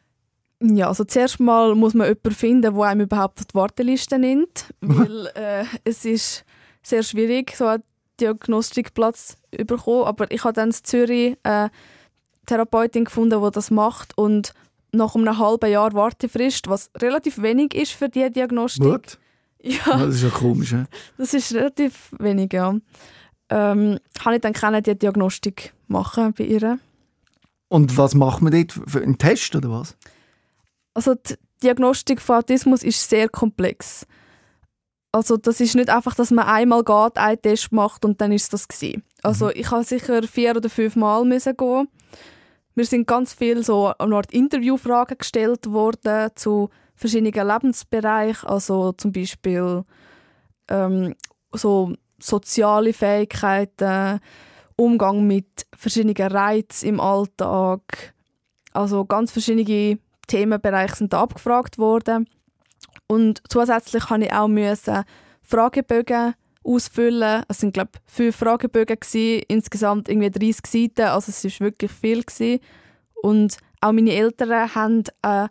Ja, 0.62 0.88
also 0.88 1.04
zuerst 1.04 1.38
mal 1.38 1.74
muss 1.74 1.92
man 1.92 2.06
jemanden 2.06 2.30
finden, 2.30 2.62
der 2.62 2.74
einem 2.74 3.02
überhaupt 3.02 3.40
auf 3.40 3.44
die 3.46 3.54
Warteliste 3.54 4.18
nimmt, 4.18 4.72
weil 4.80 5.26
äh, 5.34 5.64
es 5.84 6.04
ist 6.04 6.44
sehr 6.82 7.02
schwierig, 7.02 7.54
so 7.56 7.66
einen 7.66 7.82
Diagnostikplatz 8.20 9.36
zu 9.54 9.64
bekommen. 9.64 10.04
Aber 10.04 10.30
ich 10.30 10.44
habe 10.44 10.54
dann 10.54 10.70
in 10.70 10.74
Zürich 10.74 11.36
eine 11.42 11.70
Therapeutin 12.46 13.04
gefunden, 13.04 13.42
die 13.42 13.50
das 13.50 13.70
macht 13.70 14.16
und 14.16 14.54
nach 14.96 15.14
einem 15.14 15.38
halben 15.38 15.70
Jahr 15.70 15.92
Wartefrist, 15.92 16.68
was 16.68 16.90
relativ 16.96 17.40
wenig 17.40 17.74
ist 17.74 17.92
für 17.92 18.08
diese 18.08 18.30
Diagnostik. 18.30 18.84
What? 18.84 19.18
Ja. 19.60 19.98
Das 19.98 20.16
ist 20.16 20.22
ja 20.22 20.30
komisch. 20.30 20.70
He? 20.70 20.84
Das 21.18 21.34
ist 21.34 21.54
relativ 21.54 22.14
wenig, 22.18 22.52
ja. 22.52 22.74
Ähm, 23.48 23.98
habe 24.20 24.36
ich 24.36 24.40
dann 24.40 24.52
können 24.52 24.82
die 24.82 24.96
Diagnostik 24.96 25.72
machen 25.88 26.34
bei 26.36 26.44
ihr. 26.44 26.78
Und 27.68 27.96
was 27.96 28.14
macht 28.14 28.42
man 28.42 28.52
dort? 28.52 28.72
Für 28.72 29.02
einen 29.02 29.18
Test 29.18 29.54
oder 29.54 29.70
was? 29.70 29.96
Also 30.94 31.14
die 31.14 31.34
Diagnostik 31.62 32.20
von 32.20 32.36
Autismus 32.36 32.82
ist 32.82 33.08
sehr 33.08 33.28
komplex. 33.28 34.06
Also 35.12 35.36
das 35.36 35.60
ist 35.60 35.74
nicht 35.74 35.90
einfach, 35.90 36.14
dass 36.14 36.30
man 36.30 36.46
einmal 36.46 36.84
geht, 36.84 37.16
einen 37.16 37.40
Test 37.40 37.72
macht 37.72 38.04
und 38.04 38.20
dann 38.20 38.32
ist 38.32 38.52
das 38.52 38.68
gewesen. 38.68 39.02
Also 39.22 39.46
mhm. 39.46 39.52
ich 39.54 39.70
habe 39.70 39.84
sicher 39.84 40.22
vier 40.24 40.56
oder 40.56 40.68
fünf 40.68 40.94
Mal 40.96 41.24
müssen 41.24 41.56
gehen. 41.56 41.88
Mir 42.76 42.84
sind 42.84 43.06
ganz 43.06 43.32
viele 43.32 43.62
so 43.62 43.90
eine 43.98 44.16
Art 44.16 44.30
Interviewfragen 44.32 45.16
gestellt 45.16 45.72
worden 45.72 46.30
zu 46.34 46.68
verschiedenen 46.94 47.48
Lebensbereichen, 47.48 48.46
also 48.46 48.92
zum 48.92 49.12
Beispiel 49.12 49.82
ähm, 50.68 51.14
so 51.52 51.94
soziale 52.18 52.92
Fähigkeiten, 52.92 54.20
Umgang 54.76 55.26
mit 55.26 55.66
verschiedenen 55.74 56.30
Reizen 56.30 56.90
im 56.90 57.00
Alltag, 57.00 58.14
also 58.72 59.06
ganz 59.06 59.32
verschiedene 59.32 59.98
Themenbereiche 60.26 60.96
sind 60.96 61.14
da 61.14 61.22
abgefragt 61.22 61.78
worden. 61.78 62.28
Und 63.06 63.42
zusätzlich 63.48 64.10
habe 64.10 64.24
ich 64.24 64.32
auch 64.34 64.48
müssen 64.48 65.04
Fragebögen 65.42 66.34
ausfüllen. 66.66 67.44
Es 67.48 67.58
sind 67.58 67.74
glaube 67.74 67.90
ich, 67.94 68.12
fünf 68.12 68.36
Fragebögen 68.36 68.98
gewesen, 68.98 69.44
insgesamt 69.48 70.08
irgendwie 70.08 70.30
30 70.30 70.66
Seiten, 70.66 71.08
also 71.08 71.30
es 71.30 71.44
ist 71.44 71.60
wirklich 71.60 71.90
viel 71.90 72.22
gewesen. 72.22 72.60
Und 73.22 73.58
auch 73.80 73.92
meine 73.92 74.12
Eltern 74.12 74.74
haben 74.74 75.04
einen 75.22 75.48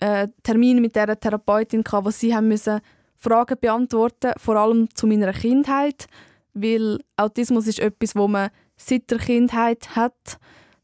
äh, 0.00 0.28
Termin 0.42 0.80
mit 0.80 0.96
der 0.96 1.18
Therapeutin 1.18 1.84
gehabt, 1.84 2.06
wo 2.06 2.10
sie 2.10 2.34
haben 2.34 2.48
müssen 2.48 2.80
Fragen 3.16 3.58
beantworten, 3.60 4.32
vor 4.38 4.56
allem 4.56 4.88
zu 4.94 5.06
meiner 5.06 5.32
Kindheit, 5.32 6.06
weil 6.54 7.00
Autismus 7.16 7.66
ist 7.66 7.80
etwas, 7.80 8.16
wo 8.16 8.28
man 8.28 8.50
seit 8.76 9.10
der 9.10 9.18
Kindheit 9.18 9.94
hat 9.94 10.38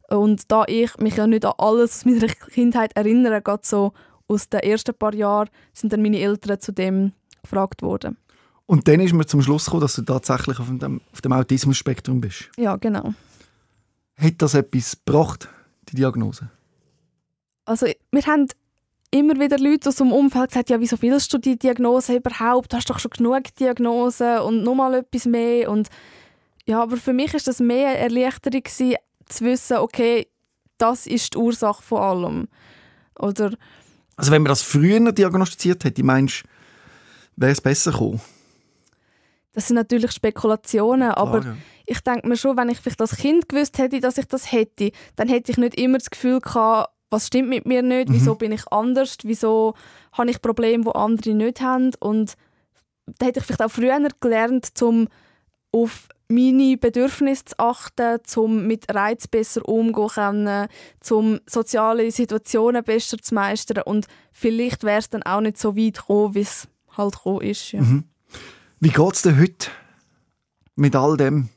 und 0.09 0.51
da 0.53 0.65
ich 0.67 0.97
mich 0.99 1.17
ja 1.17 1.27
nicht 1.27 1.45
an 1.45 1.55
alles 1.59 1.99
aus 1.99 2.05
meiner 2.05 2.27
Kindheit 2.53 2.93
erinnere, 2.95 3.43
gerade 3.43 3.63
so 3.65 3.93
aus 4.29 4.49
den 4.49 4.61
ersten 4.61 4.95
paar 4.95 5.15
Jahren, 5.15 5.49
sind 5.73 5.93
dann 5.93 6.03
meine 6.03 6.21
Eltern 6.21 6.61
zu 6.61 6.73
dem 6.73 7.13
gefragt 7.43 7.83
worden. 7.83 8.19
Und 8.67 8.89
dann 8.89 9.01
ist 9.01 9.13
mir 9.13 9.27
zum 9.27 9.43
Schluss 9.43 9.67
gekommen, 9.67 9.83
dass 9.83 9.95
du 9.95 10.03
tatsächlich 10.03 10.59
auf 10.59 10.67
dem, 10.67 11.01
auf 11.13 11.21
dem 11.21 11.33
Autismus-Spektrum 11.33 12.21
bist. 12.21 12.51
Ja, 12.57 12.77
genau. 12.77 13.15
Hat 14.17 14.35
das 14.39 14.55
etwas 14.55 14.97
gebracht, 15.05 15.49
die 15.89 15.97
Diagnose? 15.97 16.51
Also, 17.65 17.87
wir 18.11 18.23
haben 18.27 18.49
immer 19.11 19.39
wieder 19.39 19.59
Leute 19.59 19.89
aus 19.89 19.97
dem 19.97 20.13
Umfeld 20.13 20.51
gesagt, 20.51 20.71
ja, 20.71 20.81
wieso 20.81 21.01
willst 21.01 21.33
du 21.33 21.39
die 21.39 21.59
Diagnose 21.59 22.17
überhaupt? 22.17 22.73
Du 22.73 22.77
hast 22.77 22.91
doch 22.91 22.99
schon 22.99 23.13
genug 23.13 23.55
Diagnosen 23.59 24.39
und 24.39 24.63
noch 24.63 24.75
mal 24.75 24.95
etwas 24.95 25.27
mehr. 25.27 25.71
Und 25.71 25.89
ja, 26.67 26.83
aber 26.83 26.97
für 26.97 27.13
mich 27.13 27.35
ist 27.35 27.47
das 27.47 27.61
mehr 27.61 27.91
eine 27.91 27.99
Erleichterung 27.99 28.63
gewesen, 28.63 28.97
zu 29.27 29.45
wissen, 29.45 29.77
okay, 29.79 30.27
das 30.79 31.07
ist 31.07 31.35
die 31.35 31.39
Ursache 31.39 31.83
von 31.83 31.99
allem. 31.99 32.49
Oder 33.19 33.53
also 34.17 34.33
wenn 34.33 34.43
man 34.43 34.51
das 34.51 34.63
früher 34.63 35.13
diagnostiziert 35.13 35.85
hätte, 35.85 36.03
meinst 36.03 36.43
du, 36.43 36.49
wäre 37.37 37.53
es 37.53 37.61
besser 37.61 37.93
gekommen? 37.93 38.21
Das 39.57 39.69
sind 39.69 39.77
natürlich 39.77 40.13
Spekulationen, 40.13 41.13
Klar, 41.13 41.17
aber 41.17 41.43
ja. 41.43 41.57
ich 41.87 42.01
denke 42.01 42.29
mir 42.29 42.37
schon, 42.37 42.59
wenn 42.59 42.69
ich 42.69 42.79
vielleicht 42.79 43.01
als 43.01 43.17
Kind 43.17 43.49
gewusst 43.49 43.79
hätte, 43.79 44.01
dass 44.01 44.19
ich 44.19 44.27
das 44.27 44.53
hätte, 44.53 44.91
dann 45.17 45.29
hätte 45.29 45.51
ich 45.51 45.57
nicht 45.57 45.81
immer 45.81 45.97
das 45.97 46.11
Gefühl 46.11 46.41
gehabt, 46.41 46.93
was 47.09 47.29
stimmt 47.29 47.49
mit 47.49 47.65
mir 47.65 47.81
nicht, 47.81 48.13
wieso 48.13 48.35
mhm. 48.35 48.39
bin 48.39 48.53
ich 48.53 48.71
anders, 48.71 49.17
wieso 49.23 49.73
habe 50.13 50.29
ich 50.29 50.43
Probleme, 50.43 50.85
die 50.85 50.95
andere 50.95 51.33
nicht 51.33 51.63
haben 51.63 51.93
und 52.01 52.35
da 53.07 53.25
hätte 53.25 53.41
ich 53.41 53.47
vielleicht 53.47 53.63
auch 53.63 53.71
früher 53.71 53.99
gelernt, 54.21 54.71
um 54.83 55.09
auf 55.73 56.09
meine 56.29 56.77
Bedürfnisse 56.77 57.47
zu 57.47 57.59
achten, 57.59 58.19
um 58.37 58.67
mit 58.67 58.95
Reiz 58.95 59.27
besser 59.27 59.67
umzugehen 59.67 60.69
um 61.09 61.41
soziale 61.47 62.11
Situationen 62.11 62.85
besser 62.85 63.17
zu 63.17 63.35
meistern 63.35 63.85
und 63.87 64.07
vielleicht 64.33 64.85
wäre 64.85 64.99
es 64.99 65.09
dann 65.09 65.23
auch 65.23 65.41
nicht 65.41 65.57
so 65.57 65.79
weit 65.79 65.97
gekommen, 65.97 66.35
wie 66.35 66.41
es 66.41 66.69
halt 66.95 67.15
gekommen 67.15 67.41
ist. 67.41 67.73
Ja. 67.73 67.81
Mhm. 67.81 68.05
Wie 68.87 68.93
geht 68.93 69.15
es 69.15 69.23
dir 69.23 69.37
heute 69.37 69.69
mit 70.77 70.95
all 70.95 71.17
dem? 71.17 71.49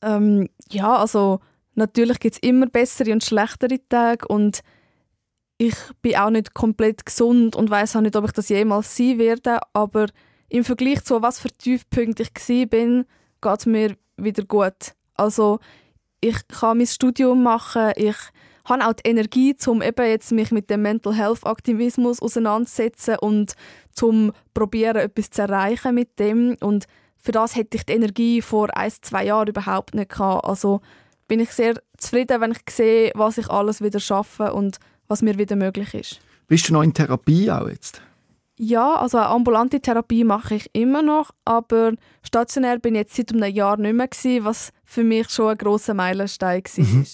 Ähm, 0.00 0.48
ja, 0.70 0.96
also 0.96 1.40
natürlich 1.74 2.18
gibt 2.20 2.36
es 2.36 2.42
immer 2.42 2.64
bessere 2.64 3.12
und 3.12 3.22
schlechtere 3.22 3.86
Tage 3.86 4.26
und 4.28 4.60
ich 5.58 5.74
bin 6.00 6.16
auch 6.16 6.30
nicht 6.30 6.54
komplett 6.54 7.04
gesund 7.04 7.54
und 7.54 7.68
weiß 7.68 7.96
auch 7.96 8.00
nicht, 8.00 8.16
ob 8.16 8.24
ich 8.24 8.32
das 8.32 8.48
jemals 8.48 8.96
sein 8.96 9.18
werde, 9.18 9.58
aber 9.74 10.06
im 10.48 10.64
Vergleich 10.64 11.04
zu 11.04 11.20
was 11.20 11.38
für 11.38 11.50
Tiefpunkte 11.50 12.22
ich 12.22 12.48
war, 12.48 13.04
geht 13.42 13.60
es 13.60 13.66
mir 13.66 13.96
wieder 14.16 14.44
gut. 14.44 14.94
Also 15.16 15.58
ich 16.22 16.48
kann 16.48 16.78
mein 16.78 16.86
Studium 16.86 17.42
machen, 17.42 17.92
ich 17.96 18.16
habe 18.64 18.86
auch 18.86 18.92
die 18.94 19.08
Energie, 19.08 19.54
um 19.66 19.82
eben 19.82 20.06
jetzt 20.06 20.32
mich 20.32 20.50
mit 20.50 20.70
dem 20.70 20.82
Mental 20.82 21.14
Health 21.14 21.46
Aktivismus 21.46 22.20
auseinanderzusetzen 22.20 23.16
und 23.20 23.54
zum 23.92 24.32
probieren 24.54 24.96
etwas 24.96 25.30
zu 25.30 25.42
erreichen 25.42 25.94
mit 25.94 26.18
dem 26.18 26.56
und 26.60 26.86
für 27.18 27.32
das 27.32 27.56
hätte 27.56 27.78
ich 27.78 27.86
die 27.86 27.94
Energie 27.94 28.42
vor 28.42 28.76
ein, 28.76 28.92
zwei 29.00 29.24
Jahren 29.24 29.48
überhaupt 29.48 29.94
nicht 29.94 30.10
gehabt. 30.10 30.44
Also 30.44 30.82
bin 31.26 31.40
ich 31.40 31.50
sehr 31.50 31.80
zufrieden, 31.96 32.40
wenn 32.42 32.52
ich 32.52 32.58
sehe, 32.68 33.12
was 33.14 33.38
ich 33.38 33.48
alles 33.48 33.80
wieder 33.80 33.98
schaffe 33.98 34.52
und 34.52 34.76
was 35.08 35.22
mir 35.22 35.38
wieder 35.38 35.56
möglich 35.56 35.94
ist. 35.94 36.20
Bist 36.48 36.68
du 36.68 36.74
noch 36.74 36.82
in 36.82 36.92
Therapie 36.92 37.50
auch 37.50 37.66
jetzt? 37.66 38.02
Ja, 38.56 38.96
also 38.96 39.18
eine 39.18 39.28
ambulante 39.28 39.80
Therapie 39.80 40.22
mache 40.22 40.56
ich 40.56 40.70
immer 40.74 41.02
noch, 41.02 41.30
aber 41.44 41.92
stationär 42.22 42.78
bin 42.78 42.94
ich 42.94 43.00
jetzt 43.00 43.16
seit 43.16 43.32
einem 43.32 43.52
Jahr 43.52 43.78
nicht 43.78 43.94
mehr 43.94 44.06
gewesen, 44.06 44.44
was 44.44 44.70
für 44.84 45.02
mich 45.02 45.30
schon 45.30 45.50
ein 45.50 45.58
grosser 45.58 45.94
Meilenstein 45.94 46.62
war. 46.62 46.84
Mhm. 46.84 47.06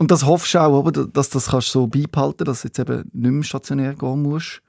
Und 0.00 0.10
das 0.10 0.24
hoffst 0.24 0.54
du 0.54 0.58
auch, 0.58 0.86
oder, 0.86 1.06
dass 1.06 1.28
das 1.28 1.48
kannst 1.48 1.68
so 1.68 1.86
beibehalten, 1.86 2.46
dass 2.46 2.62
du 2.62 2.68
jetzt 2.68 2.78
eben 2.78 3.10
nicht 3.12 3.30
mehr 3.30 3.42
stationär 3.42 3.94
gehen 3.94 4.22
musst? 4.22 4.62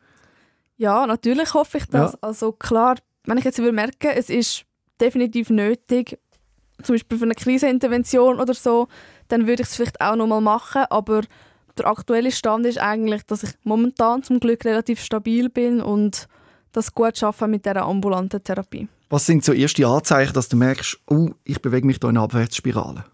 Ja, 0.75 1.07
natürlich 1.07 1.53
hoffe 1.53 1.77
ich 1.77 1.85
das. 1.85 2.11
Ja. 2.11 2.17
Also 2.19 2.51
klar, 2.51 2.97
wenn 3.23 3.37
ich 3.37 3.45
jetzt 3.45 3.57
merke, 3.57 4.13
es 4.13 4.29
ist 4.29 4.65
definitiv 4.99 5.49
nötig, 5.49 6.19
zum 6.83 6.95
Beispiel 6.95 7.17
für 7.17 7.23
eine 7.23 7.33
Krisenintervention 7.33 8.41
oder 8.41 8.53
so, 8.53 8.89
dann 9.29 9.47
würde 9.47 9.61
ich 9.63 9.69
es 9.69 9.77
vielleicht 9.77 10.01
auch 10.01 10.17
noch 10.17 10.27
mal 10.27 10.41
machen, 10.41 10.83
aber 10.89 11.21
der 11.77 11.87
aktuelle 11.87 12.33
Stand 12.33 12.65
ist 12.65 12.79
eigentlich, 12.79 13.23
dass 13.23 13.43
ich 13.43 13.51
momentan 13.63 14.23
zum 14.23 14.41
Glück 14.41 14.65
relativ 14.65 15.01
stabil 15.01 15.47
bin 15.47 15.79
und 15.79 16.27
das 16.73 16.93
gut 16.93 17.17
schaffe 17.17 17.47
mit 17.47 17.65
der 17.65 17.85
ambulanten 17.85 18.43
Therapie. 18.43 18.89
Was 19.09 19.27
sind 19.27 19.45
so 19.45 19.53
erste 19.53 19.87
Anzeichen, 19.87 20.33
dass 20.33 20.49
du 20.49 20.57
merkst, 20.57 20.99
oh, 21.07 21.29
ich 21.45 21.61
bewege 21.61 21.87
mich 21.87 22.01
da 22.01 22.09
in 22.09 22.17
eine 22.17 22.25
Abwärtsspirale? 22.25 23.05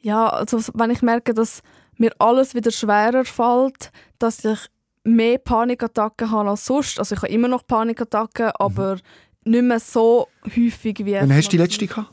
Ja, 0.00 0.28
also 0.28 0.60
wenn 0.74 0.90
ich 0.90 1.02
merke, 1.02 1.34
dass 1.34 1.62
mir 1.96 2.12
alles 2.18 2.54
wieder 2.54 2.70
schwerer 2.70 3.24
fällt, 3.24 3.90
dass 4.18 4.44
ich 4.44 4.58
mehr 5.04 5.38
Panikattacken 5.38 6.30
habe 6.30 6.50
als 6.50 6.66
sonst. 6.66 6.98
Also 6.98 7.14
ich 7.14 7.22
habe 7.22 7.32
immer 7.32 7.48
noch 7.48 7.66
Panikattacken, 7.66 8.52
aber 8.58 8.96
mhm. 9.44 9.52
nicht 9.52 9.64
mehr 9.64 9.80
so 9.80 10.28
häufig 10.44 11.04
wie... 11.04 11.14
Wann 11.14 11.32
hast 11.32 11.48
du 11.48 11.52
die 11.52 11.62
letzte 11.62 11.86
gehabt? 11.86 12.12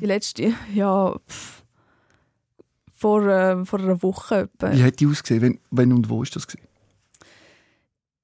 Die 0.00 0.06
letzte? 0.06 0.54
Ja, 0.74 1.14
pff, 1.28 1.62
vor, 2.96 3.26
äh, 3.26 3.64
vor 3.64 3.78
einer 3.78 4.02
Woche 4.02 4.48
etwa. 4.52 4.72
Wie 4.72 4.82
hat 4.82 4.98
die 5.00 5.06
ausgesehen? 5.06 5.42
Wenn, 5.42 5.60
wenn 5.70 5.92
und 5.92 6.08
wo 6.08 6.22
ist 6.22 6.34
das 6.34 6.46
gewesen? 6.46 6.66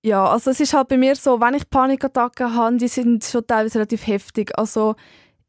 Ja, 0.04 0.26
also 0.26 0.50
es 0.50 0.58
ist 0.58 0.74
halt 0.74 0.88
bei 0.88 0.96
mir 0.98 1.14
so, 1.14 1.40
wenn 1.40 1.54
ich 1.54 1.70
Panikattacken 1.70 2.54
habe, 2.54 2.76
die 2.76 2.88
sind 2.88 3.22
schon 3.24 3.46
teilweise 3.46 3.76
relativ 3.76 4.06
heftig. 4.06 4.50
Also 4.58 4.96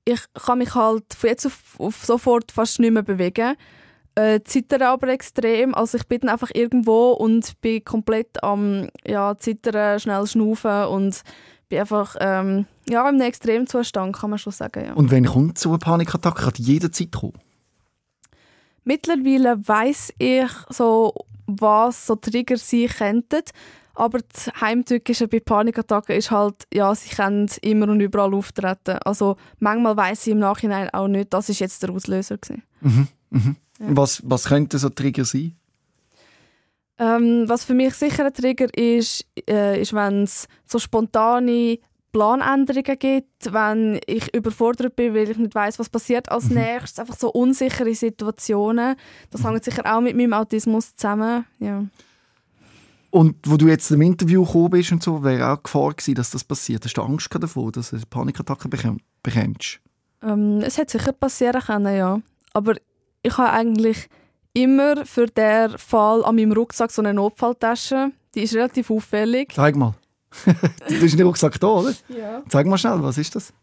ich 0.06 0.22
kann 0.34 0.60
mich 0.60 0.76
halt 0.76 1.14
von 1.14 1.30
jetzt 1.30 1.46
auf, 1.46 1.80
auf 1.80 2.06
sofort 2.06 2.52
fast 2.52 2.80
nicht 2.80 2.92
mehr 2.92 3.04
bewegen. 3.04 3.56
Äh, 4.16 4.42
zittern 4.44 4.84
aber 4.84 5.08
extrem. 5.08 5.74
Also 5.74 5.98
ich 5.98 6.08
bin 6.08 6.22
dann 6.22 6.30
einfach 6.30 6.52
irgendwo 6.54 7.12
und 7.12 7.60
bin 7.62 7.84
komplett 7.84 8.44
am 8.44 8.90
ja, 9.06 9.36
Zittern, 9.38 10.00
schnell 10.00 10.28
schnaufen 10.28 10.86
und 10.86 11.24
bin 11.68 11.80
einfach 11.80 12.16
ähm, 12.20 12.66
ja, 12.88 13.02
in 13.10 13.16
einem 13.16 13.22
Extremzustand, 13.22 14.16
kann 14.16 14.30
man 14.30 14.40
schon 14.40 14.54
sagen. 14.54 14.86
Ja. 14.86 14.94
Und 14.94 15.10
wenn 15.10 15.26
kommt 15.26 15.58
so 15.58 15.70
eine 15.70 15.80
Panikattacke? 15.80 16.44
Kann 16.44 16.54
die 16.58 16.64
jederzeit 16.64 17.12
kommen? 17.12 17.40
Mittlerweile 18.84 19.68
weiß 19.68 20.14
ich 20.20 20.52
so, 20.70 21.14
was 21.48 22.06
so 22.06 22.16
Trigger 22.16 22.58
sein 22.58 22.90
könnten. 22.90 23.42
Aber 23.96 24.20
das 24.20 24.52
Heimtückische 24.60 25.28
bei 25.28 25.40
Panikattacken 25.40 26.16
ist 26.16 26.32
halt, 26.32 26.68
ja, 26.74 26.94
sie 26.96 27.10
können 27.10 27.50
immer 27.62 27.88
und 27.90 28.00
überall 28.00 28.34
auftreten. 28.34 28.98
Also 29.06 29.38
manchmal 29.60 29.96
weiß 29.96 30.24
sie 30.24 30.32
im 30.32 30.40
Nachhinein 30.40 30.90
auch 30.92 31.08
nicht, 31.08 31.34
das 31.34 31.50
ist 31.50 31.60
jetzt 31.60 31.84
der 31.84 31.92
Auslöser 31.92 32.38
gewesen. 32.38 32.64
Mhm, 32.82 33.08
mhm. 33.30 33.56
Ja. 33.80 33.88
Was, 33.90 34.22
was 34.26 34.46
könnte 34.46 34.78
so 34.80 34.90
Trigger 34.90 35.26
sein? 35.26 35.56
Ähm, 37.00 37.46
was 37.48 37.66
für 37.66 37.74
mich 37.74 37.94
sicher 37.96 38.26
ein 38.26 38.34
Trigger 38.34 38.68
ist, 38.78 39.26
äh, 39.50 39.82
ist, 39.82 39.94
wenn 39.94 40.24
es 40.24 40.48
so 40.66 40.80
spontane 40.80 41.80
Planänderungen 42.12 43.00
gibt, 43.00 43.52
wenn 43.52 44.00
ich 44.06 44.34
überfordert 44.36 44.96
bin, 44.96 45.16
weil 45.16 45.30
ich 45.32 45.38
nicht 45.38 45.56
weiß, 45.56 45.80
was 45.80 45.90
passiert 45.90 46.32
als 46.32 46.50
mhm. 46.50 46.58
nächstes, 46.58 47.00
einfach 47.00 47.18
so 47.18 47.32
unsichere 47.32 47.94
Situationen. 47.96 48.96
Das 49.32 49.42
mhm. 49.42 49.50
hängt 49.50 49.64
sicher 49.64 49.84
auch 49.86 50.02
mit 50.02 50.16
meinem 50.16 50.34
Autismus 50.34 50.96
zusammen. 50.96 51.46
Ja. 51.60 51.84
Und 53.14 53.36
wo 53.46 53.58
du 53.58 53.68
jetzt 53.68 53.92
im 53.92 54.02
Interview 54.02 54.44
gekommen 54.44 54.72
bist 54.72 54.92
und 54.92 55.04
so, 55.04 55.24
wäre 55.24 55.52
auch 55.52 55.62
Gefahr 55.62 55.94
gewesen, 55.94 56.16
dass 56.16 56.32
das 56.32 56.44
passiert. 56.44 56.84
Hast 56.84 56.96
du 56.96 57.04
Angst 57.04 57.30
davor, 57.32 57.72
dass 57.72 57.92
du 57.92 57.98
eine 57.98 58.06
Panikattacke 58.08 58.68
bekommst? 58.68 59.80
Ähm, 60.24 60.62
es 60.66 60.80
hätte 60.80 60.98
sicher 60.98 61.12
passieren 61.12 61.62
können, 61.62 61.96
ja. 61.96 62.20
Aber 62.54 62.74
ich 63.22 63.38
habe 63.38 63.52
eigentlich 63.52 64.10
immer 64.54 65.06
für 65.06 65.28
den 65.28 65.78
Fall 65.78 66.26
an 66.26 66.38
meinem 66.38 66.54
Rucksack 66.54 66.90
so 66.90 67.04
eine 67.04 67.14
Notfalltasche. 67.14 68.10
Die 68.34 68.42
ist 68.42 68.56
relativ 68.56 68.90
auffällig. 68.90 69.54
Zeig 69.54 69.76
mal. 69.76 69.94
du 70.46 70.96
hast 71.00 71.14
den 71.14 71.28
Rucksack 71.28 71.60
da, 71.60 71.68
oder? 71.68 71.94
Ja. 72.08 72.42
Zeig 72.50 72.66
mal 72.66 72.80
schnell, 72.80 73.04
was 73.04 73.20
ist 73.20 73.36
das? 73.36 73.54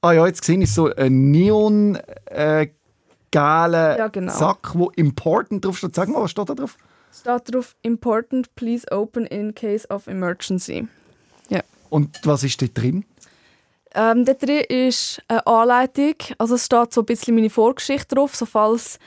Ah 0.00 0.10
ja, 0.10 0.26
jetzt 0.26 0.44
sehe 0.44 0.58
ich 0.58 0.74
so 0.74 0.92
ein 0.92 1.30
neon 1.30 1.96
äh, 2.24 2.66
ja, 3.32 4.08
genau. 4.08 4.32
Sack, 4.32 4.72
wo 4.74 4.90
important 4.90 5.64
drauf 5.64 5.78
steht. 5.78 5.94
Sag 5.94 6.08
mal, 6.08 6.22
was 6.22 6.32
steht 6.32 6.48
da 6.48 6.54
drauf? 6.54 6.76
Steht 7.12 7.54
drauf 7.54 7.76
Important, 7.82 8.54
please 8.54 8.90
open 8.90 9.26
in 9.26 9.54
case 9.54 9.86
of 9.88 10.06
emergency. 10.06 10.88
Ja. 11.48 11.60
Und 11.90 12.20
was 12.24 12.42
ist 12.42 12.62
da 12.62 12.66
drin? 12.66 13.04
Ähm, 13.94 14.24
da 14.24 14.32
drin 14.32 14.64
ist 14.68 15.22
eine 15.28 15.46
Anleitung, 15.46 16.14
also 16.38 16.54
es 16.54 16.64
steht 16.64 16.94
so 16.94 17.02
ein 17.02 17.06
bisschen 17.06 17.34
meine 17.34 17.50
Vorgeschichte 17.50 18.14
drauf, 18.14 18.34
so 18.34 18.46
falls 18.46 18.98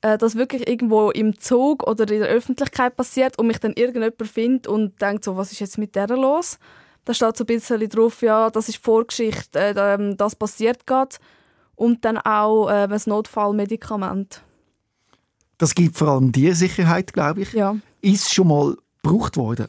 äh, 0.00 0.16
das 0.16 0.36
wirklich 0.36 0.68
irgendwo 0.68 1.10
im 1.10 1.36
Zug 1.40 1.84
oder 1.84 2.08
in 2.08 2.20
der 2.20 2.28
Öffentlichkeit 2.28 2.96
passiert 2.96 3.36
und 3.38 3.48
mich 3.48 3.58
dann 3.58 3.72
irgendjemand 3.72 4.14
findet 4.26 4.68
und 4.68 5.00
denkt 5.02 5.24
so, 5.24 5.36
was 5.36 5.50
ist 5.50 5.58
jetzt 5.58 5.78
mit 5.78 5.96
der 5.96 6.06
los? 6.08 6.58
Da 7.04 7.14
steht 7.14 7.36
so 7.36 7.42
ein 7.42 7.46
bisschen 7.46 7.88
drauf, 7.88 8.22
ja, 8.22 8.50
das 8.50 8.68
ist 8.68 8.84
Vorgeschichte, 8.84 9.58
äh, 9.58 10.14
das 10.14 10.36
passiert 10.36 10.86
gerade 10.86 11.16
und 11.74 12.04
dann 12.04 12.18
auch 12.18 12.68
äh, 12.68 12.86
ein 12.88 13.00
Notfallmedikament. 13.06 14.42
Das 15.58 15.74
gibt 15.74 15.96
vor 15.96 16.08
allem 16.08 16.32
dir 16.32 16.54
Sicherheit, 16.54 17.12
glaube 17.12 17.42
ich. 17.42 17.52
Ja. 17.52 17.76
Ist 18.00 18.32
schon 18.32 18.48
mal 18.48 18.76
gebraucht 19.02 19.36
worden? 19.36 19.68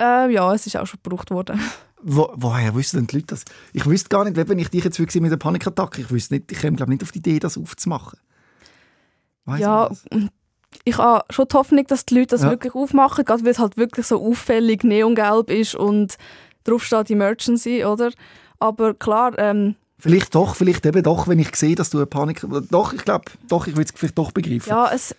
Äh, 0.00 0.32
ja, 0.32 0.52
es 0.54 0.66
ist 0.66 0.76
auch 0.76 0.86
schon 0.86 1.00
gebraucht 1.02 1.30
worden. 1.30 1.60
Wo, 2.00 2.30
woher 2.34 2.74
wissen 2.74 2.98
denn 2.98 3.06
die 3.06 3.16
Leute 3.16 3.28
das? 3.28 3.44
Ich 3.72 3.86
wüsste 3.86 4.08
gar 4.08 4.24
nicht, 4.24 4.36
wenn 4.36 4.58
ich 4.58 4.68
dich 4.68 4.84
jetzt 4.84 4.98
mit 4.98 5.14
einer 5.14 5.36
Panikattacke, 5.36 6.02
ich 6.02 6.10
wüsste 6.10 6.34
nicht, 6.34 6.52
ich 6.52 6.58
käme 6.58 6.76
glaube 6.76 6.92
nicht 6.92 7.02
auf 7.02 7.12
die 7.12 7.18
Idee, 7.18 7.38
das 7.38 7.56
aufzumachen. 7.56 8.18
Weiss 9.46 9.60
ja, 9.60 9.90
ich 10.84 10.98
habe 10.98 11.24
schon 11.30 11.48
die 11.48 11.56
Hoffnung, 11.56 11.86
dass 11.86 12.04
die 12.04 12.14
Leute 12.14 12.28
das 12.28 12.42
ja. 12.42 12.50
wirklich 12.50 12.74
aufmachen, 12.74 13.24
gerade 13.24 13.44
weil 13.44 13.52
es 13.52 13.58
halt 13.58 13.76
wirklich 13.76 14.06
so 14.06 14.22
auffällig 14.22 14.84
neongelb 14.84 15.50
ist 15.50 15.74
und 15.74 16.16
drauf 16.64 16.84
steht 16.84 17.10
Emergency, 17.10 17.84
oder? 17.84 18.10
Aber 18.58 18.94
klar, 18.94 19.38
ähm, 19.38 19.76
Vielleicht 20.04 20.34
doch, 20.34 20.54
vielleicht 20.54 20.84
eben 20.84 21.02
doch, 21.02 21.28
wenn 21.28 21.38
ich 21.38 21.56
sehe, 21.56 21.74
dass 21.74 21.88
du 21.88 21.96
eine 21.96 22.04
Panik... 22.04 22.46
Doch, 22.70 22.92
ich 22.92 23.02
glaube, 23.02 23.24
doch, 23.48 23.66
ich 23.66 23.74
will 23.74 23.84
es 23.84 23.90
vielleicht 23.96 24.18
doch 24.18 24.32
begreifen. 24.32 24.68
Ja, 24.68 24.90
es, 24.92 25.14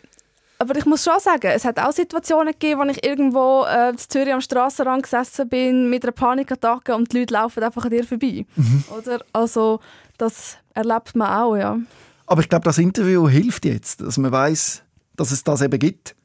aber 0.60 0.76
ich 0.76 0.86
muss 0.86 1.04
schon 1.04 1.20
sagen, 1.20 1.48
es 1.48 1.66
hat 1.66 1.80
auch 1.80 1.92
Situationen 1.92 2.54
gegeben, 2.54 2.82
wo 2.82 2.86
ich 2.86 3.04
irgendwo 3.04 3.66
äh, 3.68 3.90
in 3.90 3.98
Zürich 3.98 4.32
am 4.32 4.42
Strassenrand 4.42 5.02
gesessen 5.02 5.50
bin 5.50 5.90
mit 5.90 6.04
einer 6.04 6.12
Panikattacke 6.12 6.96
und 6.96 7.12
die 7.12 7.22
Leute 7.22 7.34
laufen 7.34 7.64
einfach 7.64 7.86
an 7.86 7.90
dir 7.90 8.04
vorbei. 8.04 8.46
Mhm. 8.56 8.84
Oder? 8.96 9.26
Also 9.34 9.80
das 10.20 10.58
erlebt 10.76 11.16
man 11.16 11.30
auch, 11.30 11.56
ja. 11.56 11.80
Aber 12.28 12.42
ich 12.42 12.50
glaube, 12.50 12.66
das 12.66 12.78
Interview 12.78 13.28
hilft 13.28 13.66
jetzt, 13.66 14.02
dass 14.02 14.20
man 14.20 14.32
weiß, 14.32 14.84
dass 15.16 15.32
es 15.32 15.44
das 15.44 15.64
eben 15.64 15.80
gibt. 15.80 16.16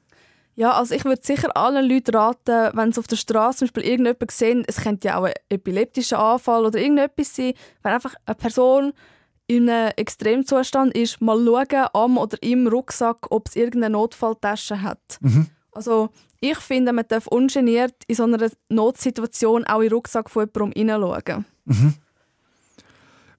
Ja, 0.57 0.73
also 0.73 0.95
ich 0.95 1.05
würde 1.05 1.23
sicher 1.25 1.57
allen 1.57 1.89
Leuten 1.89 2.15
raten, 2.15 2.77
wenn 2.77 2.93
sie 2.93 3.01
auf 3.01 3.07
der 3.07 3.17
Straße 3.17 3.59
zum 3.59 3.67
Beispiel 3.67 3.85
irgendjemanden 3.85 4.29
sehen, 4.31 4.65
es 4.67 4.77
könnte 4.77 5.09
ja 5.09 5.19
auch 5.19 5.25
ein 5.25 5.33
epileptischer 5.49 6.19
Anfall 6.19 6.67
oder 6.67 6.79
irgendetwas 6.79 7.35
sein, 7.35 7.55
wenn 7.83 7.93
einfach 7.93 8.15
eine 8.27 8.35
Person 8.35 8.93
in 9.47 9.69
einem 9.69 9.93
Extremzustand 9.97 10.95
ist, 10.95 11.21
mal 11.21 11.43
schauen 11.45 11.89
am 11.93 12.19
oder 12.19 12.41
im 12.43 12.67
Rucksack, 12.67 13.31
ob 13.31 13.49
es 13.49 13.57
irgendeine 13.57 13.91
Notfalltasche 13.91 14.83
hat. 14.83 15.19
Mhm. 15.21 15.47
Also 15.73 16.11
ich 16.41 16.59
finde, 16.59 16.93
man 16.93 17.07
darf 17.09 17.27
ungeniert 17.27 17.95
in 18.07 18.15
so 18.15 18.25
einer 18.25 18.51
Notsituation 18.69 19.65
auch 19.65 19.81
in 19.81 19.89
den 19.89 19.93
Rucksack 19.95 20.31
von 20.31 20.49
jemandem 20.55 20.89
hineinschauen. 20.89 21.45
Mhm. 21.65 21.95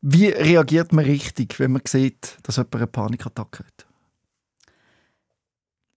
Wie 0.02 0.28
reagiert 0.28 0.94
man 0.94 1.06
richtig, 1.06 1.60
wenn 1.60 1.74
man 1.74 1.84
sieht, 1.86 2.38
dass 2.44 2.58
jemand 2.58 2.76
eine 2.76 2.88
Panikattacke 2.88 3.60
hat? 3.60 3.88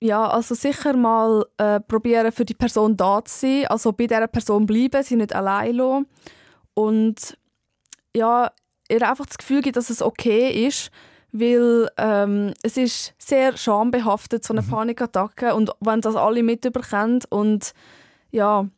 Ja, 0.00 0.26
also 0.28 0.54
sicher 0.54 0.94
mal 0.96 1.46
äh, 1.56 1.80
probieren 1.80 2.32
für 2.32 2.44
die 2.44 2.54
Person 2.54 2.96
da 2.96 3.24
zu 3.24 3.38
sein, 3.40 3.66
also 3.68 3.92
bei 3.92 4.06
dieser 4.06 4.26
Person 4.26 4.66
bleiben, 4.66 5.02
sie 5.02 5.16
nicht 5.16 5.34
allein 5.34 5.76
lassen. 5.76 6.06
Und 6.74 7.38
ja, 8.14 8.50
ihr 8.88 9.08
einfach 9.08 9.26
das 9.26 9.38
Gefühl 9.38 9.62
gibt, 9.62 9.76
dass 9.76 9.90
es 9.90 10.02
okay 10.02 10.66
ist, 10.66 10.90
weil 11.32 11.88
ähm, 11.96 12.52
es 12.62 12.76
ist 12.76 13.14
sehr 13.18 13.56
schambehaftet, 13.56 14.44
so 14.44 14.52
eine 14.54 14.62
mhm. 14.62 14.70
Panikattacke 14.70 15.54
und 15.54 15.70
wenn 15.80 16.00
das 16.00 16.16
alle 16.16 16.42
mitbekommen 16.42 17.20
und 17.30 17.72
ja, 18.30 18.68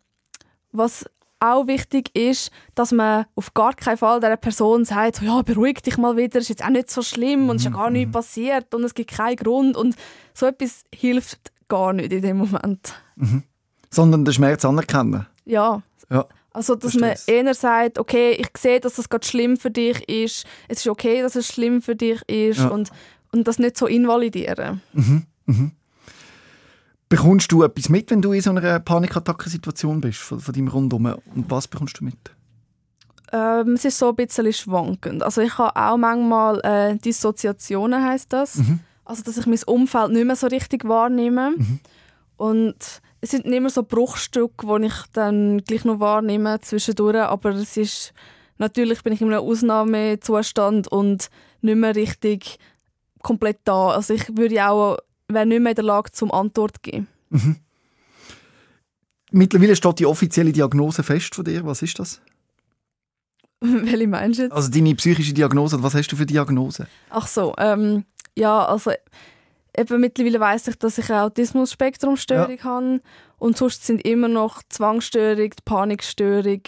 was 0.72 1.06
auch 1.40 1.66
wichtig 1.66 2.14
ist, 2.14 2.50
dass 2.74 2.92
man 2.92 3.26
auf 3.34 3.52
gar 3.54 3.74
keinen 3.74 3.98
Fall 3.98 4.20
der 4.20 4.36
Person 4.36 4.84
sagt, 4.84 5.22
ja, 5.22 5.42
beruhig 5.42 5.82
dich 5.82 5.98
mal 5.98 6.16
wieder, 6.16 6.38
ist 6.38 6.48
jetzt 6.48 6.64
auch 6.64 6.70
nicht 6.70 6.90
so 6.90 7.02
schlimm 7.02 7.48
und 7.48 7.56
es 7.56 7.62
ist 7.62 7.66
ja 7.66 7.76
gar 7.76 7.90
nichts 7.90 8.08
mhm. 8.08 8.12
passiert 8.12 8.74
und 8.74 8.84
es 8.84 8.94
gibt 8.94 9.10
keinen 9.10 9.36
Grund 9.36 9.76
und 9.76 9.96
so 10.34 10.46
etwas 10.46 10.84
hilft 10.94 11.52
gar 11.68 11.92
nicht 11.92 12.12
in 12.12 12.22
dem 12.22 12.38
Moment. 12.38 12.94
Mhm. 13.16 13.42
Sondern 13.90 14.24
den 14.24 14.32
Schmerz 14.32 14.64
anerkennen. 14.64 15.26
Ja. 15.44 15.82
ja. 16.10 16.26
Also, 16.52 16.74
dass 16.74 16.94
man 16.94 17.14
eher 17.26 17.54
sagt, 17.54 17.98
okay, 17.98 18.32
ich 18.32 18.48
sehe, 18.56 18.80
dass 18.80 18.94
das 18.94 19.08
gerade 19.08 19.26
schlimm 19.26 19.56
für 19.58 19.70
dich 19.70 20.08
ist, 20.08 20.46
es 20.68 20.78
ist 20.78 20.88
okay, 20.88 21.20
dass 21.20 21.36
es 21.36 21.46
schlimm 21.46 21.82
für 21.82 21.96
dich 21.96 22.22
ist 22.28 22.60
ja. 22.60 22.68
und, 22.68 22.90
und 23.32 23.46
das 23.46 23.58
nicht 23.58 23.76
so 23.76 23.86
invalidieren. 23.86 24.80
Mhm. 24.94 25.26
Mhm. 25.44 25.72
Bekommst 27.08 27.52
du 27.52 27.62
etwas 27.62 27.88
mit, 27.88 28.10
wenn 28.10 28.20
du 28.20 28.32
in 28.32 28.40
so 28.40 28.50
einer 28.50 28.80
Panikattackensituation 28.80 30.00
bist, 30.00 30.18
von, 30.18 30.40
von 30.40 30.54
deinem 30.54 30.68
Rundum? 30.68 31.06
Und 31.06 31.50
was 31.50 31.68
bekommst 31.68 32.00
du 32.00 32.04
mit? 32.04 32.18
Ähm, 33.32 33.74
es 33.74 33.84
ist 33.84 33.98
so 33.98 34.08
ein 34.08 34.16
bisschen 34.16 34.52
schwankend. 34.52 35.22
Also 35.22 35.40
ich 35.40 35.56
habe 35.58 35.76
auch 35.76 35.96
manchmal 35.96 36.60
äh, 36.64 36.96
Dissoziationen, 36.96 38.04
heißt 38.04 38.32
das. 38.32 38.56
Mhm. 38.56 38.80
Also 39.04 39.22
dass 39.22 39.36
ich 39.36 39.46
mein 39.46 39.58
Umfeld 39.66 40.10
nicht 40.10 40.24
mehr 40.24 40.36
so 40.36 40.48
richtig 40.48 40.84
wahrnehme. 40.86 41.52
Mhm. 41.56 41.80
Und 42.36 42.76
es 43.20 43.30
sind 43.30 43.46
nicht 43.46 43.60
mehr 43.60 43.70
so 43.70 43.82
Bruchstücke, 43.82 44.66
die 44.80 44.86
ich 44.86 45.02
dann 45.12 45.58
gleich 45.64 45.84
noch 45.84 46.00
wahrnehme 46.00 46.60
zwischendurch, 46.60 47.16
aber 47.16 47.50
es 47.50 47.76
ist 47.76 48.12
natürlich 48.58 49.02
bin 49.02 49.12
ich 49.12 49.20
in 49.20 49.32
einem 49.32 49.42
Ausnahmezustand 49.42 50.88
und 50.88 51.28
nicht 51.60 51.76
mehr 51.76 51.94
richtig 51.96 52.58
komplett 53.22 53.60
da. 53.64 53.88
Also 53.88 54.14
ich 54.14 54.36
würde 54.36 54.68
auch 54.68 54.98
wäre 55.28 55.46
nicht 55.46 55.60
mehr 55.60 55.72
in 55.72 55.76
der 55.76 55.84
Lage, 55.84 56.12
zum 56.12 56.30
Antwort 56.32 56.76
zu 56.76 56.90
geben. 56.90 57.08
Mhm. 57.30 57.56
Mittlerweile 59.32 59.76
steht 59.76 59.98
die 59.98 60.06
offizielle 60.06 60.52
Diagnose 60.52 61.02
fest 61.02 61.34
von 61.34 61.44
dir. 61.44 61.64
Was 61.64 61.82
ist 61.82 61.98
das? 61.98 62.20
Welche 63.60 64.06
meinst 64.06 64.38
du 64.38 64.44
jetzt? 64.44 64.52
Also 64.52 64.70
deine 64.70 64.94
psychische 64.94 65.32
Diagnose, 65.32 65.82
was 65.82 65.94
hast 65.94 66.08
du 66.08 66.16
für 66.16 66.26
Diagnose? 66.26 66.86
Ach 67.10 67.26
so, 67.26 67.54
ähm, 67.58 68.04
ja, 68.36 68.64
also 68.64 68.92
eben 69.76 70.00
mittlerweile 70.00 70.40
weiß 70.40 70.68
ich, 70.68 70.78
dass 70.78 70.98
ich 70.98 71.10
eine 71.10 71.22
Autismus-Spektrum-Störung 71.22 72.62
habe 72.62 73.00
und 73.38 73.56
sonst 73.56 73.84
sind 73.86 74.04
immer 74.04 74.28
noch 74.28 74.62
Zwangsstörung, 74.68 75.50
die 75.50 75.62
Panikstörung, 75.64 76.62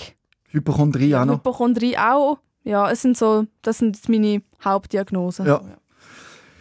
Hypochondrie 0.50 1.14
auch 1.14 1.24
noch? 1.24 1.34
Hypochondrie 1.36 1.98
auch. 1.98 2.38
Ja, 2.64 2.90
es 2.90 3.02
sind 3.02 3.16
so, 3.16 3.46
das 3.62 3.78
sind 3.78 4.08
meine 4.08 4.42
Hauptdiagnosen. 4.64 5.46
Ja. 5.46 5.62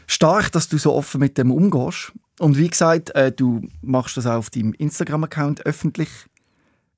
Stark, 0.08 0.51
dass 0.53 0.70
du 0.70 0.78
so 0.78 0.93
offen 0.93 1.20
mit 1.20 1.38
dem 1.38 1.51
umgehst. 1.51 2.14
Und 2.39 2.58
wie 2.58 2.70
gesagt, 2.70 3.14
äh, 3.16 3.32
du 3.32 3.68
machst 3.82 4.18
das 4.18 4.26
auch 4.26 4.36
auf 4.36 4.49
deinem 4.49 4.74
Instagram-Account 4.74 5.66
öffentlich. 5.66 6.10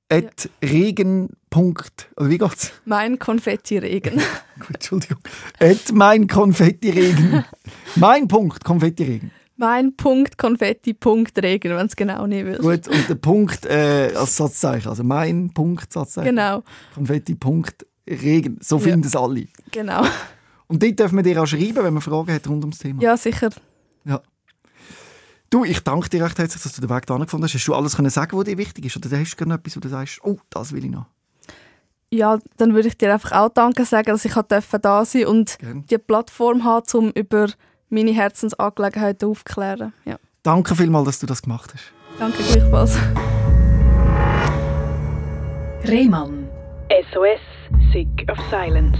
Et 0.08 0.50
Regen. 0.62 1.30
Punkt, 1.50 2.08
oder 2.16 2.30
wie 2.30 2.38
geht's? 2.38 2.72
Mein 2.84 3.18
Konfettiregen. 3.18 4.20
Entschuldigung. 4.72 5.18
Et 5.58 5.92
mein 5.92 6.28
Konfettiregen. 6.28 7.44
mein 7.96 8.28
Punkt, 8.28 8.64
Konfettiregen. 8.64 9.32
mein 9.56 9.96
Punkt 9.96 10.38
Konfetti 10.38 10.94
Punkt 10.94 11.36
Regen, 11.42 11.76
wenn 11.76 11.86
es 11.86 11.96
genau 11.96 12.26
nicht 12.26 12.44
will. 12.44 12.58
Gut, 12.58 12.86
und 12.86 13.08
der 13.08 13.14
Punkt 13.16 13.66
äh, 13.66 14.12
als 14.14 14.36
Satzzeichen. 14.36 14.88
Also 14.88 15.02
mein 15.02 15.50
Punkt, 15.52 15.92
Satzzeichen. 15.92 16.30
Genau, 16.36 16.62
Konfetti, 16.94 17.34
Punkt, 17.34 17.86
Regen. 18.08 18.58
So 18.60 18.78
finden 18.78 19.06
es 19.06 19.16
alle. 19.16 19.46
genau. 19.72 20.04
Und 20.70 20.80
dort 20.84 21.00
dürfen 21.00 21.16
wir 21.16 21.24
dir 21.24 21.42
auch 21.42 21.46
schreiben, 21.46 21.82
wenn 21.82 21.94
man 21.94 22.00
Fragen 22.00 22.32
hat 22.32 22.46
rund 22.46 22.62
ums 22.62 22.78
Thema. 22.78 23.02
Ja, 23.02 23.16
sicher. 23.16 23.50
Ja. 24.04 24.20
Du, 25.50 25.64
ich 25.64 25.80
danke 25.80 26.08
dir 26.08 26.24
recht 26.24 26.38
herzlich, 26.38 26.62
dass 26.62 26.72
du 26.74 26.80
den 26.80 26.88
Weg 26.88 27.06
da 27.06 27.16
gefunden 27.16 27.42
hast. 27.42 27.54
Hast 27.54 27.66
du 27.66 27.74
alles 27.74 27.96
können 27.96 28.08
sagen, 28.08 28.38
was 28.38 28.44
dir 28.44 28.56
wichtig 28.56 28.84
ist? 28.84 28.96
Oder 28.96 29.18
hast 29.18 29.32
du 29.32 29.36
gerne 29.36 29.54
etwas, 29.54 29.74
wo 29.76 29.80
du 29.80 29.88
sagst, 29.88 30.20
oh, 30.22 30.38
das 30.48 30.72
will 30.72 30.84
ich 30.84 30.90
noch? 30.92 31.06
Ja, 32.12 32.38
dann 32.56 32.72
würde 32.72 32.86
ich 32.86 32.96
dir 32.96 33.12
einfach 33.12 33.32
auch 33.32 33.48
Danke 33.48 33.84
sagen, 33.84 34.06
dass 34.06 34.24
ich 34.24 34.32
da 34.32 34.44
sein 34.48 34.80
durfte 34.80 35.28
und 35.28 35.58
Gerne. 35.58 35.82
die 35.90 35.98
Plattform 35.98 36.62
haben, 36.62 36.86
um 36.94 37.10
über 37.10 37.48
meine 37.88 38.12
Herzensangelegenheiten 38.12 39.28
aufzuklären. 39.28 39.92
Ja. 40.04 40.18
Danke 40.44 40.76
vielmals, 40.76 41.06
dass 41.06 41.18
du 41.18 41.26
das 41.26 41.42
gemacht 41.42 41.74
hast. 41.74 41.92
Danke 42.20 42.44
gleichfalls. 42.44 42.96
Rehmann. 45.82 46.48
SOS, 47.12 47.40
Sick 47.92 48.08
of 48.30 48.38
Silence. 48.50 48.98